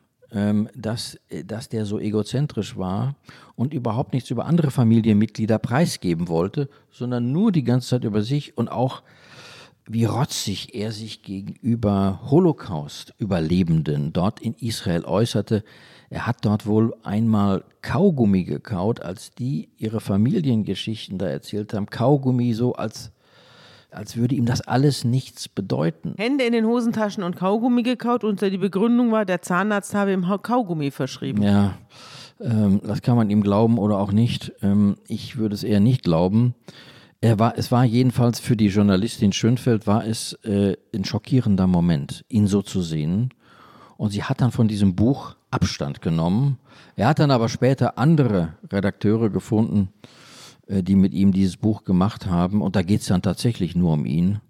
dass, 0.75 1.19
äh, 1.29 1.45
dass 1.45 1.69
der 1.69 1.85
so 1.87 1.99
egozentrisch 1.99 2.77
war 2.77 3.17
und 3.57 3.75
überhaupt 3.75 4.13
nichts 4.13 4.31
über 4.31 4.47
andere 4.47 4.71
Familienmitglieder 4.71 5.59
preisgeben 5.59 6.29
wollte, 6.29 6.69
sondern 6.91 7.33
nur 7.33 7.53
die 7.53 7.65
ganze 7.65 7.89
Zeit 7.89 8.05
über 8.05 8.23
sich 8.23 8.57
und 8.57 8.69
auch 8.69 9.03
wie 9.93 10.05
rotzig 10.05 10.75
er 10.75 10.93
sich 10.93 11.23
gegenüber 11.23 12.21
Holocaust-Überlebenden 12.31 14.13
dort 14.13 14.41
in 14.41 14.55
Israel 14.55 15.05
äußerte. 15.05 15.65
Er 16.11 16.29
hat 16.29 16.45
dort 16.45 16.65
wohl 16.67 16.95
einmal 17.03 17.65
Kaugummi 17.83 18.45
gekaut, 18.45 19.01
als 19.01 19.33
die 19.33 19.69
ihre 19.79 20.01
Familiengeschichten 20.01 21.19
da 21.19 21.27
erzählt 21.27 21.75
haben. 21.75 21.87
Kaugummi 21.87 22.55
so 22.55 22.75
als 22.75 23.11
als 23.93 24.17
würde 24.17 24.35
ihm 24.35 24.47
das 24.47 24.61
alles 24.61 25.05
nichts 25.05 25.49
bedeuten. 25.49 26.15
Hände 26.19 26.45
in 26.45 26.53
den 26.53 26.67
Hosentaschen 26.67 27.23
und 27.23 27.37
Kaugummi 27.37 27.83
gekaut 27.83 28.25
und 28.25 28.41
die 28.41 28.59
Begründung 28.59 29.13
war, 29.13 29.25
der 29.25 29.43
Zahnarzt 29.43 29.95
habe 29.95 30.13
ihm 30.13 30.27
Kaugummi 30.43 30.91
verschrieben. 30.91 31.43
Ja, 31.43 31.75
ähm, 32.41 32.81
das 32.85 33.03
kann 33.03 33.17
man 33.17 33.31
ihm 33.31 33.43
glauben 33.43 33.79
oder 33.79 33.99
auch 33.99 34.13
nicht. 34.13 34.53
Ähm, 34.63 34.97
ich 35.07 35.37
würde 35.37 35.55
es 35.55 35.65
eher 35.65 35.81
nicht 35.81 36.03
glauben. 36.03 36.55
Er 37.21 37.39
war, 37.39 37.59
es 37.59 37.71
war 37.71 37.85
jedenfalls 37.85 38.41
für 38.41 38.57
die 38.57 38.69
Journalistin 38.69 39.33
Schönfeld 39.33 39.87
war 39.87 40.07
es 40.07 40.33
äh, 40.45 40.77
ein 40.95 41.05
schockierender 41.05 41.67
Moment, 41.67 42.25
ihn 42.29 42.47
so 42.47 42.63
zu 42.63 42.81
sehen. 42.81 43.35
Und 43.99 44.11
sie 44.11 44.25
hat 44.25 44.41
dann 44.41 44.53
von 44.53 44.69
diesem 44.69 44.97
Buch 44.97 45.37
Abstand 45.51 46.01
genommen. 46.01 46.59
Er 46.97 47.09
hat 47.09 47.19
dann 47.19 47.31
aber 47.31 47.51
später 47.51 47.99
andere 47.99 48.55
Redakteure 48.73 49.29
gefunden, 49.29 49.91
die 50.71 50.97
mit 50.97 51.13
ihm 51.13 51.33
dieses 51.33 51.57
Buch 51.57 51.85
gemacht 51.85 52.27
haben. 52.27 52.63
Und 52.63 52.77
da 52.77 52.83
geht 52.83 53.01
es 53.01 53.07
dann 53.09 53.23
tatsächlich 53.23 53.75
nur 53.75 53.95
um 53.95 54.07
ihn. 54.07 54.41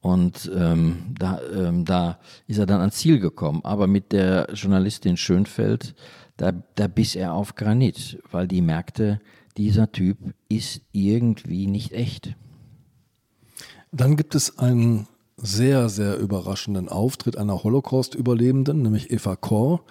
Und 0.00 0.50
ähm, 0.54 1.14
da, 1.18 1.40
ähm, 1.54 1.84
da 1.84 2.18
ist 2.46 2.58
er 2.58 2.66
dann 2.66 2.80
ans 2.80 2.96
Ziel 2.96 3.20
gekommen. 3.20 3.62
Aber 3.64 3.86
mit 3.86 4.12
der 4.12 4.48
Journalistin 4.52 5.16
Schönfeld, 5.16 5.94
da, 6.36 6.52
da 6.74 6.88
biss 6.88 7.16
er 7.16 7.32
auf 7.32 7.54
Granit, 7.54 8.22
weil 8.30 8.46
die 8.46 8.60
merkte, 8.60 9.20
dieser 9.56 9.92
Typ 9.92 10.18
ist 10.48 10.82
irgendwie 10.92 11.66
nicht 11.66 11.92
echt. 11.92 12.36
Dann 13.92 14.16
gibt 14.16 14.34
es 14.34 14.58
einen 14.58 15.06
sehr, 15.36 15.88
sehr 15.88 16.18
überraschenden 16.18 16.88
Auftritt 16.88 17.36
einer 17.36 17.62
Holocaust-Überlebenden, 17.62 18.82
nämlich 18.82 19.10
Eva 19.10 19.36
Kor. 19.36 19.84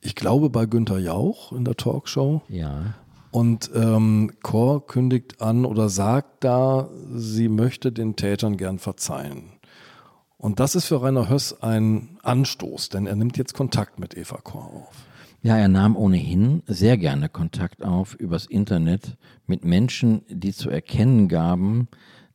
Ich 0.00 0.14
glaube 0.14 0.50
bei 0.50 0.66
Günter 0.66 0.98
Jauch 0.98 1.52
in 1.52 1.64
der 1.64 1.76
Talkshow. 1.76 2.42
Ja. 2.48 2.94
Und 3.36 3.70
ähm, 3.74 4.30
Kor 4.42 4.86
kündigt 4.86 5.42
an 5.42 5.66
oder 5.66 5.90
sagt 5.90 6.42
da, 6.42 6.88
sie 7.12 7.50
möchte 7.50 7.92
den 7.92 8.16
Tätern 8.16 8.56
gern 8.56 8.78
verzeihen. 8.78 9.50
Und 10.38 10.58
das 10.58 10.74
ist 10.74 10.86
für 10.86 11.02
Rainer 11.02 11.28
Höss 11.28 11.60
ein 11.60 12.16
Anstoß, 12.22 12.88
denn 12.88 13.06
er 13.06 13.14
nimmt 13.14 13.36
jetzt 13.36 13.52
Kontakt 13.52 14.00
mit 14.00 14.16
Eva 14.16 14.38
Kor 14.38 14.64
auf. 14.72 15.04
Ja, 15.42 15.58
er 15.58 15.68
nahm 15.68 15.96
ohnehin 15.96 16.62
sehr 16.66 16.96
gerne 16.96 17.28
Kontakt 17.28 17.84
auf 17.84 18.14
übers 18.14 18.46
Internet 18.46 19.18
mit 19.46 19.66
Menschen, 19.66 20.22
die 20.30 20.54
zu 20.54 20.70
erkennen 20.70 21.28
gaben, 21.28 21.88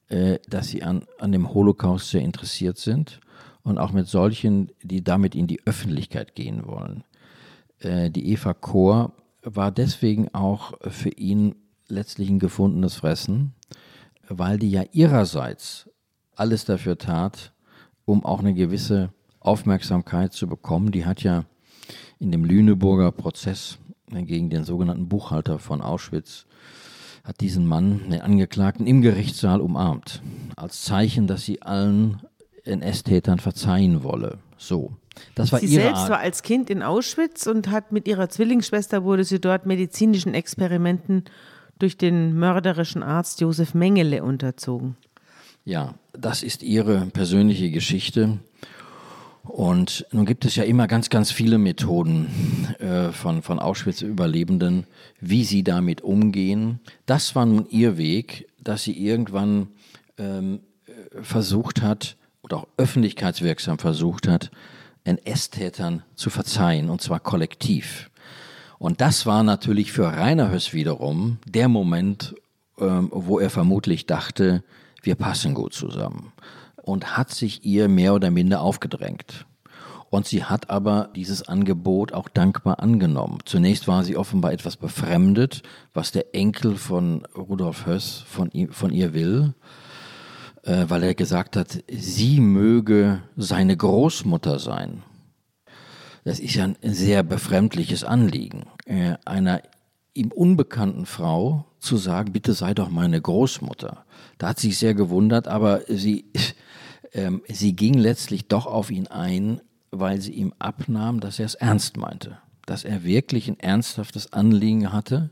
äh, 0.08 0.38
dass 0.50 0.68
sie 0.68 0.84
an, 0.84 1.08
an 1.18 1.32
dem 1.32 1.52
Holocaust 1.52 2.12
sehr 2.12 2.22
interessiert 2.22 2.78
sind 2.78 3.22
und 3.64 3.80
auch 3.80 3.92
mit 3.92 4.08
solchen, 4.08 4.72
die 4.84 5.04
damit 5.04 5.34
in 5.34 5.48
die 5.48 5.66
Öffentlichkeit 5.66 6.36
gehen 6.36 6.68
wollen. 6.68 7.04
Äh, 7.80 8.12
die 8.12 8.32
Eva 8.32 8.54
Kor 8.54 9.14
war 9.44 9.72
deswegen 9.72 10.34
auch 10.34 10.74
für 10.90 11.10
ihn 11.10 11.56
letztlich 11.88 12.30
ein 12.30 12.40
gefundenes 12.40 12.96
Fressen, 12.96 13.54
weil 14.28 14.58
die 14.58 14.72
ja 14.72 14.84
ihrerseits 14.92 15.90
alles 16.36 16.66
dafür 16.66 16.98
tat, 16.98 17.54
um 18.06 18.26
auch 18.26 18.40
eine 18.40 18.54
gewisse 18.54 19.14
Aufmerksamkeit 19.40 20.34
zu 20.34 20.48
bekommen. 20.48 20.92
Die 20.92 21.06
hat 21.06 21.24
ja 21.24 21.46
in 22.20 22.32
dem 22.32 22.46
Lüneburger 22.46 23.12
Prozess 23.12 23.78
gegen 24.10 24.50
den 24.50 24.64
sogenannten 24.64 25.08
Buchhalter 25.08 25.60
von 25.60 25.82
Auschwitz, 25.82 26.46
hat 27.24 27.40
diesen 27.42 27.66
Mann, 27.66 28.10
den 28.10 28.22
Angeklagten, 28.22 28.88
im 28.88 29.02
Gerichtssaal 29.02 29.62
umarmt, 29.62 30.22
als 30.56 30.84
Zeichen, 30.84 31.28
dass 31.28 31.46
sie 31.46 31.62
allen 31.62 32.22
NS-Tätern 32.64 33.40
verzeihen 33.40 34.04
wolle. 34.04 34.40
So. 34.58 34.94
Das 35.36 35.52
war 35.52 35.60
sie 35.60 35.68
ihre 35.68 35.84
selbst 35.84 36.02
Art. 36.02 36.10
war 36.10 36.20
als 36.20 36.44
Kind 36.44 36.70
in 36.70 36.84
Auschwitz 36.84 37.48
und 37.48 37.70
hat 37.70 37.92
mit 37.92 38.08
ihrer 38.08 38.30
Zwillingsschwester 38.30 39.04
wurde 39.04 39.24
sie 39.24 39.40
dort 39.40 39.66
medizinischen 39.66 40.34
Experimenten 40.34 41.26
durch 41.80 41.98
den 41.98 42.38
mörderischen 42.38 43.04
Arzt 43.04 43.42
Josef 43.42 43.74
Mengele 43.74 44.24
unterzogen. 44.24 44.96
Ja, 45.66 45.96
das 46.14 46.44
ist 46.44 46.64
ihre 46.64 47.08
persönliche 47.08 47.72
Geschichte. 47.72 48.40
Und 49.44 50.06
nun 50.12 50.26
gibt 50.26 50.46
es 50.46 50.56
ja 50.56 50.64
immer 50.64 50.88
ganz, 50.88 51.10
ganz 51.10 51.32
viele 51.32 51.58
Methoden 51.58 52.28
äh, 52.80 53.12
von, 53.12 53.42
von 53.42 53.60
Auschwitz-Überlebenden, 53.60 54.86
wie 55.20 55.44
sie 55.44 55.64
damit 55.64 56.02
umgehen. 56.02 56.80
Das 57.08 57.36
war 57.36 57.46
nun 57.46 57.66
ihr 57.70 57.98
Weg, 57.98 58.48
dass 58.60 58.84
sie 58.84 58.94
irgendwann 58.94 59.68
ähm, 60.18 60.60
äh, 60.86 61.24
versucht 61.24 61.82
hat, 61.82 62.18
oder 62.44 62.58
auch 62.58 62.68
öffentlichkeitswirksam 62.78 63.78
versucht 63.78 64.28
hat, 64.28 64.52
NS-Tätern 65.04 66.04
zu 66.16 66.30
verzeihen, 66.30 66.90
und 66.90 67.02
zwar 67.02 67.20
kollektiv. 67.20 68.10
Und 68.78 69.02
das 69.02 69.26
war 69.26 69.44
natürlich 69.44 69.92
für 69.92 70.08
Rainer 70.08 70.52
Höss 70.52 70.74
wiederum 70.74 71.38
der 71.46 71.68
Moment, 71.68 72.36
ähm, 72.80 73.10
wo 73.12 73.40
er 73.40 73.50
vermutlich 73.50 74.08
dachte, 74.08 74.64
wir 75.04 75.16
passen 75.16 75.54
gut 75.54 75.74
zusammen. 75.74 76.34
Und 76.82 77.16
hat 77.16 77.30
sich 77.30 77.64
ihr 77.64 77.88
mehr 77.88 78.14
oder 78.14 78.32
minder 78.32 78.62
aufgedrängt. 78.62 79.46
Und 80.10 80.28
sie 80.28 80.44
hat 80.44 80.70
aber 80.70 81.10
dieses 81.16 81.48
Angebot 81.48 82.12
auch 82.12 82.28
dankbar 82.28 82.80
angenommen. 82.80 83.38
Zunächst 83.46 83.88
war 83.88 84.04
sie 84.04 84.18
offenbar 84.18 84.52
etwas 84.52 84.78
befremdet, 84.78 85.62
was 85.94 86.12
der 86.12 86.36
Enkel 86.36 86.76
von 86.76 87.26
Rudolf 87.38 87.86
Höss 87.86 88.24
von, 88.28 88.50
ihm, 88.52 88.72
von 88.72 88.92
ihr 88.92 89.14
will 89.14 89.54
äh, 90.64 90.86
weil 90.88 91.04
er 91.04 91.16
gesagt 91.16 91.56
hat, 91.56 91.84
sie 91.90 92.40
möge 92.40 93.22
seine 93.36 93.76
Großmutter 93.76 94.60
sein. 94.60 95.04
Das 96.24 96.40
ist 96.40 96.56
ja 96.56 96.66
ein 96.66 96.76
sehr 96.82 97.24
befremdliches 97.24 98.04
Anliegen. 98.04 98.66
äh, 98.86 99.16
einer 99.26 99.62
ihm 100.14 100.32
unbekannten 100.32 101.06
Frau 101.06 101.66
zu 101.80 101.98
sagen, 101.98 102.34
bitte 102.34 102.54
sei 102.54 102.74
doch 102.74 102.90
meine 102.90 103.20
Großmutter. 103.22 104.06
Da 104.38 104.50
hat 104.50 104.60
sie 104.60 104.68
sich 104.68 104.78
sehr 104.78 104.94
gewundert, 104.94 105.48
aber 105.48 105.82
sie, 105.88 106.26
ähm, 107.14 107.42
sie 107.48 107.76
ging 107.76 107.96
letztlich 107.96 108.48
doch 108.48 108.66
auf 108.66 108.92
ihn 108.92 109.08
ein, 109.08 109.62
weil 109.90 110.22
sie 110.22 110.34
ihm 110.34 110.54
abnahm, 110.60 111.20
dass 111.20 111.40
er 111.40 111.46
es 111.46 111.56
ernst 111.56 111.98
meinte, 111.98 112.38
dass 112.66 112.84
er 112.84 113.04
wirklich 113.04 113.48
ein 113.48 113.60
ernsthaftes 113.60 114.34
Anliegen 114.34 114.94
hatte. 114.94 115.32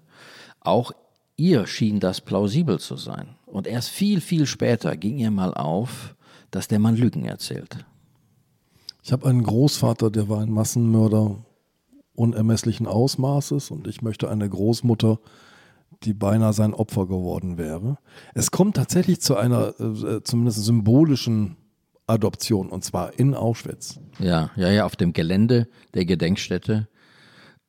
Auch 0.60 0.92
ihr 1.38 1.68
schien 1.68 2.00
das 2.00 2.22
plausibel 2.22 2.80
zu 2.80 2.98
sein. 2.98 3.36
Und 3.52 3.68
erst 3.68 3.90
viel, 3.90 4.22
viel 4.22 4.46
später 4.46 4.96
ging 4.96 5.18
ihr 5.18 5.32
mal 5.32 5.54
auf, 5.54 6.16
dass 6.52 6.68
der 6.68 6.80
Mann 6.80 6.96
Lügen 6.96 7.26
erzählt. 7.26 7.86
Ich 9.04 9.12
habe 9.12 9.28
einen 9.28 9.44
Großvater, 9.44 10.12
der 10.12 10.30
war 10.30 10.42
ein 10.42 10.52
Massenmörder 10.52 11.38
unermesslichen 12.14 12.86
Ausmaßes 12.86 13.72
und 13.72 13.88
ich 13.88 14.02
möchte 14.02 14.30
eine 14.30 14.48
Großmutter, 14.48 15.20
die 16.04 16.14
beinahe 16.14 16.54
sein 16.54 16.74
Opfer 16.74 17.08
geworden 17.08 17.58
wäre. 17.58 17.98
Es 18.34 18.52
kommt 18.52 18.76
tatsächlich 18.76 19.22
zu 19.22 19.38
einer 19.38 19.80
äh, 19.80 20.22
zumindest 20.24 20.64
symbolischen 20.64 21.56
Adoption 22.08 22.70
und 22.70 22.84
zwar 22.84 23.18
in 23.18 23.36
Auschwitz. 23.36 24.00
Ja, 24.20 24.52
ja, 24.56 24.70
ja, 24.70 24.86
auf 24.86 24.96
dem 24.96 25.14
Gelände 25.14 25.68
der 25.94 26.06
Gedenkstätte 26.06 26.88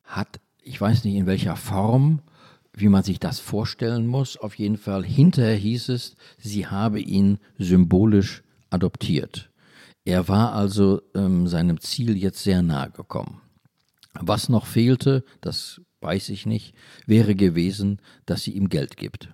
hat, 0.02 0.40
ich 0.62 0.80
weiß 0.80 1.04
nicht 1.04 1.14
in 1.14 1.26
welcher 1.26 1.56
Form, 1.56 2.20
wie 2.80 2.88
man 2.88 3.02
sich 3.02 3.18
das 3.18 3.40
vorstellen 3.40 4.06
muss, 4.06 4.36
auf 4.36 4.54
jeden 4.56 4.76
Fall 4.76 5.04
hinterher 5.04 5.56
hieß 5.56 5.90
es, 5.90 6.16
sie 6.38 6.66
habe 6.66 7.00
ihn 7.00 7.38
symbolisch 7.58 8.42
adoptiert. 8.70 9.50
Er 10.04 10.28
war 10.28 10.52
also 10.54 11.02
ähm, 11.14 11.46
seinem 11.46 11.80
Ziel 11.80 12.16
jetzt 12.16 12.42
sehr 12.42 12.62
nahe 12.62 12.90
gekommen. 12.90 13.40
Was 14.14 14.48
noch 14.48 14.66
fehlte, 14.66 15.24
das 15.40 15.80
weiß 16.00 16.30
ich 16.30 16.46
nicht, 16.46 16.74
wäre 17.06 17.34
gewesen, 17.34 18.00
dass 18.26 18.42
sie 18.42 18.52
ihm 18.52 18.68
Geld 18.68 18.96
gibt. 18.96 19.28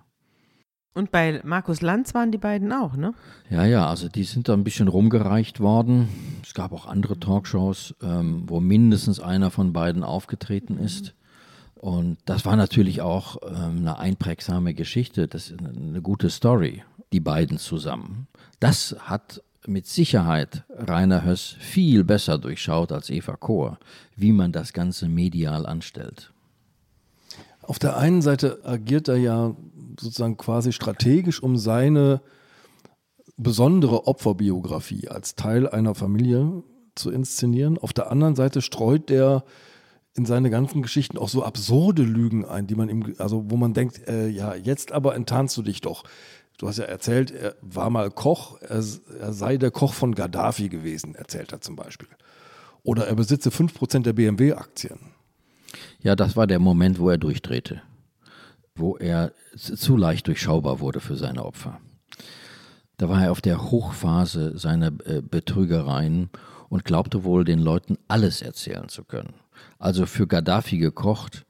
Und 0.93 1.11
bei 1.11 1.41
Markus 1.43 1.81
Lanz 1.81 2.15
waren 2.15 2.31
die 2.31 2.39
beiden 2.39 2.73
auch, 2.73 2.95
ne? 2.95 3.13
Ja, 3.51 3.65
ja, 3.65 3.87
also 3.87 4.09
die 4.09 4.23
sind 4.23 4.49
da 4.49 4.53
ein 4.53 4.63
bisschen 4.63 4.87
rumgereicht 4.87 5.59
worden. 5.59 6.09
Es 6.43 6.55
gab 6.55 6.71
auch 6.73 6.87
andere 6.87 7.19
Talkshows, 7.19 7.93
ähm, 8.01 8.43
wo 8.47 8.59
mindestens 8.59 9.19
einer 9.19 9.51
von 9.51 9.73
beiden 9.73 10.03
aufgetreten 10.03 10.79
ist. 10.79 11.13
Und 11.79 12.17
das 12.25 12.45
war 12.45 12.55
natürlich 12.55 13.01
auch 13.01 13.37
ähm, 13.43 13.77
eine 13.79 13.99
einprägsame 13.99 14.73
Geschichte, 14.73 15.27
das 15.27 15.51
ist 15.51 15.59
eine 15.59 16.01
gute 16.01 16.29
Story, 16.29 16.83
die 17.13 17.19
beiden 17.19 17.57
zusammen. 17.57 18.27
Das 18.59 18.95
hat 18.99 19.43
mit 19.67 19.85
Sicherheit 19.85 20.63
Rainer 20.69 21.23
Höss 21.23 21.55
viel 21.59 22.03
besser 22.03 22.37
durchschaut 22.37 22.91
als 22.91 23.09
Eva 23.09 23.35
Kohr, 23.35 23.77
wie 24.15 24.31
man 24.31 24.51
das 24.51 24.73
Ganze 24.73 25.07
medial 25.09 25.65
anstellt. 25.65 26.31
Auf 27.61 27.79
der 27.79 27.97
einen 27.97 28.21
Seite 28.21 28.59
agiert 28.63 29.09
er 29.09 29.17
ja 29.17 29.55
sozusagen 29.99 30.37
quasi 30.37 30.71
strategisch, 30.71 31.43
um 31.43 31.57
seine 31.57 32.21
besondere 33.35 34.07
Opferbiografie 34.07 35.09
als 35.09 35.35
Teil 35.35 35.67
einer 35.67 35.93
Familie 35.93 36.63
zu 36.95 37.11
inszenieren. 37.11 37.77
Auf 37.77 37.93
der 37.93 38.09
anderen 38.09 38.35
Seite 38.35 38.61
streut 38.61 39.11
er 39.11 39.43
in 40.17 40.25
seine 40.25 40.49
ganzen 40.49 40.81
Geschichten 40.81 41.17
auch 41.17 41.29
so 41.29 41.43
absurde 41.43 42.01
Lügen 42.01 42.43
ein, 42.43 42.65
die 42.65 42.75
man 42.75 42.89
ihm, 42.89 43.13
also 43.19 43.45
wo 43.49 43.55
man 43.55 43.73
denkt, 43.73 44.07
äh, 44.07 44.27
ja, 44.27 44.55
jetzt 44.55 44.91
aber 44.91 45.15
enttarnst 45.15 45.55
du 45.55 45.61
dich 45.61 45.79
doch. 45.79 46.03
Du 46.57 46.67
hast 46.67 46.77
ja 46.77 46.85
erzählt, 46.85 47.29
er 47.29 47.55
war 47.61 47.91
mal 47.91 48.09
Koch, 48.09 48.59
er, 48.61 48.83
er 49.19 49.33
sei 49.33 49.57
der 49.57 49.69
Koch 49.69 49.93
von 49.93 50.15
Gaddafi 50.15 50.69
gewesen, 50.69 51.13
erzählt 51.13 51.51
er 51.51 51.61
zum 51.61 51.75
Beispiel. 51.75 52.07
Oder 52.81 53.07
er 53.07 53.15
besitze 53.15 53.49
5% 53.49 54.01
der 54.01 54.13
BMW-Aktien. 54.13 54.97
Ja, 56.01 56.15
das 56.15 56.35
war 56.35 56.47
der 56.47 56.59
Moment, 56.59 56.97
wo 56.97 57.11
er 57.11 57.19
durchdrehte, 57.19 57.83
wo 58.75 58.97
er 58.97 59.33
zu 59.55 59.97
leicht 59.97 60.25
durchschaubar 60.25 60.79
wurde 60.79 60.99
für 60.99 61.15
seine 61.15 61.45
Opfer. 61.45 61.79
Da 62.97 63.07
war 63.07 63.23
er 63.23 63.31
auf 63.31 63.41
der 63.41 63.69
Hochphase 63.69 64.57
seiner 64.57 64.87
äh, 65.05 65.21
Betrügereien 65.21 66.31
und 66.69 66.85
glaubte 66.85 67.23
wohl, 67.23 67.43
den 67.43 67.59
Leuten 67.59 67.99
alles 68.07 68.41
erzählen 68.41 68.89
zu 68.89 69.03
können. 69.03 69.35
Also 69.79 70.05
für 70.05 70.27
Gaddafi 70.27 70.77
gekocht, 70.77 71.45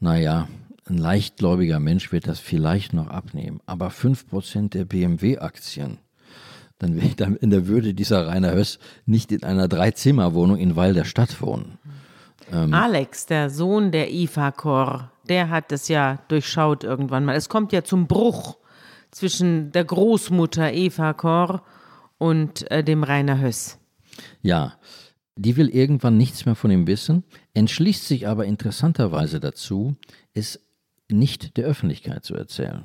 naja, 0.00 0.48
ein 0.88 0.98
leichtgläubiger 0.98 1.80
Mensch 1.80 2.12
wird 2.12 2.26
das 2.26 2.40
vielleicht 2.40 2.92
noch 2.92 3.08
abnehmen, 3.08 3.60
aber 3.66 3.88
5% 3.88 4.70
der 4.70 4.84
BMW-Aktien, 4.84 5.98
dann, 6.78 7.00
dann, 7.16 7.38
dann 7.40 7.66
würde 7.66 7.94
dieser 7.94 8.26
Rainer 8.26 8.52
Höss 8.52 8.78
nicht 9.04 9.32
in 9.32 9.42
einer 9.42 9.68
Dreizimmerwohnung 9.68 10.56
in 10.56 10.76
Weil 10.76 10.94
der 10.94 11.04
Stadt 11.04 11.40
wohnen. 11.42 11.78
Ähm, 12.52 12.72
Alex, 12.72 13.26
der 13.26 13.50
Sohn 13.50 13.92
der 13.92 14.12
Ifakor, 14.12 15.10
der 15.28 15.50
hat 15.50 15.72
es 15.72 15.88
ja 15.88 16.18
durchschaut 16.28 16.84
irgendwann 16.84 17.24
mal. 17.24 17.36
Es 17.36 17.48
kommt 17.48 17.72
ja 17.72 17.84
zum 17.84 18.06
Bruch 18.06 18.56
zwischen 19.10 19.72
der 19.72 19.84
Großmutter 19.84 20.72
Ifakor 20.72 21.62
und 22.16 22.70
äh, 22.70 22.82
dem 22.82 23.02
Rainer 23.02 23.40
Höss. 23.40 23.78
Ja, 24.42 24.74
die 25.38 25.56
will 25.56 25.68
irgendwann 25.68 26.16
nichts 26.16 26.46
mehr 26.46 26.56
von 26.56 26.70
ihm 26.70 26.86
wissen, 26.88 27.22
entschließt 27.54 28.06
sich 28.06 28.26
aber 28.26 28.44
interessanterweise 28.44 29.38
dazu, 29.38 29.94
es 30.34 30.60
nicht 31.08 31.56
der 31.56 31.66
Öffentlichkeit 31.66 32.24
zu 32.24 32.34
erzählen. 32.34 32.84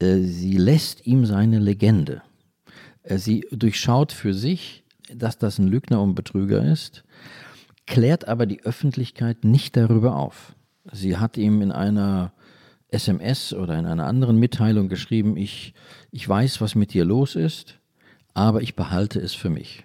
Äh, 0.00 0.18
sie 0.18 0.56
lässt 0.56 1.06
ihm 1.06 1.24
seine 1.24 1.60
Legende. 1.60 2.22
Äh, 3.04 3.18
sie 3.18 3.46
durchschaut 3.52 4.12
für 4.12 4.34
sich, 4.34 4.82
dass 5.14 5.38
das 5.38 5.58
ein 5.58 5.68
Lügner 5.68 6.02
und 6.02 6.16
Betrüger 6.16 6.64
ist, 6.64 7.04
klärt 7.86 8.26
aber 8.26 8.46
die 8.46 8.64
Öffentlichkeit 8.64 9.44
nicht 9.44 9.76
darüber 9.76 10.16
auf. 10.16 10.56
Sie 10.92 11.16
hat 11.16 11.36
ihm 11.36 11.62
in 11.62 11.70
einer 11.70 12.32
SMS 12.88 13.52
oder 13.52 13.78
in 13.78 13.86
einer 13.86 14.06
anderen 14.06 14.38
Mitteilung 14.38 14.88
geschrieben, 14.88 15.36
ich, 15.36 15.72
ich 16.10 16.28
weiß, 16.28 16.60
was 16.60 16.74
mit 16.74 16.94
dir 16.94 17.04
los 17.04 17.36
ist, 17.36 17.78
aber 18.32 18.60
ich 18.60 18.74
behalte 18.74 19.20
es 19.20 19.34
für 19.34 19.50
mich. 19.50 19.84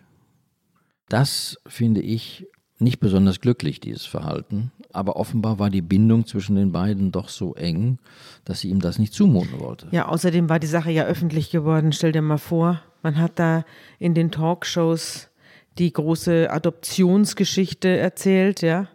Das 1.10 1.58
finde 1.68 2.02
ich 2.02 2.48
nicht 2.78 3.00
besonders 3.00 3.42
glücklich, 3.42 3.80
dieses 3.82 4.06
Verhalten, 4.06 4.72
aber 4.94 5.18
offenbar 5.18 5.60
war 5.60 5.70
die 5.70 5.82
Bindung 5.82 6.26
zwischen 6.26 6.56
den 6.56 6.72
beiden 6.72 7.12
doch 7.12 7.28
so 7.28 7.54
eng, 7.56 8.00
dass 8.46 8.62
sie 8.62 8.70
ihm 8.70 8.80
das 8.80 9.00
nicht 9.00 9.14
zumuten 9.14 9.60
wollte. 9.60 9.88
Ja, 9.92 10.08
außerdem 10.08 10.48
war 10.48 10.60
die 10.60 10.68
Sache 10.68 10.92
ja 10.92 11.04
öffentlich 11.04 11.52
geworden. 11.52 11.92
Stell 11.92 12.14
dir 12.14 12.22
mal 12.22 12.38
vor, 12.38 12.82
man 13.04 13.18
hat 13.18 13.38
da 13.38 13.66
in 14.00 14.14
den 14.14 14.32
Talkshows 14.32 15.30
die 15.78 15.92
große 15.92 16.50
Adoptionsgeschichte 16.50 17.90
erzählt, 17.90 18.62
ja. 18.62 18.88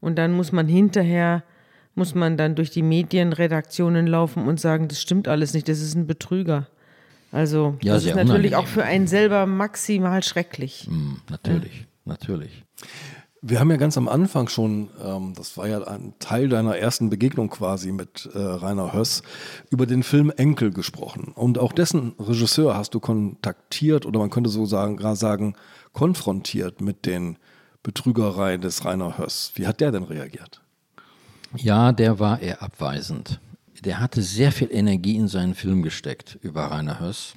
Und 0.00 0.16
dann 0.16 0.32
muss 0.32 0.52
man 0.52 0.68
hinterher, 0.68 1.44
muss 1.94 2.14
man 2.14 2.36
dann 2.36 2.54
durch 2.54 2.70
die 2.70 2.82
Medienredaktionen 2.82 4.06
laufen 4.06 4.46
und 4.46 4.60
sagen, 4.60 4.88
das 4.88 5.00
stimmt 5.00 5.28
alles 5.28 5.54
nicht, 5.54 5.68
das 5.68 5.80
ist 5.80 5.94
ein 5.94 6.06
Betrüger. 6.06 6.68
Also 7.34 7.76
ja, 7.82 7.94
das 7.94 8.04
ist 8.04 8.14
natürlich 8.14 8.30
unangenehm. 8.30 8.54
auch 8.54 8.66
für 8.68 8.84
einen 8.84 9.08
selber 9.08 9.44
maximal 9.44 10.22
schrecklich. 10.22 10.86
Mm, 10.88 11.14
natürlich, 11.28 11.80
ja. 11.80 11.86
natürlich. 12.04 12.64
Wir 13.42 13.58
haben 13.58 13.72
ja 13.72 13.76
ganz 13.76 13.98
am 13.98 14.06
Anfang 14.06 14.46
schon, 14.46 14.88
ähm, 15.04 15.32
das 15.34 15.56
war 15.56 15.66
ja 15.66 15.82
ein 15.82 16.14
Teil 16.20 16.48
deiner 16.48 16.78
ersten 16.78 17.10
Begegnung 17.10 17.50
quasi 17.50 17.90
mit 17.90 18.30
äh, 18.32 18.38
Rainer 18.38 18.92
Höss, 18.92 19.24
über 19.68 19.84
den 19.84 20.04
Film 20.04 20.30
Enkel 20.30 20.72
gesprochen. 20.72 21.32
Und 21.34 21.58
auch 21.58 21.72
dessen 21.72 22.12
Regisseur 22.20 22.76
hast 22.76 22.94
du 22.94 23.00
kontaktiert 23.00 24.06
oder 24.06 24.20
man 24.20 24.30
könnte 24.30 24.48
so 24.48 24.64
sagen, 24.64 24.96
sagen 25.16 25.56
konfrontiert 25.92 26.80
mit 26.80 27.04
den 27.04 27.36
Betrügereien 27.82 28.60
des 28.60 28.84
Rainer 28.84 29.18
Höss. 29.18 29.50
Wie 29.56 29.66
hat 29.66 29.80
der 29.80 29.90
denn 29.90 30.04
reagiert? 30.04 30.62
Ja, 31.56 31.90
der 31.90 32.20
war 32.20 32.38
eher 32.38 32.62
abweisend. 32.62 33.40
Der 33.84 34.00
hatte 34.00 34.22
sehr 34.22 34.50
viel 34.50 34.68
Energie 34.70 35.16
in 35.16 35.28
seinen 35.28 35.54
Film 35.54 35.82
gesteckt 35.82 36.38
über 36.40 36.64
Rainer 36.64 37.00
Höss. 37.00 37.34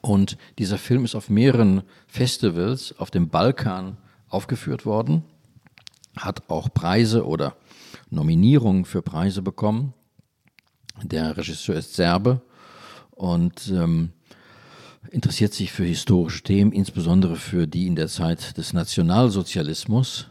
Und 0.00 0.38
dieser 0.58 0.78
Film 0.78 1.04
ist 1.04 1.14
auf 1.14 1.28
mehreren 1.28 1.82
Festivals 2.06 2.94
auf 2.98 3.10
dem 3.10 3.28
Balkan 3.28 3.98
aufgeführt 4.28 4.86
worden, 4.86 5.24
hat 6.16 6.48
auch 6.48 6.72
Preise 6.72 7.26
oder 7.26 7.56
Nominierungen 8.08 8.84
für 8.84 9.02
Preise 9.02 9.42
bekommen. 9.42 9.92
Der 11.02 11.36
Regisseur 11.36 11.76
ist 11.76 11.94
Serbe 11.94 12.40
und 13.10 13.68
ähm, 13.68 14.12
interessiert 15.10 15.52
sich 15.52 15.70
für 15.70 15.84
historische 15.84 16.44
Themen, 16.44 16.72
insbesondere 16.72 17.36
für 17.36 17.66
die 17.66 17.86
in 17.86 17.96
der 17.96 18.08
Zeit 18.08 18.56
des 18.56 18.72
Nationalsozialismus. 18.72 20.28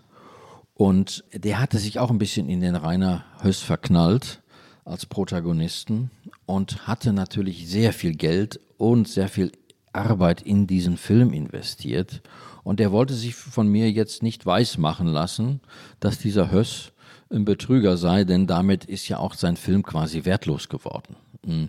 Und 0.73 1.23
der 1.31 1.59
hatte 1.59 1.77
sich 1.77 1.99
auch 1.99 2.09
ein 2.09 2.17
bisschen 2.17 2.49
in 2.49 2.61
den 2.61 2.75
Rainer 2.75 3.23
Höss 3.41 3.61
verknallt 3.61 4.41
als 4.85 5.05
Protagonisten 5.07 6.11
und 6.45 6.87
hatte 6.87 7.11
natürlich 7.11 7.67
sehr 7.67 7.91
viel 7.91 8.15
Geld 8.15 8.59
und 8.77 9.07
sehr 9.07 9.27
viel 9.27 9.51
Arbeit 9.91 10.41
in 10.41 10.67
diesen 10.67 10.97
Film 10.97 11.33
investiert. 11.33 12.21
Und 12.63 12.79
er 12.79 12.91
wollte 12.91 13.13
sich 13.13 13.35
von 13.35 13.67
mir 13.67 13.91
jetzt 13.91 14.23
nicht 14.23 14.45
weismachen 14.45 15.07
lassen, 15.07 15.61
dass 15.99 16.19
dieser 16.19 16.51
Höss 16.51 16.93
ein 17.31 17.45
Betrüger 17.45 17.97
sei, 17.97 18.23
denn 18.23 18.47
damit 18.47 18.85
ist 18.85 19.07
ja 19.07 19.17
auch 19.17 19.33
sein 19.33 19.57
Film 19.57 19.83
quasi 19.83 20.25
wertlos 20.25 20.69
geworden. 20.69 21.15
Hm. 21.45 21.67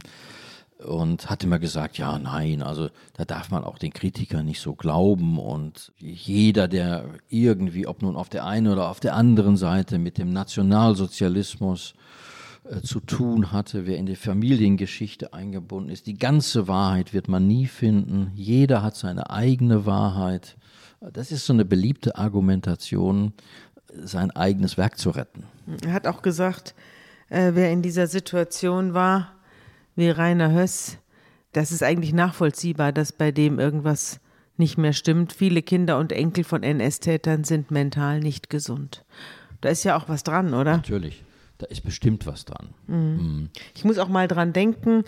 und 0.86 1.28
hat 1.28 1.44
immer 1.44 1.58
gesagt, 1.58 1.98
ja, 1.98 2.18
nein, 2.18 2.62
also 2.62 2.88
da 3.14 3.24
darf 3.24 3.50
man 3.50 3.64
auch 3.64 3.78
den 3.78 3.92
Kritikern 3.92 4.46
nicht 4.46 4.60
so 4.60 4.74
glauben 4.74 5.38
und 5.38 5.92
jeder, 5.98 6.68
der 6.68 7.04
irgendwie, 7.28 7.86
ob 7.86 8.02
nun 8.02 8.16
auf 8.16 8.28
der 8.28 8.44
einen 8.46 8.68
oder 8.68 8.88
auf 8.88 9.00
der 9.00 9.14
anderen 9.14 9.56
Seite 9.56 9.98
mit 9.98 10.18
dem 10.18 10.32
Nationalsozialismus 10.32 11.94
äh, 12.70 12.80
zu 12.80 13.00
tun 13.00 13.52
hatte, 13.52 13.86
wer 13.86 13.96
in 13.96 14.06
die 14.06 14.16
Familiengeschichte 14.16 15.32
eingebunden 15.32 15.90
ist, 15.90 16.06
die 16.06 16.18
ganze 16.18 16.68
Wahrheit 16.68 17.12
wird 17.12 17.28
man 17.28 17.46
nie 17.46 17.66
finden. 17.66 18.32
Jeder 18.34 18.82
hat 18.82 18.96
seine 18.96 19.30
eigene 19.30 19.86
Wahrheit. 19.86 20.56
Das 21.00 21.30
ist 21.30 21.46
so 21.46 21.52
eine 21.52 21.64
beliebte 21.64 22.16
Argumentation, 22.16 23.32
sein 24.02 24.30
eigenes 24.30 24.76
Werk 24.76 24.98
zu 24.98 25.10
retten. 25.10 25.44
Er 25.84 25.92
hat 25.92 26.06
auch 26.06 26.22
gesagt, 26.22 26.74
äh, 27.28 27.52
wer 27.54 27.70
in 27.70 27.82
dieser 27.82 28.06
Situation 28.06 28.94
war, 28.94 29.32
wie 29.94 30.10
Rainer 30.10 30.52
Höss, 30.52 30.98
das 31.52 31.72
ist 31.72 31.82
eigentlich 31.82 32.12
nachvollziehbar, 32.12 32.92
dass 32.92 33.12
bei 33.12 33.32
dem 33.32 33.58
irgendwas 33.58 34.20
nicht 34.56 34.78
mehr 34.78 34.92
stimmt. 34.92 35.32
Viele 35.32 35.62
Kinder 35.62 35.98
und 35.98 36.12
Enkel 36.12 36.44
von 36.44 36.62
NS-Tätern 36.62 37.44
sind 37.44 37.70
mental 37.70 38.20
nicht 38.20 38.50
gesund. 38.50 39.04
Da 39.60 39.70
ist 39.70 39.84
ja 39.84 39.96
auch 39.96 40.08
was 40.08 40.22
dran, 40.22 40.54
oder? 40.54 40.76
Natürlich, 40.76 41.24
da 41.59 41.66
ist 41.66 41.82
bestimmt 41.82 42.26
was 42.26 42.44
dran. 42.44 42.68
Mhm. 42.86 43.50
Ich 43.74 43.84
muss 43.84 43.98
auch 43.98 44.09
mal 44.09 44.28
dran 44.28 44.52
denken, 44.52 45.04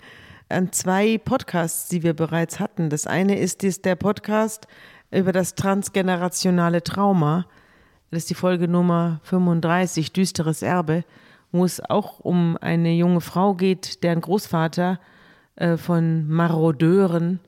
an 0.49 0.71
zwei 0.71 1.17
Podcasts, 1.17 1.89
die 1.89 2.03
wir 2.03 2.13
bereits 2.13 2.59
hatten. 2.59 2.89
Das 2.89 3.05
eine 3.05 3.37
ist 3.37 3.61
dies, 3.61 3.81
der 3.81 3.95
Podcast 3.95 4.67
über 5.11 5.31
das 5.31 5.55
transgenerationale 5.55 6.83
Trauma. 6.83 7.45
Das 8.11 8.19
ist 8.23 8.29
die 8.29 8.35
Folge 8.35 8.67
Nummer 8.67 9.19
35, 9.23 10.11
Düsteres 10.11 10.61
Erbe 10.61 11.03
wo 11.51 11.65
es 11.65 11.81
auch 11.89 12.19
um 12.19 12.57
eine 12.61 12.93
junge 12.93 13.21
Frau 13.21 13.55
geht, 13.55 14.03
deren 14.03 14.21
Großvater 14.21 14.99
äh, 15.55 15.77
von 15.77 16.27
Marodeuren 16.27 17.39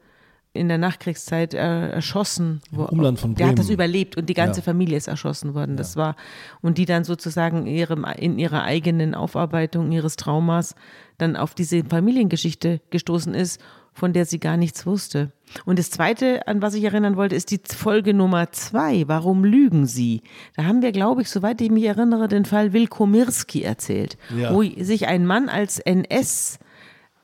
in 0.53 0.67
der 0.67 0.77
Nachkriegszeit 0.77 1.53
äh, 1.53 1.89
erschossen 1.91 2.61
von 2.75 3.35
Der 3.35 3.47
hat 3.47 3.57
das 3.59 3.69
überlebt 3.69 4.17
und 4.17 4.27
die 4.27 4.33
ganze 4.33 4.59
Ja. 4.59 4.63
Familie 4.65 4.97
ist 4.97 5.07
erschossen 5.07 5.53
worden. 5.53 5.77
Das 5.77 5.95
war 5.95 6.15
und 6.61 6.77
die 6.77 6.85
dann 6.85 7.03
sozusagen 7.05 7.65
in, 7.65 7.75
ihrem, 7.75 8.05
in 8.17 8.37
ihrer 8.37 8.63
eigenen 8.63 9.15
Aufarbeitung 9.15 9.91
ihres 9.93 10.17
Traumas 10.17 10.75
dann 11.17 11.37
auf 11.37 11.53
diese 11.53 11.83
Familiengeschichte 11.85 12.81
gestoßen 12.89 13.33
ist, 13.33 13.61
von 13.93 14.11
der 14.13 14.25
sie 14.25 14.39
gar 14.39 14.57
nichts 14.57 14.85
wusste. 14.85 15.31
Und 15.65 15.77
das 15.79 15.89
Zweite, 15.89 16.47
an 16.47 16.61
was 16.61 16.73
ich 16.73 16.83
erinnern 16.83 17.15
wollte, 17.17 17.35
ist 17.35 17.51
die 17.51 17.59
Folge 17.63 18.13
Nummer 18.13 18.51
zwei. 18.51 19.05
Warum 19.07 19.43
lügen 19.43 19.85
Sie? 19.85 20.21
Da 20.55 20.63
haben 20.63 20.81
wir, 20.81 20.91
glaube 20.93 21.21
ich, 21.21 21.29
soweit 21.29 21.59
ich 21.61 21.69
mich 21.71 21.83
erinnere, 21.85 22.27
den 22.29 22.45
Fall 22.45 22.71
Wilkomirski 22.73 23.61
erzählt, 23.63 24.17
Ja. 24.35 24.53
wo 24.53 24.63
sich 24.63 25.07
ein 25.07 25.25
Mann 25.25 25.49
als 25.49 25.79
NS 25.79 26.57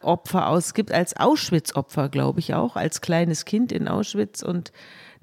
Opfer 0.07 0.47
ausgibt, 0.47 0.91
als 0.91 1.15
Auschwitz-Opfer, 1.15 2.09
glaube 2.09 2.39
ich 2.39 2.53
auch, 2.53 2.75
als 2.75 3.01
kleines 3.01 3.45
Kind 3.45 3.71
in 3.71 3.87
Auschwitz 3.87 4.41
und 4.41 4.71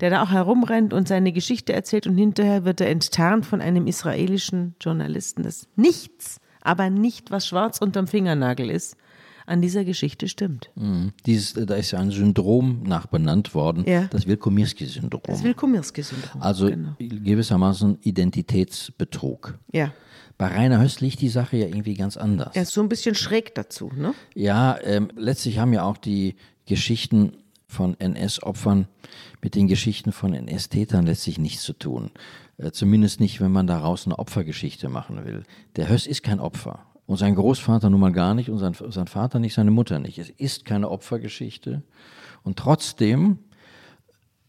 der 0.01 0.11
da 0.11 0.23
auch 0.23 0.31
herumrennt 0.31 0.93
und 0.93 1.09
seine 1.09 1.33
Geschichte 1.33 1.73
erzählt 1.73 2.07
und 2.07 2.17
hinterher 2.17 2.65
wird 2.65 2.81
er 2.81 2.91
enttarnt 2.91 3.47
von 3.47 3.61
einem 3.61 3.87
israelischen 3.87 4.75
Journalisten, 4.81 5.43
dass 5.43 5.69
nichts, 5.77 6.41
aber 6.61 6.91
nicht, 6.91 7.31
was 7.31 7.47
schwarz 7.47 7.79
unterm 7.79 8.07
Fingernagel 8.07 8.71
ist, 8.71 8.97
an 9.47 9.61
dieser 9.63 9.85
Geschichte 9.85 10.29
stimmt. 10.29 10.71
Mhm. 10.75 11.13
Dieses, 11.27 11.57
äh, 11.57 11.67
da 11.67 11.75
ist 11.75 11.91
ja 11.91 11.99
ein 11.99 12.11
Syndrom 12.11 12.83
nach 12.85 13.07
benannt 13.07 13.55
worden, 13.55 13.85
Ja. 13.87 14.05
das 14.11 14.27
Wilkomirski-Syndrom. 14.27 15.23
Das 15.27 15.43
Wilkomirski-Syndrom. 15.43 16.41
Also 16.43 16.69
genau. 16.69 16.95
gewissermaßen 16.99 17.99
Identitätsbetrug. 18.03 19.59
Ja. 19.73 19.93
Bei 20.37 20.49
Rainer 20.49 20.81
Höss 20.81 21.01
liegt 21.01 21.21
die 21.21 21.29
Sache 21.29 21.57
ja 21.59 21.67
irgendwie 21.67 21.95
ganz 21.95 22.17
anders. 22.17 22.55
Er 22.57 22.63
ist 22.63 22.73
so 22.73 22.81
ein 22.81 22.89
bisschen 22.89 23.15
schräg 23.15 23.55
dazu, 23.55 23.91
ne? 23.95 24.15
Ja, 24.35 24.77
ähm, 24.83 25.09
letztlich 25.17 25.59
haben 25.59 25.73
ja 25.73 25.85
auch 25.85 25.97
die 25.97 26.35
Geschichten 26.67 27.37
von 27.69 27.99
NS-Opfern 28.01 28.89
mit 29.43 29.55
den 29.55 29.69
Geschichten 29.69 30.13
von 30.13 30.33
NS-Tätern 30.35 31.07
letztlich 31.07 31.39
nichts 31.39 31.63
zu 31.63 31.73
tun. 31.73 32.11
Äh, 32.57 32.71
zumindest 32.73 33.21
nicht, 33.21 33.41
wenn 33.41 33.53
man 33.53 33.67
daraus 33.67 34.07
eine 34.07 34.19
Opfergeschichte 34.19 34.89
machen 34.89 35.25
will. 35.25 35.45
Der 35.77 35.89
Höss 35.89 36.07
ist 36.07 36.23
kein 36.23 36.41
Opfer. 36.41 36.85
Und 37.07 37.19
sein 37.19 37.35
Großvater 37.35 37.91
nun 37.91 38.01
mal 38.01 38.13
gar 38.13 38.35
nicht 38.35 38.49
und 38.49 38.59
sein, 38.59 38.75
sein 38.89 39.07
Vater 39.07 39.39
nicht, 39.39 39.55
seine 39.55 39.71
Mutter 39.71 39.99
nicht. 39.99 40.19
Es 40.19 40.31
ist 40.31 40.65
keine 40.65 40.91
Opfergeschichte. 40.91 41.83
Und 42.43 42.59
trotzdem 42.59 43.39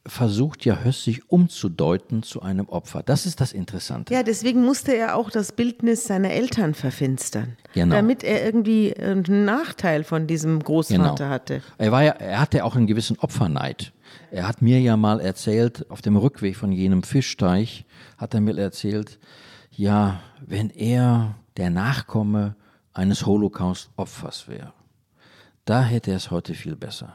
versucht 0.08 0.66
ja 0.66 0.84
Höss 0.84 1.04
sich 1.04 1.30
umzudeuten 1.32 2.22
zu 2.22 2.42
einem 2.42 2.70
Opfer. 2.70 3.02
Das 3.04 3.26
ist 3.26 3.42
das 3.42 3.54
Interessante. 3.54 4.14
Ja, 4.14 4.22
deswegen 4.24 4.64
musste 4.64 4.96
er 4.96 5.16
auch 5.16 5.32
das 5.32 5.52
Bildnis 5.52 6.06
seiner 6.06 6.30
Eltern 6.30 6.76
verfinstern. 6.76 7.58
Genau. 7.74 7.96
Damit 7.96 8.24
er 8.24 8.46
irgendwie 8.46 8.96
einen 8.96 9.46
Nachteil 9.46 10.04
von 10.04 10.28
diesem 10.28 10.62
Großvater 10.62 11.28
hatte. 11.30 11.62
Er, 11.78 11.92
war 11.92 12.04
ja, 12.04 12.12
er 12.12 12.40
hatte 12.40 12.64
auch 12.64 12.76
einen 12.76 12.88
gewissen 12.88 13.18
Opferneid. 13.20 13.94
Er 14.30 14.48
hat 14.48 14.62
mir 14.62 14.80
ja 14.80 14.96
mal 14.96 15.20
erzählt, 15.20 15.90
auf 15.90 16.02
dem 16.02 16.16
Rückweg 16.18 16.56
von 16.56 16.72
jenem 16.72 17.02
Fischteich, 17.02 17.86
hat 18.18 18.34
er 18.34 18.42
mir 18.42 18.58
erzählt, 18.58 19.18
ja, 19.72 20.22
wenn 20.46 20.70
er 20.70 21.36
der 21.58 21.70
Nachkomme 21.70 22.56
eines 22.94 23.26
Holocaust-Opfers 23.26 24.48
wäre, 24.48 24.74
da 25.66 25.84
hätte 25.84 26.12
er 26.12 26.18
es 26.18 26.32
heute 26.32 26.54
viel 26.54 26.76
besser. 26.76 27.14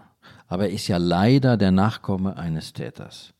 Aber 0.48 0.64
er 0.68 0.72
ist 0.72 0.88
ja 0.88 0.96
leider 0.96 1.56
der 1.56 1.70
Nachkomme 1.70 2.36
eines 2.36 2.72
Täters. 2.72 3.32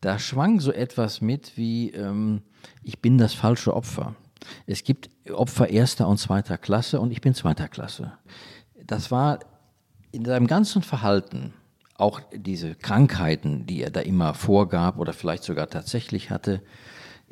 Da 0.00 0.18
schwang 0.18 0.58
so 0.58 0.72
etwas 0.72 1.20
mit 1.20 1.56
wie, 1.56 1.90
ähm, 1.90 2.42
ich 2.82 3.00
bin 3.00 3.18
das 3.18 3.34
falsche 3.34 3.74
Opfer. 3.74 4.16
Es 4.66 4.82
gibt 4.82 5.10
Opfer 5.30 5.70
erster 5.70 6.08
und 6.08 6.18
zweiter 6.18 6.58
Klasse 6.58 7.00
und 7.00 7.12
ich 7.12 7.20
bin 7.20 7.34
zweiter 7.34 7.68
Klasse. 7.68 8.12
Das 8.84 9.12
war 9.12 9.38
in 10.10 10.24
seinem 10.24 10.48
ganzen 10.48 10.82
Verhalten, 10.82 11.54
auch 11.94 12.20
diese 12.34 12.74
Krankheiten, 12.74 13.66
die 13.66 13.82
er 13.82 13.90
da 13.90 14.00
immer 14.00 14.34
vorgab 14.34 14.98
oder 14.98 15.12
vielleicht 15.12 15.44
sogar 15.44 15.68
tatsächlich 15.68 16.30
hatte, 16.30 16.62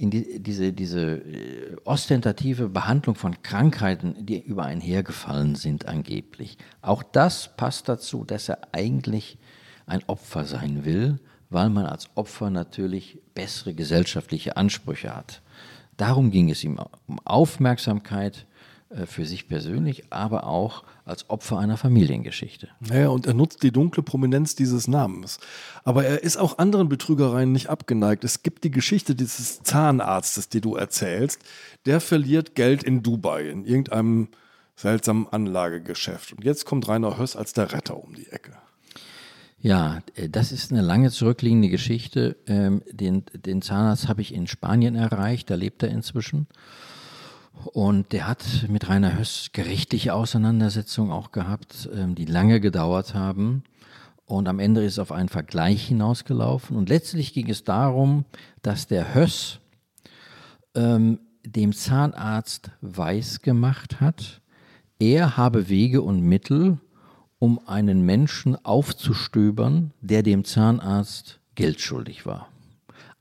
in 0.01 0.11
die, 0.11 0.43
diese, 0.43 0.73
diese 0.73 1.17
äh, 1.19 1.77
ostentative 1.85 2.71
Behandlung 2.71 3.17
von 3.17 3.43
Krankheiten, 3.43 4.25
die 4.25 4.41
über 4.41 4.65
einen 4.65 4.81
hergefallen 4.81 5.57
sind 5.57 5.85
angeblich. 5.87 6.57
Auch 6.81 7.03
das 7.03 7.55
passt 7.55 7.87
dazu, 7.87 8.25
dass 8.25 8.49
er 8.49 8.61
eigentlich 8.73 9.37
ein 9.85 10.03
Opfer 10.07 10.47
sein 10.47 10.87
will, 10.87 11.19
weil 11.51 11.69
man 11.69 11.85
als 11.85 12.09
Opfer 12.15 12.49
natürlich 12.49 13.19
bessere 13.35 13.75
gesellschaftliche 13.75 14.57
Ansprüche 14.57 15.15
hat. 15.15 15.43
Darum 15.99 16.31
ging 16.31 16.49
es 16.49 16.65
ihm 16.65 16.81
um 17.07 17.19
Aufmerksamkeit 17.27 18.47
äh, 18.89 19.05
für 19.05 19.27
sich 19.27 19.49
persönlich, 19.49 20.11
aber 20.11 20.47
auch 20.47 20.85
als 21.11 21.29
Opfer 21.29 21.59
einer 21.59 21.77
Familiengeschichte. 21.77 22.69
Naja, 22.81 23.09
und 23.09 23.27
er 23.27 23.35
nutzt 23.35 23.63
die 23.63 23.73
dunkle 23.73 24.03
Prominenz 24.03 24.55
dieses 24.55 24.89
Namens. 24.89 25.39
Aber 25.85 26.05
er 26.05 26.23
ist 26.23 26.39
auch 26.39 26.59
anderen 26.59 26.89
Betrügereien 26.89 27.53
nicht 27.53 27.69
abgeneigt. 27.69 28.25
Es 28.25 28.43
gibt 28.43 28.65
die 28.65 28.71
Geschichte 28.71 29.15
dieses 29.15 29.63
Zahnarztes, 29.63 30.49
die 30.49 30.61
du 30.61 30.77
erzählst. 30.77 31.41
Der 31.85 32.01
verliert 32.01 32.55
Geld 32.55 32.83
in 32.83 33.03
Dubai, 33.03 33.51
in 33.51 33.65
irgendeinem 33.65 34.29
seltsamen 34.77 35.29
Anlagegeschäft. 35.29 36.33
Und 36.33 36.45
jetzt 36.45 36.65
kommt 36.65 36.89
Rainer 36.89 37.19
Höss 37.19 37.37
als 37.37 37.53
der 37.53 37.73
Retter 37.73 38.03
um 38.03 38.15
die 38.15 38.29
Ecke. 38.29 38.53
Ja, 39.61 40.01
äh, 40.15 40.29
das 40.29 40.53
ist 40.53 40.73
eine 40.73 40.81
lange 40.81 41.11
zurückliegende 41.11 41.69
Geschichte. 41.69 42.37
Ähm, 42.47 42.83
Den, 42.91 43.25
den 43.35 43.61
Zahnarzt 43.63 44.09
habe 44.09 44.23
ich 44.23 44.35
in 44.35 44.47
Spanien 44.47 44.95
erreicht, 44.95 45.51
da 45.51 45.55
lebt 45.55 45.83
er 45.83 45.91
inzwischen. 45.91 46.47
Und 47.65 48.13
der 48.13 48.27
hat 48.27 48.67
mit 48.69 48.89
Rainer 48.89 49.19
Höss 49.19 49.51
gerichtliche 49.53 50.15
Auseinandersetzungen 50.15 51.13
auch 51.13 51.33
gehabt, 51.33 51.89
ähm, 51.95 52.15
die 52.15 52.25
lange 52.25 52.61
gedauert 52.61 53.15
haben. 53.15 53.65
Und 54.25 54.49
am 54.49 54.59
Ende 54.59 54.85
ist 54.85 54.95
es 54.95 54.99
auf 54.99 55.13
einen 55.13 55.29
Vergleich 55.29 55.89
hinausgelaufen. 55.89 56.77
Und 56.77 56.89
letztlich 56.89 57.33
ging 57.33 57.49
es 57.51 57.65
darum, 57.65 58.25
dass 58.63 58.87
der 58.87 59.15
Höss 59.15 59.59
ähm, 60.75 61.19
dem 61.45 61.73
Zahnarzt 61.73 62.71
weiß 62.81 63.43
gemacht 63.43 64.01
hat, 64.01 64.41
er 64.99 65.39
habe 65.39 65.69
Wege 65.71 66.03
und 66.03 66.21
Mittel, 66.21 66.79
um 67.39 67.67
einen 67.67 68.03
Menschen 68.03 68.63
aufzustöbern, 68.65 69.93
der 70.03 70.23
dem 70.23 70.45
Zahnarzt 70.45 71.41
Geld 71.55 71.81
schuldig 71.81 72.27
war. 72.27 72.49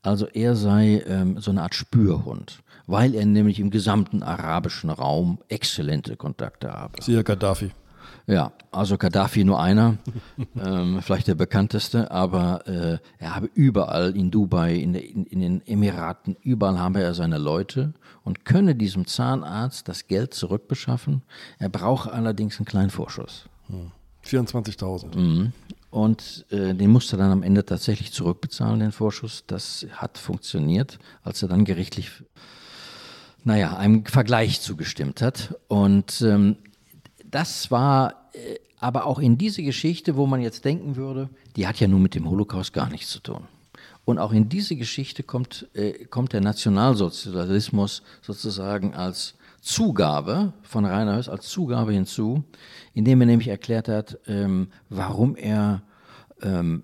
Also 0.01 0.27
er 0.27 0.55
sei 0.55 1.03
ähm, 1.07 1.39
so 1.39 1.51
eine 1.51 1.63
Art 1.63 1.75
Spürhund, 1.75 2.61
weil 2.89 3.15
er 3.15 3.25
nämlich 3.25 3.59
im 3.59 3.69
gesamten 3.69 4.23
arabischen 4.23 4.89
Raum 4.89 5.39
exzellente 5.47 6.15
Kontakte 6.15 6.71
habe. 6.71 7.01
Siehe 7.01 7.23
Gaddafi. 7.23 7.71
Ja, 8.25 8.51
also 8.71 8.97
Gaddafi 8.97 9.43
nur 9.43 9.59
einer, 9.59 9.97
ähm, 10.63 11.01
vielleicht 11.01 11.27
der 11.27 11.35
bekannteste, 11.35 12.11
aber 12.11 12.67
äh, 12.67 12.97
er 13.17 13.35
habe 13.35 13.49
überall 13.53 14.15
in 14.15 14.31
Dubai, 14.31 14.75
in, 14.75 14.93
in, 14.93 15.25
in 15.25 15.39
den 15.39 15.67
Emiraten, 15.67 16.35
überall 16.41 16.79
habe 16.79 17.01
er 17.01 17.13
seine 17.13 17.37
Leute 17.37 17.93
und 18.23 18.45
könne 18.45 18.75
diesem 18.75 19.07
Zahnarzt 19.07 19.87
das 19.87 20.07
Geld 20.07 20.33
zurückbeschaffen. 20.33 21.23
Er 21.57 21.69
brauche 21.69 22.11
allerdings 22.11 22.57
einen 22.59 22.65
kleinen 22.65 22.89
Vorschuss. 22.89 23.45
24.000. 24.25 25.17
Mhm. 25.17 25.53
Und 25.91 26.45
äh, 26.51 26.75
den 26.75 26.91
musste 26.91 27.15
er 27.15 27.19
dann 27.19 27.31
am 27.31 27.43
Ende 27.43 27.65
tatsächlich 27.65 28.11
zurückbezahlen, 28.13 28.79
den 28.79 28.91
Vorschuss. 28.91 29.43
Das 29.47 29.87
hat 29.93 30.17
funktioniert, 30.17 30.99
als 31.23 31.41
er 31.41 31.49
dann 31.49 31.65
gerichtlich, 31.65 32.11
naja, 33.43 33.77
einem 33.77 34.05
Vergleich 34.05 34.61
zugestimmt 34.61 35.21
hat. 35.21 35.55
Und 35.67 36.21
ähm, 36.21 36.57
das 37.25 37.71
war 37.71 38.29
äh, 38.33 38.59
Aber 38.81 39.05
auch 39.05 39.19
in 39.19 39.37
diese 39.37 39.61
Geschichte, 39.61 40.15
wo 40.15 40.25
man 40.25 40.41
jetzt 40.41 40.63
denken 40.63 40.95
würde, 40.95 41.29
die 41.55 41.67
hat 41.67 41.79
ja 41.79 41.87
nun 41.87 42.01
mit 42.01 42.15
dem 42.15 42.29
Holocaust 42.29 42.73
gar 42.73 42.89
nichts 42.89 43.09
zu 43.11 43.19
tun. 43.19 43.43
Und 44.05 44.17
auch 44.17 44.31
in 44.31 44.47
diese 44.47 44.75
Geschichte 44.75 45.21
kommt, 45.23 45.67
äh, 45.73 46.05
kommt 46.05 46.31
der 46.33 46.41
Nationalsozialismus 46.41 48.01
sozusagen 48.21 48.95
als 48.95 49.35
Zugabe 49.61 50.53
von 50.63 50.85
Rainer 50.85 51.17
Höss, 51.17 51.27
als 51.27 51.49
Zugabe 51.49 51.91
hinzu, 51.91 52.43
indem 52.93 53.21
er 53.21 53.27
nämlich 53.27 53.49
erklärt 53.49 53.89
hat, 53.89 54.17
ähm, 54.25 54.69
warum 54.89 55.35
er 55.35 55.81
ähm, 56.41 56.83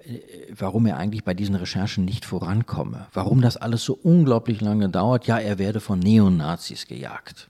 warum 0.57 0.85
er 0.85 0.97
eigentlich 0.97 1.23
bei 1.23 1.33
diesen 1.33 1.55
Recherchen 1.55 2.05
nicht 2.05 2.25
vorankomme, 2.25 3.07
warum 3.13 3.41
das 3.41 3.57
alles 3.57 3.83
so 3.83 3.97
unglaublich 4.01 4.61
lange 4.61 4.89
dauert. 4.89 5.27
Ja, 5.27 5.37
er 5.39 5.59
werde 5.59 5.79
von 5.79 5.99
Neonazis 5.99 6.87
gejagt, 6.87 7.49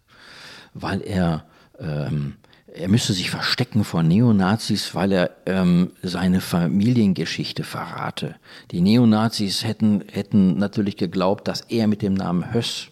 weil 0.74 1.02
er 1.02 1.46
ähm, 1.80 2.36
er 2.78 2.90
müsste 2.90 3.14
sich 3.14 3.30
verstecken 3.30 3.84
vor 3.86 4.04
Neonazis, 4.04 4.94
weil 4.96 5.14
er 5.14 5.32
ähm, 5.46 5.92
seine 6.04 6.42
Familiengeschichte 6.42 7.64
verrate. 7.64 8.36
Die 8.72 8.82
Neonazis 8.82 9.64
hätten, 9.64 10.04
hätten 10.12 10.58
natürlich 10.58 10.98
geglaubt, 10.98 11.48
dass 11.48 11.62
er 11.62 11.88
mit 11.88 12.02
dem 12.02 12.14
Namen 12.14 12.54
Höss 12.54 12.88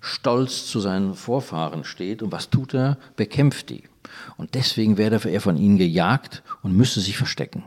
stolz 0.00 0.66
zu 0.66 0.78
seinen 0.78 1.14
Vorfahren 1.14 1.82
steht. 1.84 2.22
Und 2.22 2.30
was 2.30 2.50
tut 2.50 2.74
er? 2.74 2.96
Bekämpft 3.16 3.70
die. 3.70 3.84
Und 4.36 4.54
deswegen 4.54 4.96
werde 4.96 5.20
er 5.28 5.40
von 5.40 5.56
ihnen 5.56 5.78
gejagt 5.78 6.42
und 6.62 6.76
müsste 6.76 7.00
sich 7.00 7.16
verstecken. 7.16 7.64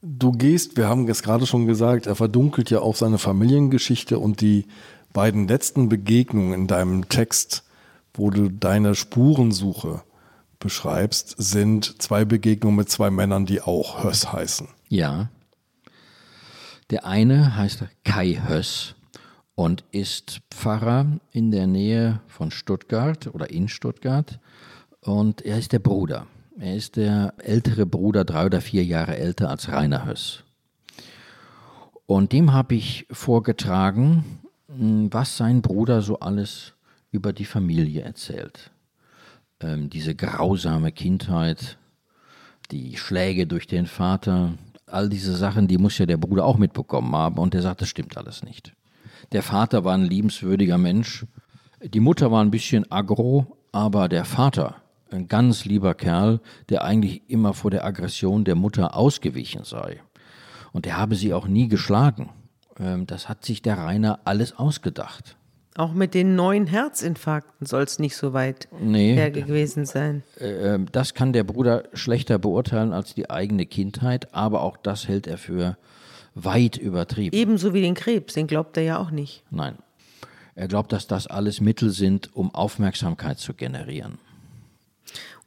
Du 0.00 0.30
gehst, 0.30 0.76
wir 0.76 0.88
haben 0.88 1.08
es 1.08 1.22
gerade 1.22 1.44
schon 1.46 1.66
gesagt, 1.66 2.06
er 2.06 2.14
verdunkelt 2.14 2.70
ja 2.70 2.80
auch 2.80 2.94
seine 2.94 3.18
Familiengeschichte 3.18 4.18
und 4.18 4.40
die 4.40 4.66
beiden 5.12 5.48
letzten 5.48 5.88
Begegnungen 5.88 6.52
in 6.52 6.66
deinem 6.68 7.08
Text, 7.08 7.64
wo 8.14 8.30
du 8.30 8.48
deine 8.48 8.94
Spurensuche 8.94 10.02
beschreibst, 10.60 11.34
sind 11.38 12.00
zwei 12.00 12.24
Begegnungen 12.24 12.76
mit 12.76 12.88
zwei 12.90 13.10
Männern, 13.10 13.44
die 13.44 13.60
auch 13.60 14.04
Höss 14.04 14.32
heißen. 14.32 14.68
Ja. 14.88 15.30
Der 16.90 17.04
eine 17.04 17.56
heißt 17.56 17.84
Kai 18.04 18.40
Höss 18.46 18.94
und 19.56 19.84
ist 19.90 20.40
Pfarrer 20.52 21.18
in 21.32 21.50
der 21.50 21.66
Nähe 21.66 22.20
von 22.28 22.52
Stuttgart 22.52 23.26
oder 23.34 23.50
in 23.50 23.68
Stuttgart 23.68 24.38
und 25.00 25.42
er 25.42 25.58
ist 25.58 25.72
der 25.72 25.80
Bruder. 25.80 26.28
Er 26.58 26.74
ist 26.74 26.96
der 26.96 27.34
ältere 27.38 27.86
Bruder, 27.86 28.24
drei 28.24 28.46
oder 28.46 28.60
vier 28.60 28.84
Jahre 28.84 29.16
älter 29.16 29.48
als 29.50 29.68
Rainer 29.68 30.06
Höss. 30.06 30.42
Und 32.06 32.32
dem 32.32 32.52
habe 32.52 32.74
ich 32.74 33.06
vorgetragen, 33.10 34.40
hm, 34.68 35.12
was 35.12 35.36
sein 35.36 35.62
Bruder 35.62 36.02
so 36.02 36.18
alles 36.20 36.74
über 37.10 37.32
die 37.32 37.44
Familie 37.44 38.02
erzählt 38.02 38.70
ähm, 39.60 39.90
diese 39.90 40.14
grausame 40.14 40.92
Kindheit, 40.92 41.78
die 42.70 42.96
Schläge 42.96 43.46
durch 43.46 43.66
den 43.66 43.86
Vater, 43.86 44.54
all 44.86 45.08
diese 45.08 45.36
Sachen, 45.36 45.68
die 45.68 45.78
muss 45.78 45.98
ja 45.98 46.06
der 46.06 46.16
Bruder 46.16 46.44
auch 46.44 46.58
mitbekommen 46.58 47.14
haben. 47.14 47.38
Und 47.38 47.54
der 47.54 47.62
sagt, 47.62 47.82
das 47.82 47.88
stimmt 47.88 48.16
alles 48.16 48.42
nicht. 48.42 48.74
Der 49.32 49.42
Vater 49.42 49.84
war 49.84 49.94
ein 49.94 50.04
liebenswürdiger 50.04 50.78
Mensch. 50.78 51.26
Die 51.82 52.00
Mutter 52.00 52.30
war 52.30 52.42
ein 52.42 52.50
bisschen 52.50 52.90
agro, 52.90 53.58
aber 53.72 54.08
der 54.08 54.24
Vater, 54.24 54.76
ein 55.10 55.28
ganz 55.28 55.64
lieber 55.64 55.94
Kerl, 55.94 56.40
der 56.68 56.84
eigentlich 56.84 57.22
immer 57.28 57.54
vor 57.54 57.70
der 57.70 57.84
Aggression 57.84 58.44
der 58.44 58.54
Mutter 58.54 58.96
ausgewichen 58.96 59.64
sei. 59.64 60.00
Und 60.72 60.84
der 60.84 60.96
habe 60.96 61.14
sie 61.14 61.34
auch 61.34 61.46
nie 61.46 61.68
geschlagen. 61.68 62.30
Ähm, 62.78 63.06
das 63.06 63.28
hat 63.28 63.44
sich 63.44 63.62
der 63.62 63.78
Rainer 63.78 64.20
alles 64.24 64.56
ausgedacht. 64.56 65.36
Auch 65.76 65.92
mit 65.92 66.12
den 66.12 66.34
neuen 66.34 66.66
Herzinfarkten 66.66 67.64
soll 67.66 67.84
es 67.84 68.00
nicht 68.00 68.16
so 68.16 68.32
weit 68.32 68.68
nee, 68.80 69.14
her 69.14 69.30
gewesen 69.30 69.86
sein. 69.86 70.24
Äh, 70.40 70.74
ähm, 70.74 70.86
das 70.90 71.14
kann 71.14 71.32
der 71.32 71.44
Bruder 71.44 71.84
schlechter 71.92 72.38
beurteilen 72.38 72.92
als 72.92 73.14
die 73.14 73.30
eigene 73.30 73.64
Kindheit, 73.64 74.34
aber 74.34 74.62
auch 74.62 74.76
das 74.76 75.06
hält 75.06 75.28
er 75.28 75.38
für 75.38 75.76
weit 76.34 76.76
übertrieben. 76.76 77.36
Ebenso 77.36 77.74
wie 77.74 77.80
den 77.80 77.94
Krebs, 77.94 78.34
den 78.34 78.48
glaubt 78.48 78.76
er 78.76 78.82
ja 78.82 78.98
auch 78.98 79.10
nicht. 79.10 79.44
Nein. 79.50 79.76
Er 80.56 80.66
glaubt, 80.66 80.92
dass 80.92 81.06
das 81.06 81.28
alles 81.28 81.60
Mittel 81.60 81.90
sind, 81.90 82.34
um 82.34 82.52
Aufmerksamkeit 82.52 83.38
zu 83.38 83.54
generieren. 83.54 84.18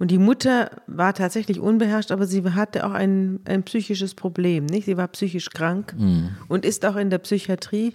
Und 0.02 0.10
die 0.10 0.18
Mutter 0.18 0.82
war 0.88 1.14
tatsächlich 1.14 1.60
unbeherrscht, 1.60 2.10
aber 2.10 2.26
sie 2.26 2.41
hatte 2.43 2.88
auch 2.88 2.91
ein, 2.91 3.39
ein 3.45 3.62
psychisches 3.62 4.16
Problem. 4.16 4.66
Nicht? 4.66 4.86
Sie 4.86 4.97
war 4.97 5.08
psychisch 5.10 5.52
krank 5.52 5.93
mhm. 5.95 6.30
und 6.47 6.66
ist 6.66 6.84
auch 6.88 6.95
in 6.95 7.12
der 7.12 7.20
Psychiatrie 7.20 7.93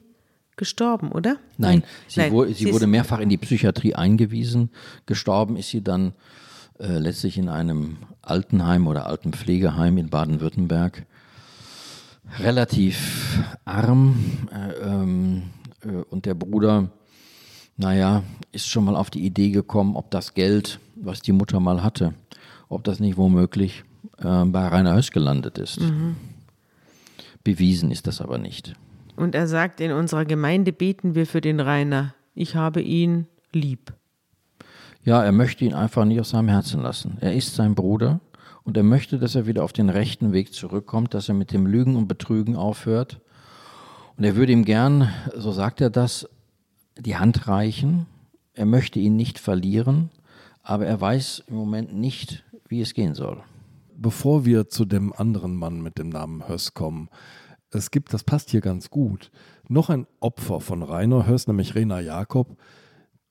gestorben, 0.55 1.11
oder? 1.11 1.39
Nein, 1.59 1.83
sie, 2.07 2.21
Nein, 2.21 2.31
wurde, 2.31 2.55
sie, 2.55 2.67
sie 2.67 2.73
wurde 2.73 2.87
mehrfach 2.87 3.19
in 3.19 3.29
die 3.29 3.39
Psychiatrie 3.39 3.97
eingewiesen. 3.97 4.71
Gestorben 5.07 5.57
ist 5.57 5.71
sie 5.71 5.83
dann 5.83 6.13
äh, 6.79 6.97
letztlich 6.97 7.39
in 7.39 7.49
einem 7.49 7.97
Altenheim 8.23 8.87
oder 8.87 9.07
Altenpflegeheim 9.07 9.99
in 9.99 10.09
Baden-Württemberg. 10.09 11.07
Relativ 12.39 13.43
arm 13.65 14.47
äh, 14.53 14.75
ähm, 14.75 15.43
äh, 15.83 15.89
und 15.89 16.25
der 16.25 16.35
Bruder, 16.35 16.89
naja, 17.77 18.23
ist 18.53 18.69
schon 18.69 18.85
mal 18.85 18.95
auf 18.95 19.11
die 19.11 19.27
Idee 19.27 19.51
gekommen, 19.51 19.97
ob 19.97 20.13
das 20.13 20.35
Geld, 20.35 20.79
was 20.97 21.21
die 21.21 21.33
Mutter 21.33 21.61
mal 21.61 21.83
hatte, 21.83 22.15
ob 22.69 22.85
das 22.85 23.01
nicht 23.01 23.17
womöglich 23.17 23.85
äh, 24.19 24.45
bei 24.45 24.67
Rainer 24.67 24.97
Höss 24.97 25.11
gelandet 25.11 25.59
ist. 25.59 25.81
Mhm. 25.81 26.17
Bewiesen 27.45 27.91
ist 27.91 28.07
das 28.07 28.21
aber 28.21 28.39
nicht. 28.39 28.75
Und 29.15 29.35
er 29.35 29.47
sagt, 29.47 29.81
in 29.81 29.93
unserer 29.93 30.25
Gemeinde 30.25 30.73
beten 30.73 31.15
wir 31.15 31.27
für 31.27 31.41
den 31.41 31.61
Rainer. 31.61 32.15
Ich 32.35 32.55
habe 32.55 32.83
ihn 32.83 33.27
lieb. 33.53 33.95
Ja, 35.05 35.23
er 35.23 35.33
möchte 35.33 35.65
ihn 35.65 35.75
einfach 35.75 36.05
nicht 36.05 36.21
aus 36.21 36.31
seinem 36.31 36.49
Herzen 36.49 36.83
lassen. 36.83 37.17
Er 37.21 37.35
ist 37.35 37.55
sein 37.55 37.75
Bruder 37.75 38.21
und 38.65 38.77
er 38.77 38.83
möchte, 38.83 39.19
dass 39.19 39.37
er 39.37 39.47
wieder 39.47 39.63
auf 39.63 39.73
den 39.73 39.89
rechten 39.89 40.33
Weg 40.33 40.53
zurückkommt, 40.53 41.15
dass 41.15 41.29
er 41.29 41.35
mit 41.35 41.53
dem 41.53 41.67
Lügen 41.67 41.97
und 41.97 42.09
Betrügen 42.09 42.57
aufhört. 42.57 43.21
Und 44.17 44.25
er 44.25 44.35
würde 44.35 44.53
ihm 44.53 44.65
gern, 44.65 45.09
so 45.37 45.53
sagt 45.53 45.81
er 45.81 45.91
das, 45.91 46.29
die 46.99 47.17
Hand 47.17 47.47
reichen. 47.47 48.07
Er 48.55 48.67
möchte 48.67 48.99
ihn 48.99 49.15
nicht 49.15 49.39
verlieren, 49.39 50.11
aber 50.67 50.85
er 50.85 51.01
weiß 51.01 51.45
im 51.47 51.55
Moment 51.55 51.95
nicht, 51.95 52.45
wie 52.69 52.81
es 52.81 52.93
gehen 52.93 53.15
soll. 53.15 53.41
Bevor 53.97 54.45
wir 54.45 54.69
zu 54.69 54.85
dem 54.85 55.13
anderen 55.13 55.55
Mann 55.55 55.81
mit 55.81 55.97
dem 55.97 56.09
Namen 56.09 56.49
Höss 56.49 56.75
kommen, 56.75 57.09
es 57.71 57.93
gibt, 57.93 58.13
das 58.13 58.25
passt 58.25 58.51
hier 58.51 58.61
ganz 58.61 58.91
gut, 58.91 59.31
noch 59.69 59.91
ein 59.91 60.07
Opfer 60.19 60.61
von 60.61 60.83
Rainer 60.83 61.27
Höss, 61.27 61.47
nämlich 61.47 61.77
Rena 61.77 62.01
Jakob, 62.01 62.57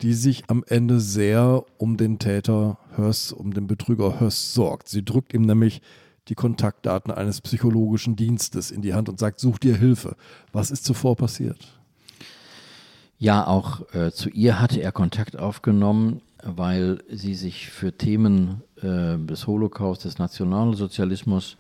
die 0.02 0.14
sich 0.14 0.44
am 0.48 0.64
Ende 0.68 1.02
sehr 1.02 1.66
um 1.78 1.98
den 1.98 2.20
Täter 2.20 2.80
Höss, 2.96 3.34
um 3.34 3.54
den 3.54 3.68
Betrüger 3.68 4.20
Höss 4.20 4.54
sorgt. 4.54 4.88
Sie 4.88 5.04
drückt 5.04 5.34
ihm 5.34 5.42
nämlich 5.42 5.82
die 6.30 6.36
Kontaktdaten 6.36 7.14
eines 7.14 7.42
psychologischen 7.42 8.16
Dienstes 8.16 8.72
in 8.72 8.82
die 8.82 8.94
Hand 8.94 9.10
und 9.10 9.20
sagt, 9.20 9.42
such 9.42 9.60
dir 9.60 9.76
Hilfe. 9.76 10.16
Was 10.54 10.72
ist 10.72 10.86
zuvor 10.86 11.18
passiert? 11.18 11.80
Ja, 13.18 13.46
auch 13.46 13.94
äh, 13.94 14.12
zu 14.12 14.30
ihr 14.30 14.60
hatte 14.60 14.82
er 14.82 14.92
Kontakt 14.92 15.38
aufgenommen, 15.38 16.22
weil 16.46 17.00
sie 17.10 17.34
sich 17.34 17.70
für 17.70 17.98
Themen 17.98 18.62
äh, 18.78 19.18
des 19.18 19.48
Holocaust, 19.48 20.06
des 20.06 20.20
Nationalsozialismus 20.20 21.58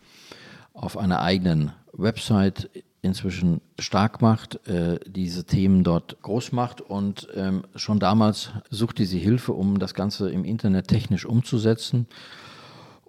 auf 0.73 0.97
einer 0.97 1.21
eigenen 1.21 1.71
Website 1.91 2.69
inzwischen 3.01 3.61
stark 3.79 4.21
macht, 4.21 4.67
äh, 4.67 4.99
diese 5.05 5.45
Themen 5.45 5.83
dort 5.83 6.21
groß 6.21 6.51
macht 6.51 6.81
und 6.81 7.27
ähm, 7.36 7.63
schon 7.75 7.99
damals 7.99 8.51
suchte 8.69 9.05
sie 9.05 9.19
Hilfe, 9.19 9.53
um 9.53 9.79
das 9.79 9.93
Ganze 9.93 10.29
im 10.29 10.43
Internet 10.43 10.88
technisch 10.88 11.25
umzusetzen. 11.25 12.07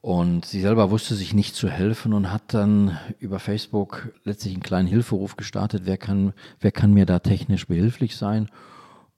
Und 0.03 0.45
sie 0.45 0.61
selber 0.61 0.93
wusste 0.93 1.17
sich 1.17 1.35
nicht 1.35 1.57
zu 1.57 1.69
helfen 1.69 2.13
und 2.13 2.31
hat 2.31 2.55
dann 2.55 2.97
über 3.19 3.41
Facebook 3.41 4.13
letztlich 4.23 4.55
einen 4.55 4.63
kleinen 4.63 4.87
Hilferuf 4.87 5.37
gestartet, 5.37 5.83
wer 5.85 5.97
kann, 5.97 6.33
wer 6.61 6.71
kann 6.71 6.93
mir 6.93 7.07
da 7.07 7.19
technisch 7.19 7.67
behilflich 7.67 8.17
sein. 8.17 8.49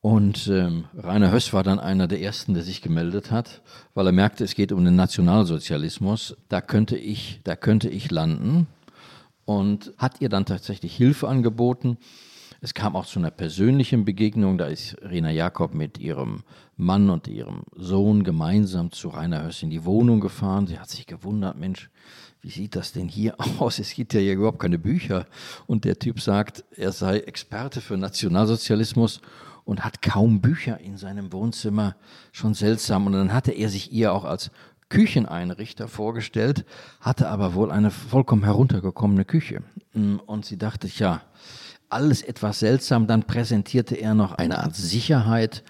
Und 0.00 0.46
ähm, 0.46 0.84
Rainer 0.96 1.32
Höss 1.32 1.52
war 1.52 1.64
dann 1.64 1.80
einer 1.80 2.06
der 2.06 2.20
ersten, 2.20 2.54
der 2.54 2.62
sich 2.62 2.82
gemeldet 2.82 3.32
hat, 3.32 3.62
weil 3.94 4.06
er 4.06 4.12
merkte, 4.12 4.44
es 4.44 4.54
geht 4.54 4.70
um 4.70 4.84
den 4.84 4.94
Nationalsozialismus. 4.94 6.36
Da 6.48 6.60
könnte 6.60 6.96
ich, 6.96 7.40
da 7.42 7.56
könnte 7.56 7.88
ich 7.88 8.10
landen 8.10 8.68
und 9.44 9.92
hat 9.98 10.20
ihr 10.20 10.28
dann 10.28 10.46
tatsächlich 10.46 10.94
Hilfe 10.94 11.26
angeboten. 11.26 11.98
Es 12.60 12.74
kam 12.74 12.96
auch 12.96 13.06
zu 13.06 13.18
einer 13.18 13.30
persönlichen 13.30 14.04
Begegnung. 14.04 14.58
Da 14.58 14.66
ist 14.66 14.96
Rena 15.02 15.30
Jakob 15.30 15.74
mit 15.74 15.98
ihrem 15.98 16.42
Mann 16.76 17.10
und 17.10 17.26
ihrem 17.26 17.62
Sohn 17.74 18.22
gemeinsam 18.22 18.92
zu 18.92 19.08
Rainer 19.08 19.44
Höss 19.44 19.62
in 19.62 19.70
die 19.70 19.84
Wohnung 19.84 20.20
gefahren. 20.20 20.66
Sie 20.68 20.78
hat 20.78 20.90
sich 20.90 21.06
gewundert, 21.06 21.56
Mensch, 21.56 21.90
wie 22.40 22.50
sieht 22.50 22.76
das 22.76 22.92
denn 22.92 23.08
hier 23.08 23.34
aus? 23.58 23.80
Es 23.80 23.94
gibt 23.94 24.14
ja 24.14 24.20
hier 24.20 24.34
überhaupt 24.34 24.60
keine 24.60 24.78
Bücher. 24.78 25.26
Und 25.66 25.84
der 25.84 25.98
Typ 25.98 26.20
sagt, 26.20 26.64
er 26.76 26.92
sei 26.92 27.18
Experte 27.18 27.80
für 27.80 27.96
Nationalsozialismus 27.96 29.20
und 29.68 29.84
hat 29.84 30.00
kaum 30.00 30.40
Bücher 30.40 30.80
in 30.80 30.96
seinem 30.96 31.30
Wohnzimmer. 31.30 31.94
Schon 32.32 32.54
seltsam. 32.54 33.06
Und 33.06 33.12
dann 33.12 33.34
hatte 33.34 33.52
er 33.52 33.68
sich 33.68 33.92
ihr 33.92 34.14
auch 34.14 34.24
als 34.24 34.50
Kücheneinrichter 34.88 35.88
vorgestellt, 35.88 36.64
hatte 37.02 37.28
aber 37.28 37.52
wohl 37.52 37.70
eine 37.70 37.90
vollkommen 37.90 38.44
heruntergekommene 38.44 39.26
Küche. 39.26 39.62
Mm, 39.92 40.16
und 40.24 40.46
sie 40.46 40.56
dachte, 40.56 40.88
ja, 40.88 41.20
alles 41.90 42.22
etwas 42.22 42.60
seltsam. 42.60 43.06
Dann 43.06 43.24
präsentierte 43.24 43.94
er 43.94 44.14
noch 44.14 44.32
eine 44.32 44.56
Art 44.56 44.74
Sicherheit, 44.74 45.62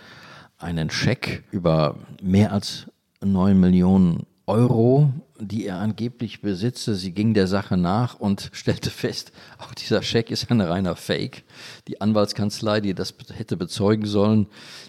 einen 0.58 0.90
Scheck 0.90 1.42
über 1.50 1.96
mehr 2.22 2.52
als 2.52 2.86
neun 3.20 3.58
Millionen 3.58 4.26
Euro, 4.48 5.12
die 5.38 5.66
er 5.66 5.78
angeblich 5.78 6.40
besitze. 6.40 6.94
Sie 6.94 7.12
ging 7.12 7.34
der 7.34 7.46
Sache 7.46 7.76
nach 7.76 8.18
und 8.18 8.50
stellte 8.54 8.90
fest, 8.90 9.30
auch 9.58 9.74
dieser 9.74 10.02
Scheck 10.02 10.30
ist 10.30 10.50
ein 10.50 10.62
reiner 10.62 10.96
Fake. 10.96 11.44
Die 11.86 12.00
Anwaltskanzlei, 12.00 12.80
die 12.80 12.94
das 12.94 13.14
hätte 13.34 13.56
bezeugen 13.56 14.06
sollen, 14.06 14.46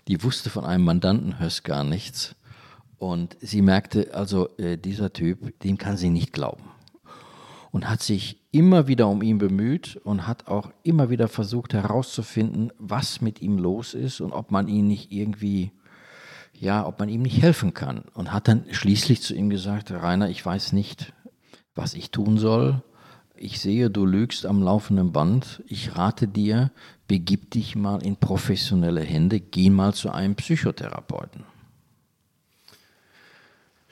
die 0.08 0.24
wusste 0.24 0.50
von 0.50 0.64
einem 0.64 0.86
Mandanten 0.86 1.40
Höss 1.40 1.64
gar 1.64 1.84
nichts. 1.84 2.36
Und 2.98 3.38
sie 3.42 3.62
merkte 3.62 4.14
also, 4.14 4.50
äh, 4.58 4.78
dieser 4.78 5.14
Typ, 5.14 5.60
dem 5.62 5.78
kann 5.78 5.98
sie 5.98 6.10
nicht 6.10 6.34
glauben. 6.34 6.64
Und 7.72 7.90
hat 7.90 8.02
sich 8.02 8.38
immer 8.52 8.88
wieder 8.88 9.08
um 9.08 9.22
ihn 9.22 9.38
bemüht 9.38 9.98
und 10.04 10.26
hat 10.26 10.48
auch 10.48 10.72
immer 10.84 11.10
wieder 11.10 11.28
versucht 11.28 11.74
herauszufinden, 11.74 12.72
was 12.80 13.22
mit 13.22 13.42
ihm 13.42 13.58
los 13.58 13.94
ist 13.94 14.22
und 14.22 14.32
ob 14.32 14.52
man 14.52 14.68
ihn 14.68 14.88
nicht 14.88 15.12
irgendwie 15.12 15.72
ja, 16.60 16.86
ob 16.86 17.00
man 17.00 17.10
ihm 17.10 17.22
nicht 17.22 17.42
helfen 17.42 17.74
kann. 17.74 18.04
Und 18.14 18.32
hat 18.32 18.48
dann 18.48 18.66
schließlich 18.72 19.22
zu 19.22 19.36
ihm 19.36 19.50
gesagt, 19.50 19.92
Rainer, 19.92 20.30
ich 20.30 20.46
weiß 20.46 20.74
nicht, 20.74 21.14
was 21.76 21.94
ich 21.94 22.12
tun 22.12 22.38
soll. 22.38 22.82
Ich 23.36 23.60
sehe, 23.60 23.90
du 23.90 24.06
lügst 24.06 24.46
am 24.46 24.62
laufenden 24.62 25.14
Band. 25.14 25.64
Ich 25.68 25.96
rate 25.96 26.28
dir, 26.28 26.72
begib 27.08 27.52
dich 27.52 27.76
mal 27.76 28.04
in 28.04 28.18
professionelle 28.18 29.02
Hände, 29.02 29.40
geh 29.40 29.70
mal 29.70 29.94
zu 29.94 30.12
einem 30.12 30.36
Psychotherapeuten. 30.36 31.46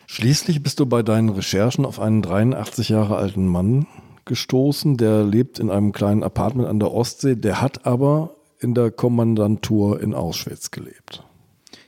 Schließlich 0.05 0.63
bist 0.63 0.79
du 0.79 0.85
bei 0.85 1.03
deinen 1.03 1.29
Recherchen 1.29 1.85
auf 1.85 1.99
einen 1.99 2.21
83 2.21 2.89
Jahre 2.89 3.17
alten 3.17 3.45
Mann 3.45 3.87
gestoßen, 4.25 4.97
der 4.97 5.23
lebt 5.23 5.59
in 5.59 5.69
einem 5.69 5.91
kleinen 5.91 6.23
Apartment 6.23 6.67
an 6.67 6.79
der 6.79 6.91
Ostsee, 6.91 7.35
der 7.35 7.61
hat 7.61 7.85
aber 7.85 8.35
in 8.59 8.73
der 8.73 8.91
Kommandantur 8.91 10.01
in 10.01 10.13
Auschwitz 10.13 10.71
gelebt. 10.71 11.26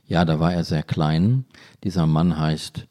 Ja, 0.09 0.25
da 0.25 0.39
war 0.39 0.51
er 0.51 0.63
sehr 0.63 0.81
klein. 0.81 1.45
Dieser 1.83 2.07
Mann 2.07 2.37
heißt 2.37 2.87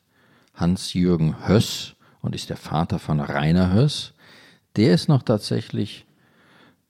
Hans-Jürgen 0.55 1.49
Höss 1.49 1.97
und 2.21 2.35
ist 2.35 2.49
der 2.49 2.57
Vater 2.57 3.01
von 3.01 3.19
Rainer 3.19 3.73
Höss. 3.73 4.15
Der 4.77 4.95
ist 4.95 5.09
noch 5.09 5.25
tatsächlich 5.25 6.07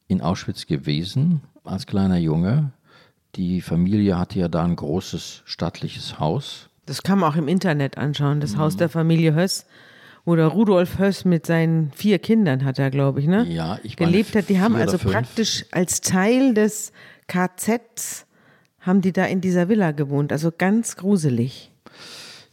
in 0.06 0.20
Auschwitz 0.20 0.66
gewesen 0.66 1.40
als 1.64 1.86
kleiner 1.86 2.18
Junge. 2.18 2.72
Die 3.36 3.62
Familie 3.62 4.18
hatte 4.18 4.38
ja 4.38 4.48
da 4.48 4.64
ein 4.64 4.76
großes 4.76 5.42
stattliches 5.46 6.20
Haus. 6.20 6.68
Das 6.84 7.02
kann 7.02 7.20
man 7.20 7.32
auch 7.32 7.36
im 7.36 7.48
Internet 7.48 7.96
anschauen, 7.96 8.40
das 8.40 8.52
mhm. 8.52 8.58
Haus 8.58 8.76
der 8.76 8.90
Familie 8.90 9.34
Höss. 9.34 9.64
Oder 10.26 10.48
Rudolf 10.48 10.98
Höss 10.98 11.24
mit 11.24 11.46
seinen 11.46 11.90
vier 11.92 12.18
Kindern 12.18 12.66
hat 12.66 12.78
er, 12.78 12.90
glaube 12.90 13.20
ich, 13.20 13.26
ne? 13.26 13.46
Ja, 13.46 13.78
ich 13.82 13.96
gelebt 13.96 14.36
hat. 14.36 14.50
Die 14.50 14.60
haben 14.60 14.76
also 14.76 14.98
praktisch 14.98 15.64
als 15.70 16.02
Teil 16.02 16.52
des 16.52 16.92
KZs 17.28 18.26
haben 18.88 19.02
die 19.02 19.12
da 19.12 19.24
in 19.26 19.40
dieser 19.40 19.68
Villa 19.68 19.92
gewohnt. 19.92 20.32
Also 20.32 20.50
ganz 20.56 20.96
gruselig. 20.96 21.70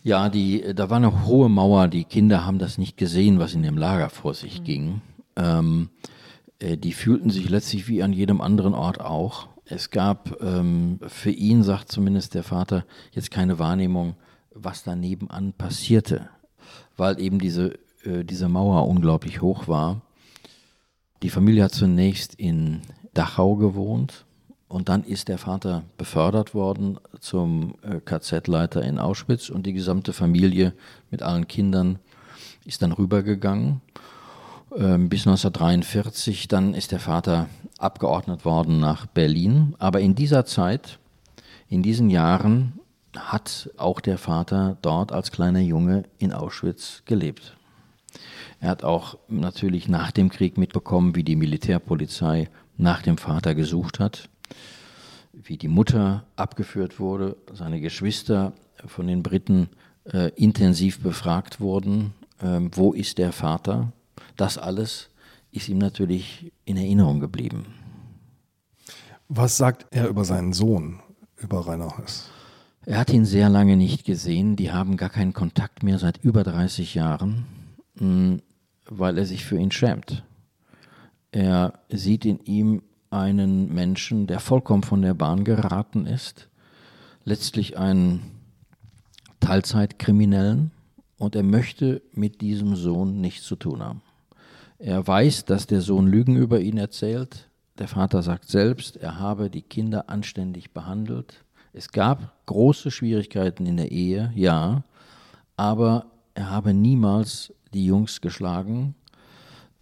Ja, 0.04 0.30
die, 0.30 0.76
da 0.76 0.92
war 0.92 0.98
eine 0.98 1.26
hohe 1.26 1.50
Mauer. 1.50 1.88
Die 1.88 2.04
Kinder 2.04 2.46
haben 2.46 2.60
das 2.60 2.78
nicht 2.78 2.98
gesehen, 2.98 3.40
was 3.40 3.56
in 3.56 3.64
dem 3.64 3.78
Lager 3.78 4.10
vor 4.10 4.36
sich 4.36 4.60
mhm. 4.60 4.64
ging. 4.64 5.02
Ähm, 5.36 5.90
äh, 6.60 6.78
die 6.78 6.94
fühlten 6.94 7.32
sich 7.32 7.50
letztlich 7.50 7.88
wie 7.88 8.04
an 8.04 8.14
jedem 8.14 8.42
anderen 8.42 8.76
Ort 8.76 9.02
auch. 9.02 9.48
Es 9.66 9.90
gab 9.90 10.40
ähm, 10.44 11.00
für 11.08 11.32
ihn, 11.32 11.64
sagt 11.64 11.92
zumindest 11.92 12.36
der 12.36 12.44
Vater, 12.44 12.86
jetzt 13.12 13.32
keine 13.32 13.58
Wahrnehmung, 13.58 14.16
was 14.54 14.84
da 14.84 14.96
nebenan 14.96 15.54
passierte, 15.54 16.30
weil 16.98 17.20
eben 17.20 17.40
diese, 17.40 17.74
äh, 18.04 18.24
diese 18.24 18.48
Mauer 18.48 18.88
unglaublich 18.88 19.42
hoch 19.42 19.68
war. 19.68 20.02
Die 21.24 21.32
Familie 21.32 21.64
hat 21.64 21.74
zunächst 21.74 22.36
in 22.36 22.82
Dachau 23.14 23.56
gewohnt 23.56 24.26
und 24.68 24.90
dann 24.90 25.04
ist 25.04 25.28
der 25.28 25.38
Vater 25.38 25.84
befördert 25.98 26.54
worden 26.54 26.98
zum 27.20 27.76
äh, 27.84 28.00
KZ-Leiter 28.00 28.82
in 28.82 29.00
Auschwitz 29.00 29.50
und 29.50 29.66
die 29.66 29.74
gesamte 29.74 30.12
Familie 30.12 30.74
mit 31.12 31.22
allen 31.22 31.48
Kindern 31.48 32.00
ist 32.66 32.82
dann 32.82 32.92
rübergegangen. 32.92 33.82
Ähm, 34.76 35.08
bis 35.08 35.28
1943, 35.28 36.48
dann 36.48 36.74
ist 36.74 36.92
der 36.92 37.00
Vater 37.00 37.48
abgeordnet 37.78 38.44
worden 38.44 38.80
nach 38.80 39.06
Berlin. 39.06 39.76
Aber 39.78 40.00
in 40.00 40.16
dieser 40.16 40.46
Zeit, 40.46 40.98
in 41.70 41.84
diesen 41.84 42.10
Jahren, 42.10 42.80
hat 43.16 43.70
auch 43.78 44.02
der 44.02 44.18
Vater 44.18 44.78
dort 44.82 45.12
als 45.12 45.32
kleiner 45.32 45.62
Junge 45.62 46.04
in 46.18 46.34
Auschwitz 46.34 47.04
gelebt. 47.06 47.56
Er 48.60 48.70
hat 48.70 48.84
auch 48.84 49.18
natürlich 49.30 49.88
nach 49.88 50.12
dem 50.12 50.30
Krieg 50.30 50.58
mitbekommen, 50.58 51.16
wie 51.16 51.24
die 51.24 51.36
Militärpolizei 51.36 52.50
nach 52.78 53.04
dem 53.04 53.18
Vater 53.18 53.56
gesucht 53.56 54.00
hat 54.00 54.28
wie 55.46 55.58
die 55.58 55.68
Mutter 55.68 56.26
abgeführt 56.36 57.00
wurde, 57.00 57.38
seine 57.54 57.80
Geschwister 57.80 58.54
von 58.86 59.08
den 59.08 59.24
Briten 59.24 59.70
äh, 60.12 60.32
intensiv 60.36 61.00
befragt 61.00 61.60
wurden, 61.60 62.14
äh, 62.40 62.60
wo 62.72 62.94
ist 62.94 63.18
der 63.18 63.32
Vater? 63.32 63.94
Das 64.36 64.58
alles 64.58 65.10
ist 65.52 65.70
ihm 65.70 65.78
natürlich 65.78 66.52
in 66.66 66.78
Erinnerung 66.78 67.20
geblieben. 67.20 67.66
Was 69.28 69.58
sagt 69.58 69.88
er 69.92 70.08
über 70.08 70.26
seinen 70.26 70.54
Sohn, 70.54 71.00
über 71.38 71.66
Rainer 71.68 71.98
Höss? 71.98 72.30
Er 72.86 73.00
hat 73.00 73.10
ihn 73.10 73.26
sehr 73.26 73.50
lange 73.50 73.78
nicht 73.78 74.06
gesehen. 74.06 74.56
Die 74.56 74.72
haben 74.72 74.98
gar 74.98 75.10
keinen 75.10 75.34
Kontakt 75.34 75.82
mehr 75.82 75.98
seit 75.98 76.24
über 76.24 76.44
30 76.44 76.94
Jahren, 76.94 77.46
hm, 77.98 78.42
weil 78.88 79.18
er 79.18 79.26
sich 79.26 79.44
für 79.46 79.58
ihn 79.58 79.72
schämt. 79.72 80.24
Er 81.32 81.80
sieht 81.90 82.26
in 82.26 82.40
ihm 82.46 82.84
einen 83.10 83.74
Menschen, 83.74 84.28
der 84.28 84.40
vollkommen 84.40 84.84
von 84.84 85.02
der 85.02 85.14
Bahn 85.14 85.44
geraten 85.44 86.06
ist, 86.06 86.50
letztlich 87.24 87.78
einen 87.78 88.32
Teilzeitkriminellen 89.40 90.72
und 91.18 91.36
er 91.36 91.44
möchte 91.44 92.02
mit 92.14 92.42
diesem 92.42 92.76
Sohn 92.76 93.22
nichts 93.22 93.46
zu 93.46 93.56
tun 93.56 93.84
haben. 93.84 94.02
Er 94.78 95.06
weiß, 95.06 95.46
dass 95.46 95.68
der 95.68 95.82
Sohn 95.82 96.08
Lügen 96.08 96.36
über 96.36 96.60
ihn 96.60 96.78
erzählt. 96.78 97.50
Der 97.78 97.88
Vater 97.88 98.22
sagt 98.22 98.50
selbst, 98.50 98.98
er 98.98 99.20
habe 99.20 99.50
die 99.50 99.62
Kinder 99.62 100.10
anständig 100.10 100.72
behandelt. 100.72 101.46
Es 101.74 101.92
gab 101.92 102.46
große 102.46 102.92
Schwierigkeiten 102.92 103.66
in 103.66 103.78
der 103.78 103.92
Ehe, 103.92 104.32
ja, 104.36 104.84
aber 105.58 106.08
er 106.34 106.50
habe 106.50 106.74
niemals 106.74 107.54
die 107.74 107.86
Jungs 107.86 108.22
geschlagen. 108.22 108.96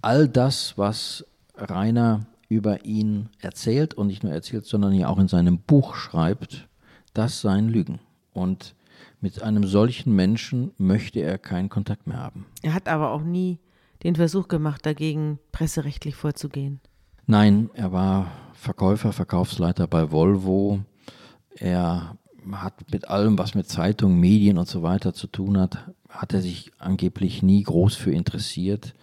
All 0.02 0.28
das, 0.28 0.78
was 0.78 1.26
Rainer 1.56 2.26
über 2.54 2.86
ihn 2.86 3.30
erzählt 3.40 3.94
und 3.94 4.08
nicht 4.08 4.24
nur 4.24 4.32
erzählt, 4.32 4.66
sondern 4.66 4.94
ja 4.94 5.08
auch 5.08 5.20
in 5.20 5.28
seinem 5.28 5.60
Buch 5.60 5.96
schreibt, 5.96 6.68
das 7.14 7.42
seien 7.42 7.68
Lügen. 7.68 8.00
Und 8.32 8.76
mit 9.20 9.42
einem 9.42 9.66
solchen 9.66 10.16
Menschen 10.16 10.72
möchte 10.78 11.20
er 11.20 11.38
keinen 11.38 11.70
Kontakt 11.70 12.08
mehr 12.08 12.18
haben. 12.18 12.46
Er 12.62 12.74
hat 12.74 12.88
aber 12.88 13.12
auch 13.12 13.24
nie 13.24 13.60
den 14.04 14.16
Versuch 14.16 14.48
gemacht, 14.48 14.86
dagegen 14.86 15.40
presserechtlich 15.52 16.16
vorzugehen. 16.16 16.82
Nein, 17.26 17.70
er 17.74 17.92
war 17.92 18.32
Verkäufer, 18.54 19.14
Verkaufsleiter 19.14 19.88
bei 19.88 20.12
Volvo. 20.12 20.82
Er 21.56 22.18
hat 22.52 22.92
mit 22.92 23.08
allem, 23.08 23.38
was 23.38 23.56
mit 23.56 23.70
Zeitungen, 23.70 24.20
Medien 24.20 24.58
und 24.58 24.68
so 24.68 24.84
weiter 24.84 25.14
zu 25.14 25.28
tun 25.28 25.58
hat, 25.58 25.90
hat 26.10 26.34
er 26.34 26.42
sich 26.42 26.72
angeblich 26.78 27.42
nie 27.42 27.64
groß 27.64 27.96
für 27.96 28.12
interessiert. 28.12 28.94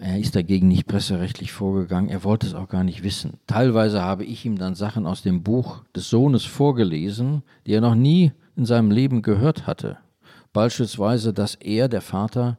Er 0.00 0.18
ist 0.18 0.36
dagegen 0.36 0.68
nicht 0.68 0.86
presserechtlich 0.86 1.50
vorgegangen. 1.50 2.08
Er 2.08 2.22
wollte 2.22 2.46
es 2.46 2.54
auch 2.54 2.68
gar 2.68 2.84
nicht 2.84 3.02
wissen. 3.02 3.38
Teilweise 3.48 4.00
habe 4.00 4.24
ich 4.24 4.44
ihm 4.44 4.56
dann 4.56 4.76
Sachen 4.76 5.06
aus 5.06 5.22
dem 5.22 5.42
Buch 5.42 5.82
des 5.94 6.08
Sohnes 6.08 6.44
vorgelesen, 6.44 7.42
die 7.66 7.72
er 7.72 7.80
noch 7.80 7.96
nie 7.96 8.32
in 8.54 8.64
seinem 8.64 8.92
Leben 8.92 9.22
gehört 9.22 9.66
hatte. 9.66 9.98
Beispielsweise, 10.52 11.32
dass 11.32 11.56
er, 11.56 11.88
der 11.88 12.00
Vater, 12.00 12.58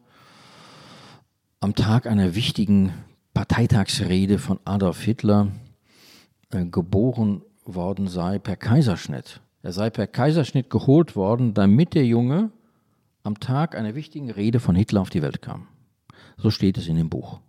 am 1.62 1.76
Tag 1.76 2.08
einer 2.08 2.36
wichtigen 2.36 2.94
Parteitagsrede 3.34 4.38
von 4.38 4.60
Adolf 4.66 5.02
Hitler 5.02 5.48
äh, 6.52 6.66
geboren 6.66 7.42
worden 7.64 8.08
sei 8.08 8.40
per 8.40 8.58
Kaiserschnitt. 8.58 9.40
Er 9.62 9.72
sei 9.72 9.90
per 9.90 10.08
Kaiserschnitt 10.08 10.70
geholt 10.70 11.16
worden, 11.16 11.54
damit 11.54 11.94
der 11.94 12.06
Junge 12.06 12.52
am 13.24 13.40
Tag 13.40 13.76
einer 13.76 13.96
wichtigen 13.96 14.30
Rede 14.30 14.60
von 14.60 14.76
Hitler 14.76 15.02
auf 15.02 15.10
die 15.10 15.22
Welt 15.22 15.42
kam. 15.42 15.68
So 16.42 16.52
steht 16.52 16.78
es 16.78 16.88
in 16.88 16.96
dem 16.96 17.10
Buch. 17.10 17.40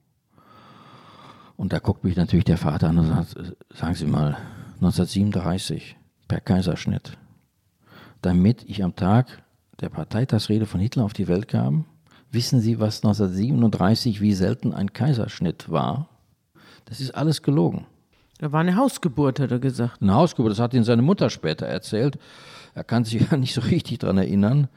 Und 1.57 1.72
da 1.72 1.78
guckt 1.78 2.05
mich 2.05 2.16
natürlich 2.16 2.45
der 2.45 2.59
Vater 2.59 2.88
an 2.88 2.99
und 2.99 3.09
sagt, 3.09 3.57
sagen 3.74 3.95
Sie 3.95 4.07
mal, 4.07 4.36
1937 4.76 5.97
per 6.26 6.41
Kaiserschnitt, 6.41 7.18
damit 8.22 8.64
ich 8.64 8.82
am 8.82 8.97
Tag 8.97 9.43
der 9.80 9.91
Parteitagsrede 9.91 10.66
von 10.66 10.80
Hitler 10.80 11.05
auf 11.05 11.12
die 11.12 11.28
Welt 11.28 11.49
kam, 11.49 11.84
wissen 12.30 12.61
Sie, 12.61 12.80
was 12.80 13.05
1937 13.05 14.20
wie 14.20 14.32
selten 14.32 14.72
ein 14.72 14.93
Kaiserschnitt 14.93 15.70
war? 15.70 16.09
Das 16.86 17.01
ist 17.01 17.14
alles 17.14 17.43
gelogen. 17.43 17.86
Da 18.38 18.53
war 18.53 18.61
eine 18.61 18.76
Hausgeburt, 18.76 19.38
hat 19.38 19.51
er 19.51 19.59
gesagt. 19.59 20.01
Eine 20.01 20.14
Hausgeburt, 20.14 20.53
das 20.53 20.61
hat 20.61 20.72
ihn 20.72 20.84
seine 20.84 21.03
Mutter 21.03 21.28
später 21.28 21.66
erzählt. 21.66 22.18
Er 22.74 22.84
kann 22.84 23.05
sich 23.05 23.30
ja 23.30 23.36
nicht 23.36 23.53
so 23.53 23.61
richtig 23.61 23.99
daran 23.99 24.18
erinnern. 24.18 24.68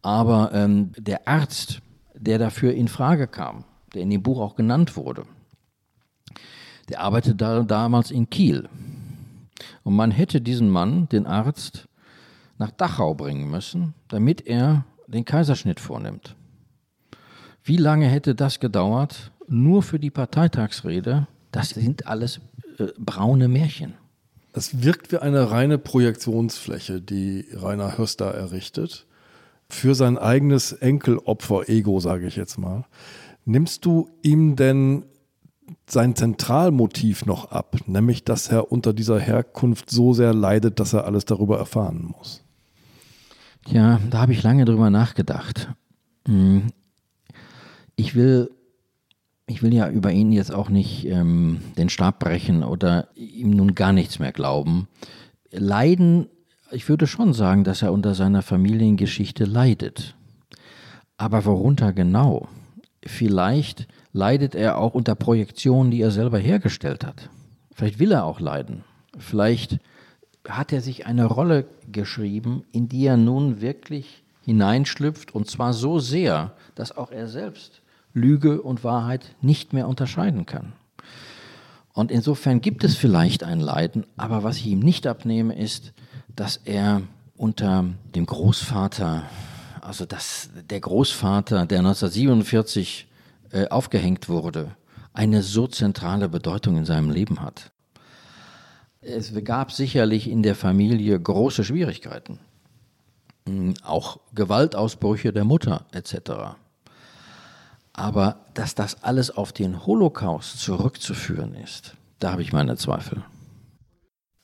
Aber 0.00 0.50
ähm, 0.54 0.92
der 0.96 1.28
Arzt, 1.28 1.82
der 2.22 2.38
dafür 2.38 2.72
in 2.72 2.88
Frage 2.88 3.26
kam, 3.26 3.64
der 3.94 4.02
in 4.02 4.10
dem 4.10 4.22
Buch 4.22 4.40
auch 4.40 4.54
genannt 4.54 4.96
wurde. 4.96 5.24
Der 6.88 7.00
arbeitete 7.00 7.36
da, 7.36 7.62
damals 7.62 8.10
in 8.10 8.30
Kiel. 8.30 8.68
Und 9.82 9.96
man 9.96 10.10
hätte 10.10 10.40
diesen 10.40 10.70
Mann, 10.70 11.08
den 11.08 11.26
Arzt, 11.26 11.88
nach 12.58 12.70
Dachau 12.70 13.14
bringen 13.14 13.50
müssen, 13.50 13.94
damit 14.08 14.46
er 14.46 14.84
den 15.08 15.24
Kaiserschnitt 15.24 15.80
vornimmt. 15.80 16.36
Wie 17.64 17.76
lange 17.76 18.06
hätte 18.06 18.34
das 18.34 18.60
gedauert, 18.60 19.32
nur 19.48 19.82
für 19.82 19.98
die 19.98 20.10
Parteitagsrede? 20.10 21.26
Das 21.50 21.70
sind 21.70 22.06
alles 22.06 22.40
äh, 22.78 22.86
braune 22.98 23.48
Märchen. 23.48 23.94
Es 24.52 24.82
wirkt 24.82 25.12
wie 25.12 25.18
eine 25.18 25.50
reine 25.50 25.78
Projektionsfläche, 25.78 27.00
die 27.00 27.46
Rainer 27.52 27.96
Höster 27.96 28.32
errichtet, 28.34 29.06
für 29.72 29.94
sein 29.94 30.18
eigenes 30.18 30.72
Enkelopfer-Ego, 30.72 32.00
sage 32.00 32.26
ich 32.26 32.36
jetzt 32.36 32.58
mal. 32.58 32.84
Nimmst 33.44 33.84
du 33.84 34.08
ihm 34.22 34.56
denn 34.56 35.04
sein 35.88 36.14
Zentralmotiv 36.14 37.26
noch 37.26 37.50
ab, 37.50 37.76
nämlich 37.86 38.24
dass 38.24 38.48
er 38.48 38.70
unter 38.70 38.92
dieser 38.92 39.18
Herkunft 39.18 39.90
so 39.90 40.12
sehr 40.12 40.34
leidet, 40.34 40.78
dass 40.78 40.92
er 40.92 41.04
alles 41.04 41.24
darüber 41.24 41.58
erfahren 41.58 42.12
muss? 42.16 42.44
Ja, 43.66 44.00
da 44.10 44.20
habe 44.20 44.32
ich 44.32 44.42
lange 44.42 44.64
drüber 44.64 44.90
nachgedacht. 44.90 45.72
Hm. 46.26 46.68
Ich 47.96 48.14
will, 48.14 48.50
ich 49.46 49.62
will 49.62 49.72
ja 49.72 49.88
über 49.88 50.12
ihn 50.12 50.32
jetzt 50.32 50.52
auch 50.52 50.68
nicht 50.68 51.06
ähm, 51.06 51.60
den 51.76 51.88
Stab 51.88 52.18
brechen 52.18 52.62
oder 52.62 53.08
ihm 53.14 53.50
nun 53.50 53.74
gar 53.74 53.92
nichts 53.92 54.18
mehr 54.18 54.32
glauben. 54.32 54.88
Leiden, 55.50 56.28
ich 56.72 56.88
würde 56.88 57.06
schon 57.06 57.32
sagen, 57.32 57.64
dass 57.64 57.82
er 57.82 57.92
unter 57.92 58.14
seiner 58.14 58.42
Familiengeschichte 58.42 59.44
leidet. 59.44 60.14
Aber 61.16 61.44
worunter 61.44 61.92
genau? 61.92 62.48
Vielleicht 63.04 63.86
leidet 64.12 64.54
er 64.54 64.78
auch 64.78 64.94
unter 64.94 65.14
Projektionen, 65.14 65.90
die 65.90 66.00
er 66.00 66.10
selber 66.10 66.38
hergestellt 66.38 67.04
hat. 67.04 67.30
Vielleicht 67.74 67.98
will 67.98 68.12
er 68.12 68.24
auch 68.24 68.40
leiden. 68.40 68.84
Vielleicht 69.18 69.78
hat 70.48 70.72
er 70.72 70.80
sich 70.80 71.06
eine 71.06 71.26
Rolle 71.26 71.66
geschrieben, 71.90 72.64
in 72.72 72.88
die 72.88 73.06
er 73.06 73.16
nun 73.16 73.60
wirklich 73.60 74.22
hineinschlüpft, 74.44 75.34
und 75.34 75.48
zwar 75.48 75.72
so 75.72 75.98
sehr, 75.98 76.52
dass 76.74 76.96
auch 76.96 77.12
er 77.12 77.28
selbst 77.28 77.82
Lüge 78.12 78.60
und 78.60 78.84
Wahrheit 78.84 79.34
nicht 79.40 79.72
mehr 79.72 79.88
unterscheiden 79.88 80.46
kann. 80.46 80.72
Und 81.94 82.10
insofern 82.10 82.60
gibt 82.60 82.84
es 82.84 82.96
vielleicht 82.96 83.44
ein 83.44 83.60
Leiden, 83.60 84.04
aber 84.16 84.42
was 84.42 84.56
ich 84.56 84.66
ihm 84.66 84.80
nicht 84.80 85.06
abnehme, 85.06 85.54
ist, 85.54 85.92
dass 86.36 86.58
er 86.64 87.02
unter 87.36 87.84
dem 88.14 88.26
Großvater, 88.26 89.24
also 89.80 90.06
dass 90.06 90.50
der 90.70 90.80
Großvater, 90.80 91.66
der 91.66 91.78
1947 91.78 93.06
äh, 93.50 93.68
aufgehängt 93.68 94.28
wurde, 94.28 94.76
eine 95.12 95.42
so 95.42 95.66
zentrale 95.66 96.28
Bedeutung 96.28 96.76
in 96.76 96.84
seinem 96.84 97.10
Leben 97.10 97.40
hat. 97.40 97.70
Es 99.00 99.32
gab 99.44 99.72
sicherlich 99.72 100.30
in 100.30 100.42
der 100.42 100.54
Familie 100.54 101.18
große 101.18 101.64
Schwierigkeiten, 101.64 102.38
hm, 103.46 103.74
auch 103.82 104.20
Gewaltausbrüche 104.34 105.32
der 105.32 105.44
Mutter 105.44 105.86
etc. 105.92 106.54
Aber 107.92 108.36
dass 108.54 108.74
das 108.74 109.02
alles 109.02 109.30
auf 109.30 109.52
den 109.52 109.84
Holocaust 109.84 110.60
zurückzuführen 110.60 111.54
ist, 111.54 111.94
da 112.20 112.32
habe 112.32 112.42
ich 112.42 112.52
meine 112.52 112.76
Zweifel. 112.76 113.22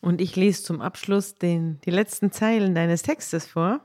Und 0.01 0.21
ich 0.21 0.37
lese 0.37 0.63
zum 0.63 0.81
Abschluss 0.81 1.35
den, 1.35 1.81
die 1.85 1.91
letzten 1.91 2.31
Zeilen 2.31 2.75
deines 2.75 3.03
Textes 3.03 3.47
vor. 3.47 3.81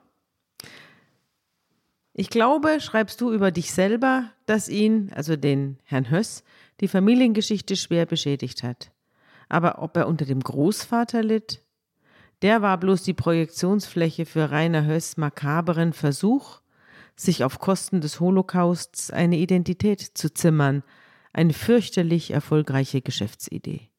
Ich 2.14 2.30
glaube, 2.30 2.80
schreibst 2.80 3.20
du 3.22 3.32
über 3.32 3.49
dich 3.49 3.72
selber, 3.72 4.30
dass 4.45 4.70
ihn, 4.70 5.11
also 5.16 5.36
den 5.36 5.80
Herrn 5.84 6.11
Höss, 6.11 6.43
die 6.80 6.88
Familiengeschichte 6.88 7.76
schwer 7.76 8.05
beschädigt 8.05 8.61
hat. 8.61 8.91
Aber 9.49 9.82
ob 9.82 9.97
er 9.97 10.07
unter 10.07 10.26
dem 10.26 10.39
Großvater 10.39 11.24
litt? 11.24 11.64
Der 12.43 12.61
war 12.61 12.78
bloß 12.78 13.03
die 13.03 13.14
Projektionsfläche 13.14 14.26
für 14.26 14.51
Rainer 14.51 14.86
Höss 14.86 15.18
makaberen 15.18 15.93
Versuch, 15.93 16.61
sich 17.16 17.43
auf 17.43 17.59
Kosten 17.59 18.01
des 18.01 18.20
Holocausts 18.20 19.09
eine 19.11 19.38
Identität 19.38 20.01
zu 20.01 20.34
zimmern, 20.34 20.84
eine 21.32 21.53
fürchterlich 21.53 22.32
erfolgreiche 22.32 23.01
Geschäftsidee. 23.01 23.89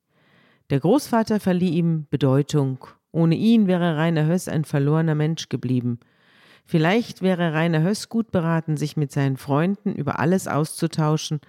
Der 0.70 0.80
Großvater 0.80 1.40
verlieh 1.40 1.70
ihm 1.70 2.06
Bedeutung. 2.10 2.86
Ohne 3.12 3.36
ihn 3.36 3.66
wäre 3.66 3.96
Rainer 3.96 4.26
Höss 4.26 4.48
ein 4.48 4.64
verlorener 4.64 5.14
Mensch 5.14 5.48
geblieben– 5.48 6.00
Vielleicht 6.66 7.20
wäre 7.20 7.52
Rainer 7.52 7.82
Höss 7.82 8.08
gut 8.08 8.30
beraten, 8.30 8.76
sich 8.76 8.96
mit 8.96 9.12
seinen 9.12 9.36
Freunden 9.36 9.94
über 9.94 10.18
alles 10.18 10.48
auszutauschen, 10.48 11.40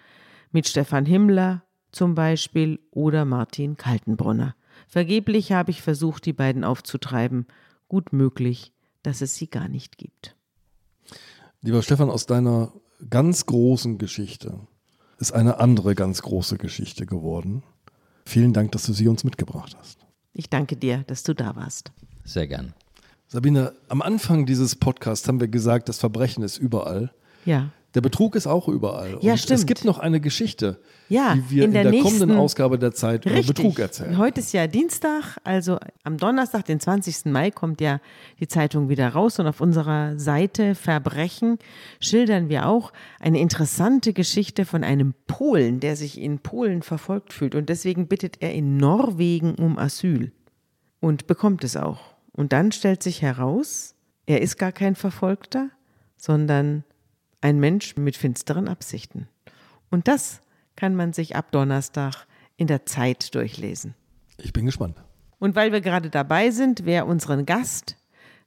mit 0.51 0.67
Stefan 0.67 1.05
Himmler 1.05 1.63
zum 1.91 2.15
Beispiel 2.15 2.79
oder 2.91 3.23
Martin 3.23 3.77
Kaltenbrunner. 3.77 4.55
Vergeblich 4.87 5.53
habe 5.53 5.71
ich 5.71 5.81
versucht, 5.81 6.25
die 6.25 6.33
beiden 6.33 6.65
aufzutreiben. 6.65 7.47
Gut 7.87 8.11
möglich, 8.11 8.73
dass 9.03 9.21
es 9.21 9.35
sie 9.35 9.47
gar 9.47 9.69
nicht 9.69 9.97
gibt. 9.97 10.35
Lieber 11.61 11.81
Stefan, 11.81 12.09
aus 12.09 12.25
deiner 12.25 12.73
ganz 13.09 13.45
großen 13.45 13.97
Geschichte 13.97 14.59
ist 15.17 15.31
eine 15.31 15.59
andere 15.59 15.95
ganz 15.95 16.21
große 16.21 16.57
Geschichte 16.57 17.05
geworden. 17.05 17.63
Vielen 18.27 18.53
Dank, 18.53 18.71
dass 18.71 18.85
du 18.85 18.93
sie 18.93 19.07
uns 19.07 19.23
mitgebracht 19.23 19.75
hast. 19.79 19.99
Ich 20.33 20.49
danke 20.49 20.75
dir, 20.75 21.03
dass 21.07 21.23
du 21.23 21.33
da 21.33 21.55
warst. 21.55 21.91
Sehr 22.23 22.47
gern. 22.47 22.73
Sabine, 23.27 23.73
am 23.87 24.01
Anfang 24.01 24.45
dieses 24.45 24.75
Podcasts 24.75 25.27
haben 25.27 25.39
wir 25.39 25.47
gesagt, 25.47 25.89
das 25.89 25.99
Verbrechen 25.99 26.43
ist 26.43 26.57
überall. 26.57 27.11
Ja. 27.45 27.69
Der 27.95 28.01
Betrug 28.01 28.35
ist 28.35 28.45
auch 28.45 28.67
überall. 28.67 29.17
Ja, 29.21 29.31
Und 29.31 29.37
stimmt. 29.39 29.59
Es 29.59 29.65
gibt 29.65 29.85
noch 29.85 29.99
eine 29.99 30.19
Geschichte, 30.19 30.79
Ja, 31.07 31.35
die 31.35 31.49
wir 31.49 31.63
in 31.63 31.69
in 31.69 31.73
der 31.73 31.83
der, 31.83 31.91
nächsten- 31.93 32.09
kommenden 32.19 32.37
Ausgabe 32.37 32.77
der 32.77 32.91
Zeit 32.93 33.25
über 33.25 33.35
Richtig. 33.35 33.55
Betrug 33.55 33.79
erzählen. 33.79 34.17
Heute 34.17 34.41
ist 34.41 34.51
ja 34.51 34.67
Dienstag, 34.67 35.37
also 35.45 35.79
am 36.03 36.17
Donnerstag, 36.17 36.65
den 36.65 36.79
20. 36.81 37.31
Mai, 37.31 37.51
kommt 37.51 37.79
ja 37.79 38.01
die 38.41 38.47
Zeitung 38.49 38.89
wieder 38.89 39.07
raus 39.09 39.39
und 39.39 39.47
auf 39.47 39.61
unserer 39.61 40.19
Seite 40.19 40.75
Verbrechen 40.75 41.57
schildern 42.01 42.49
wir 42.49 42.67
auch 42.67 42.91
eine 43.21 43.39
interessante 43.39 44.11
Geschichte 44.11 44.65
von 44.65 44.83
einem 44.83 45.13
Polen, 45.27 45.79
der 45.79 45.95
sich 45.95 46.19
in 46.19 46.39
Polen 46.39 46.81
verfolgt 46.81 47.31
fühlt 47.31 47.55
und 47.55 47.69
deswegen 47.69 48.07
bittet 48.07 48.41
er 48.41 48.53
in 48.53 48.75
Norwegen 48.77 49.55
um 49.55 49.77
Asyl 49.79 50.33
und 50.99 51.27
bekommt 51.27 51.63
es 51.63 51.77
auch. 51.77 51.99
Und 52.33 52.51
dann 52.51 52.73
stellt 52.73 53.01
sich 53.01 53.21
heraus, 53.21 53.95
er 54.25 54.41
ist 54.41 54.57
gar 54.57 54.73
kein 54.73 54.95
Verfolgter, 54.95 55.69
sondern 56.17 56.83
ein 57.45 57.59
Mensch 57.59 57.95
mit 57.95 58.17
finsteren 58.17 58.67
Absichten. 58.67 59.27
Und 59.91 60.07
das 60.07 60.41
kann 60.75 60.95
man 60.95 61.13
sich 61.13 61.35
ab 61.35 61.51
Donnerstag 61.51 62.25
in 62.57 62.65
der 62.65 62.87
Zeit 62.87 63.35
durchlesen. 63.35 63.93
Ich 64.37 64.51
bin 64.51 64.65
gespannt. 64.65 65.03
Und 65.37 65.55
weil 65.55 65.71
wir 65.71 65.81
gerade 65.81 66.09
dabei 66.09 66.49
sind, 66.49 66.85
wer 66.85 67.05
unseren 67.05 67.45
Gast 67.45 67.97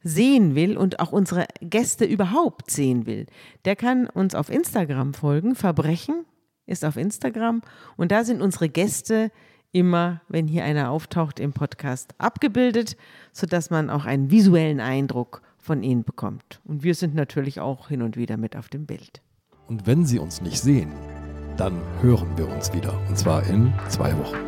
sehen 0.03 0.57
will 0.57 0.76
und 0.76 0.99
auch 0.99 1.12
unsere 1.12 1.46
Gäste 1.61 2.07
überhaupt 2.07 2.72
sehen 2.72 3.07
will, 3.07 3.26
der 3.64 3.76
kann 3.76 4.09
uns 4.09 4.34
auf 4.34 4.51
Instagram 4.51 5.14
folgen. 5.14 5.55
Verbrechen 5.55 6.24
ist 6.66 6.84
auf 6.84 6.96
Instagram 6.96 7.62
und 7.96 8.11
da 8.11 8.24
sind 8.24 8.42
unsere 8.42 8.68
Gäste 8.68 9.30
immer, 9.70 10.22
wenn 10.28 10.49
hier 10.49 10.64
einer 10.64 10.90
auftaucht 10.90 11.38
im 11.38 11.53
Podcast, 11.53 12.16
abgebildet, 12.18 12.96
sodass 13.32 13.70
man 13.70 13.90
auch 13.90 14.07
einen 14.07 14.32
visuellen 14.32 14.80
Eindruck 14.80 15.42
von 15.68 15.82
ihnen 15.82 16.02
bekommt. 16.02 16.62
Und 16.64 16.82
wir 16.82 16.94
sind 16.94 17.14
natürlich 17.14 17.60
auch 17.60 17.88
hin 17.88 18.00
und 18.00 18.16
wieder 18.16 18.38
mit 18.38 18.56
auf 18.56 18.70
dem 18.70 18.86
Bild. 18.86 19.20
Und 19.66 19.86
wenn 19.86 20.06
Sie 20.06 20.18
uns 20.18 20.40
nicht 20.40 20.58
sehen, 20.58 20.90
dann 21.58 21.82
hören 22.00 22.38
wir 22.38 22.48
uns 22.48 22.72
wieder. 22.72 22.98
Und 23.06 23.18
zwar 23.18 23.46
in 23.46 23.74
zwei 23.90 24.16
Wochen. 24.16 24.38